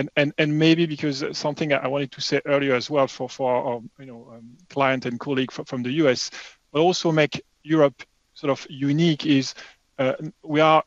and, 0.00 0.10
and, 0.16 0.32
and 0.38 0.58
maybe 0.58 0.86
because 0.86 1.22
something 1.32 1.72
I 1.72 1.86
wanted 1.88 2.12
to 2.12 2.20
say 2.22 2.40
earlier 2.46 2.74
as 2.74 2.88
well 2.88 3.06
for, 3.06 3.28
for 3.28 3.52
our 3.54 3.80
you 3.98 4.06
know, 4.06 4.32
um, 4.34 4.56
client 4.70 5.04
and 5.04 5.20
colleague 5.20 5.52
from 5.52 5.82
the 5.82 5.92
US, 6.04 6.30
but 6.72 6.80
also 6.80 7.12
make 7.12 7.42
Europe 7.62 8.02
sort 8.32 8.50
of 8.50 8.66
unique 8.70 9.26
is 9.26 9.54
uh, 9.98 10.14
we 10.42 10.60
are 10.60 10.82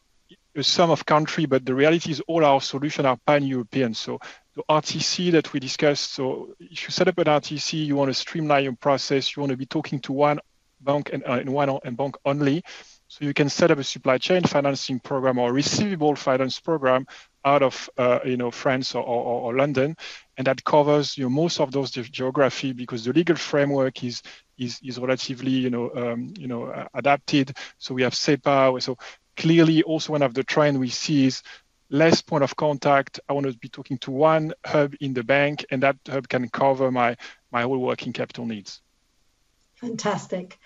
a 0.55 0.63
sum 0.63 0.89
of 0.89 1.05
country, 1.05 1.45
but 1.45 1.65
the 1.65 1.75
reality 1.75 2.11
is 2.11 2.21
all 2.21 2.43
our 2.43 2.59
solutions 2.61 3.05
are 3.05 3.17
pan-European. 3.27 3.93
So 3.93 4.19
the 4.55 4.63
RTC 4.69 5.31
that 5.33 5.53
we 5.53 5.59
discussed, 5.59 6.13
so 6.13 6.55
if 6.59 6.83
you 6.83 6.89
set 6.89 7.07
up 7.07 7.17
an 7.19 7.25
RTC, 7.25 7.85
you 7.85 7.95
want 7.95 8.09
to 8.09 8.13
streamline 8.15 8.63
your 8.63 8.73
process, 8.73 9.35
you 9.35 9.41
want 9.41 9.51
to 9.51 9.57
be 9.57 9.67
talking 9.67 9.99
to 10.01 10.13
one 10.13 10.39
bank 10.81 11.11
and, 11.13 11.23
uh, 11.23 11.33
and 11.33 11.49
one 11.49 11.69
and 11.83 11.95
bank 11.95 12.15
only. 12.25 12.63
So 13.13 13.25
you 13.25 13.33
can 13.35 13.47
set 13.47 13.69
up 13.69 13.77
a 13.77 13.83
supply 13.83 14.17
chain 14.17 14.41
financing 14.41 14.99
program 14.99 15.37
or 15.37 15.53
receivable 15.53 16.15
finance 16.15 16.59
program 16.59 17.05
out 17.45 17.61
of 17.61 17.87
uh, 17.95 18.21
you 18.25 18.37
know 18.37 18.49
France 18.49 18.95
or, 18.95 19.03
or, 19.03 19.41
or, 19.41 19.55
London, 19.55 19.95
and 20.35 20.47
that 20.47 20.63
covers 20.63 21.15
you 21.15 21.25
know 21.25 21.29
most 21.29 21.59
of 21.59 21.71
those 21.71 21.91
geography 21.91 22.73
because 22.73 23.05
the 23.05 23.13
legal 23.13 23.35
framework 23.35 24.03
is 24.03 24.23
is, 24.57 24.79
is 24.83 24.97
relatively 24.97 25.51
you 25.51 25.69
know 25.69 25.91
um, 25.95 26.33
you 26.39 26.47
know 26.47 26.87
adapted. 26.95 27.55
So 27.77 27.93
we 27.93 28.01
have 28.01 28.15
SEPA. 28.15 28.81
So 28.81 28.97
clearly, 29.37 29.83
also 29.83 30.13
one 30.13 30.23
of 30.23 30.33
the 30.33 30.43
trend 30.43 30.79
we 30.79 30.89
see 30.89 31.27
is 31.27 31.43
less 31.91 32.23
point 32.23 32.43
of 32.43 32.55
contact. 32.55 33.19
I 33.29 33.33
want 33.33 33.45
to 33.45 33.55
be 33.55 33.69
talking 33.69 33.99
to 33.99 34.09
one 34.09 34.55
hub 34.65 34.95
in 35.01 35.13
the 35.13 35.23
bank, 35.23 35.67
and 35.69 35.83
that 35.83 35.97
hub 36.09 36.27
can 36.27 36.49
cover 36.49 36.89
my 36.89 37.15
my 37.51 37.61
whole 37.61 37.77
working 37.77 38.11
capital 38.11 38.47
needs. 38.47 38.81
Fantastic. 39.75 40.57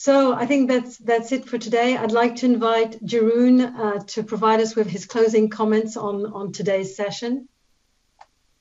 So 0.00 0.32
I 0.32 0.46
think 0.46 0.70
that's 0.70 0.96
that's 0.96 1.30
it 1.30 1.44
for 1.44 1.58
today. 1.58 1.94
I'd 1.94 2.10
like 2.10 2.36
to 2.36 2.46
invite 2.46 3.04
Jeroen 3.04 3.60
uh, 3.60 4.02
to 4.14 4.22
provide 4.22 4.58
us 4.60 4.74
with 4.74 4.86
his 4.86 5.04
closing 5.04 5.50
comments 5.50 5.94
on 5.94 6.24
on 6.24 6.52
today's 6.52 6.96
session. 6.96 7.50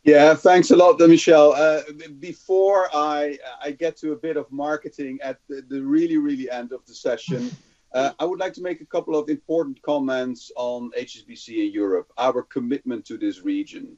Yeah, 0.04 0.34
thanks 0.34 0.70
a 0.72 0.76
lot, 0.76 1.00
Michelle. 1.00 1.54
Uh, 1.54 1.84
before 2.20 2.90
I 2.94 3.38
I 3.64 3.72
get 3.72 3.96
to 4.02 4.12
a 4.12 4.18
bit 4.18 4.36
of 4.36 4.52
marketing 4.52 5.20
at 5.24 5.38
the, 5.48 5.64
the 5.70 5.82
really 5.82 6.18
really 6.18 6.52
end 6.52 6.74
of 6.74 6.86
the 6.86 6.94
session, 6.94 7.50
uh, 7.94 8.12
I 8.20 8.26
would 8.26 8.42
like 8.42 8.56
to 8.56 8.62
make 8.62 8.82
a 8.82 8.92
couple 8.96 9.16
of 9.16 9.30
important 9.30 9.82
comments 9.82 10.52
on 10.58 10.92
HSBC 11.00 11.68
in 11.68 11.72
Europe, 11.72 12.12
our 12.18 12.42
commitment 12.42 13.06
to 13.06 13.18
this 13.18 13.44
region. 13.44 13.98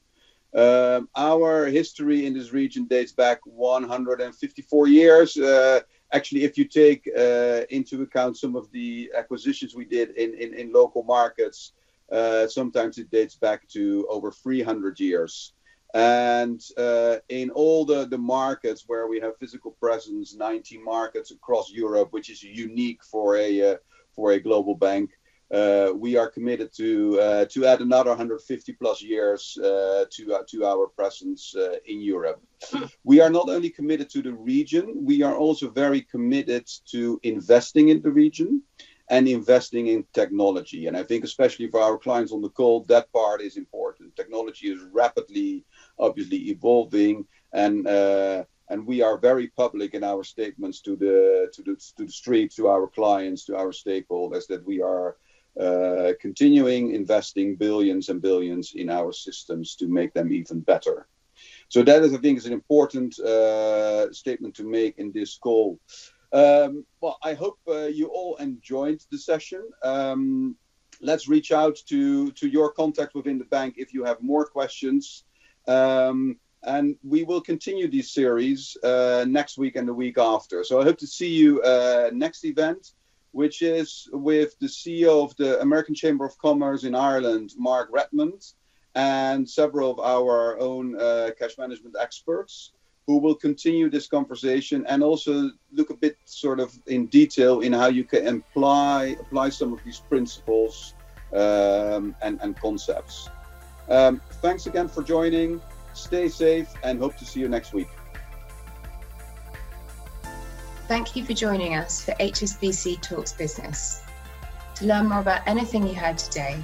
Um, 0.54 1.10
our 1.16 1.66
history 1.66 2.26
in 2.28 2.34
this 2.34 2.52
region 2.52 2.86
dates 2.86 3.14
back 3.14 3.40
154 3.46 4.88
years. 4.88 5.38
Uh, 5.38 5.80
actually, 6.14 6.44
if 6.44 6.58
you 6.58 6.66
take 6.66 7.10
uh, 7.18 7.62
into 7.70 8.02
account 8.02 8.38
some 8.38 8.56
of 8.56 8.72
the 8.72 9.12
acquisitions 9.16 9.76
we 9.76 9.86
did 9.86 10.12
in, 10.12 10.34
in, 10.34 10.54
in 10.54 10.72
local 10.72 11.04
markets, 11.04 11.74
uh, 12.12 12.48
sometimes 12.48 12.98
it 12.98 13.10
dates 13.10 13.36
back 13.36 13.68
to 13.70 14.06
over 14.10 14.32
300 14.32 15.00
years. 15.00 15.54
And 15.94 16.62
uh, 16.78 17.18
in 17.30 17.50
all 17.50 17.86
the, 17.86 18.06
the 18.06 18.18
markets 18.18 18.86
where 18.88 19.08
we 19.08 19.20
have 19.20 19.38
physical 19.38 19.72
presence, 19.72 20.36
19 20.36 20.84
markets 20.84 21.32
across 21.32 21.72
Europe, 21.72 22.10
which 22.12 22.30
is 22.30 22.44
unique 22.44 23.04
for 23.04 23.36
a, 23.38 23.74
uh, 23.74 23.76
for 24.16 24.32
a 24.32 24.40
global 24.40 24.76
bank, 24.76 25.12
we 25.96 26.16
are 26.18 26.30
committed 26.30 26.74
to 26.74 27.20
uh, 27.20 27.46
to 27.46 27.66
add 27.66 27.82
another 27.82 28.12
150 28.12 28.74
plus 28.74 29.02
years 29.02 29.58
uh, 29.58 30.06
to 30.10 30.34
uh, 30.34 30.44
to 30.48 30.66
our 30.66 30.88
presence 30.88 31.56
uh, 31.56 31.76
in 31.86 32.02
Europe. 32.02 32.42
We 33.04 33.20
are 33.22 33.30
not 33.30 33.50
only 33.50 33.70
committed 33.70 34.10
to 34.12 34.22
the 34.22 34.34
region, 34.34 34.94
we 34.96 35.24
are 35.24 35.36
also 35.36 35.70
very 35.70 36.02
committed 36.02 36.70
to 36.92 37.20
investing 37.24 37.90
in 37.90 38.02
the 38.02 38.12
region 38.12 38.64
and 39.10 39.28
investing 39.28 39.88
in 39.88 40.06
technology. 40.14 40.88
And 40.88 40.96
I 40.96 41.04
think 41.04 41.26
especially 41.26 41.68
for 41.68 41.82
our 41.82 41.98
clients 41.98 42.32
on 42.32 42.42
the 42.42 42.50
call, 42.50 42.86
that 42.86 43.12
part 43.12 43.42
is 43.42 43.58
important. 43.58 44.16
Technology 44.16 44.72
is 44.72 44.80
rapidly, 44.94 45.66
obviously 46.00 46.38
evolving, 46.50 47.26
and 47.52 47.86
uh, 47.88 48.46
and 48.70 48.88
we 48.88 49.02
are 49.02 49.18
very 49.18 49.48
public 49.48 49.94
in 49.94 50.04
our 50.04 50.24
statements 50.24 50.80
to 50.82 50.96
the 50.96 51.52
to 51.54 51.62
the 51.62 51.76
to 51.98 52.06
the 52.06 52.12
street, 52.12 52.54
to 52.56 52.70
our 52.70 52.88
clients, 52.88 53.44
to 53.46 53.58
our 53.58 53.72
stakeholders 53.72 54.48
that 54.48 54.66
we 54.66 54.82
are 54.82 55.10
uh, 55.10 55.31
continuing 56.20 56.94
investing 56.94 57.56
billions 57.56 58.10
and 58.10 58.22
billions 58.22 58.74
in 58.76 58.90
our 58.90 59.12
systems 59.12 59.76
to 59.76 59.88
make 59.88 60.14
them 60.14 60.32
even 60.32 60.60
better. 60.62 61.08
So 61.70 61.84
that 61.84 62.04
is, 62.04 62.14
I 62.14 62.18
think, 62.18 62.38
is 62.38 62.46
an 62.46 62.54
important 62.54 63.18
uh, 63.20 64.12
statement 64.12 64.56
to 64.56 64.64
make 64.64 64.98
in 64.98 65.12
this 65.12 65.38
call. 65.38 65.80
Um, 66.34 66.86
well, 67.02 67.18
I 67.24 67.34
hope 67.34 67.60
uh, 67.68 67.88
you 67.88 68.08
all 68.08 68.36
enjoyed 68.38 69.02
the 69.12 69.18
session. 69.18 69.64
Um, 69.84 70.56
let's 71.02 71.28
reach 71.28 71.52
out 71.52 71.78
to 71.88 72.32
to 72.32 72.48
your 72.48 72.72
contact 72.72 73.16
within 73.16 73.38
the 73.38 73.46
bank 73.46 73.76
if 73.78 73.94
you 73.94 74.04
have 74.04 74.22
more 74.22 74.46
questions. 74.46 75.24
Um, 75.68 76.38
and 76.64 76.96
we 77.04 77.24
will 77.24 77.42
continue 77.42 77.90
this 77.90 78.14
series 78.14 78.78
uh, 78.84 79.26
next 79.28 79.58
week 79.58 79.76
and 79.76 79.88
the 79.88 79.94
week 79.94 80.18
after. 80.20 80.64
So 80.64 80.80
I 80.80 80.84
hope 80.84 81.00
to 81.00 81.08
see 81.08 81.30
you 81.30 81.62
uh, 81.62 82.12
next 82.14 82.46
event 82.46 82.94
which 83.32 83.62
is 83.62 84.10
with 84.12 84.58
the 84.60 84.68
CEO 84.68 85.24
of 85.24 85.36
the 85.38 85.60
American 85.62 85.96
Chamber 85.96 86.26
of 86.26 86.38
Commerce 86.38 86.84
in 86.84 86.96
Ireland, 86.96 87.54
Mark 87.58 87.90
Redmond, 87.92 88.42
and 88.96 89.50
several 89.50 89.92
of 89.92 90.00
our 90.00 90.60
own 90.60 91.00
uh, 91.00 91.32
cash 91.40 91.58
management 91.58 91.96
experts 92.00 92.74
who 93.08 93.18
will 93.18 93.36
continue 93.36 93.90
this 93.90 94.08
conversation 94.08 94.86
and 94.88 95.02
also 95.04 95.50
look 95.72 95.90
a 95.90 95.96
bit 95.96 96.18
sort 96.26 96.60
of 96.60 96.78
in 96.88 97.08
detail 97.08 97.62
in 97.62 97.74
how 97.74 97.88
you 97.88 98.04
can 98.04 98.28
apply 98.28 99.18
apply 99.20 99.50
some 99.50 99.74
of 99.74 99.80
these 99.84 100.00
principles 100.00 100.94
um, 101.34 102.16
and, 102.22 102.40
and 102.42 102.56
concepts. 102.60 103.30
Um, 103.90 104.22
thanks 104.42 104.68
again 104.68 104.88
for 104.88 105.04
joining. 105.04 105.62
Stay 105.94 106.30
safe 106.30 106.70
and 106.84 107.00
hope 107.00 107.18
to 107.18 107.26
see 107.26 107.40
you 107.40 107.50
next 107.50 107.74
week. 107.74 107.90
Thank 110.92 111.16
you 111.16 111.24
for 111.24 111.34
joining 111.34 111.76
us 111.76 112.04
for 112.04 112.12
HSBC 112.16 113.00
Talks 113.00 113.32
Business. 113.32 114.02
To 114.76 114.86
learn 114.86 115.08
more 115.08 115.22
about 115.22 115.48
anything 115.48 115.88
you 115.88 115.96
heard 115.96 116.18
today, 116.18 116.62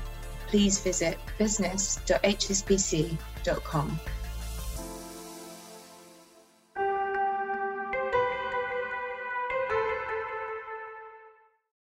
please 0.48 0.82
visit 0.82 1.18
business.hsbc.com. 1.38 4.00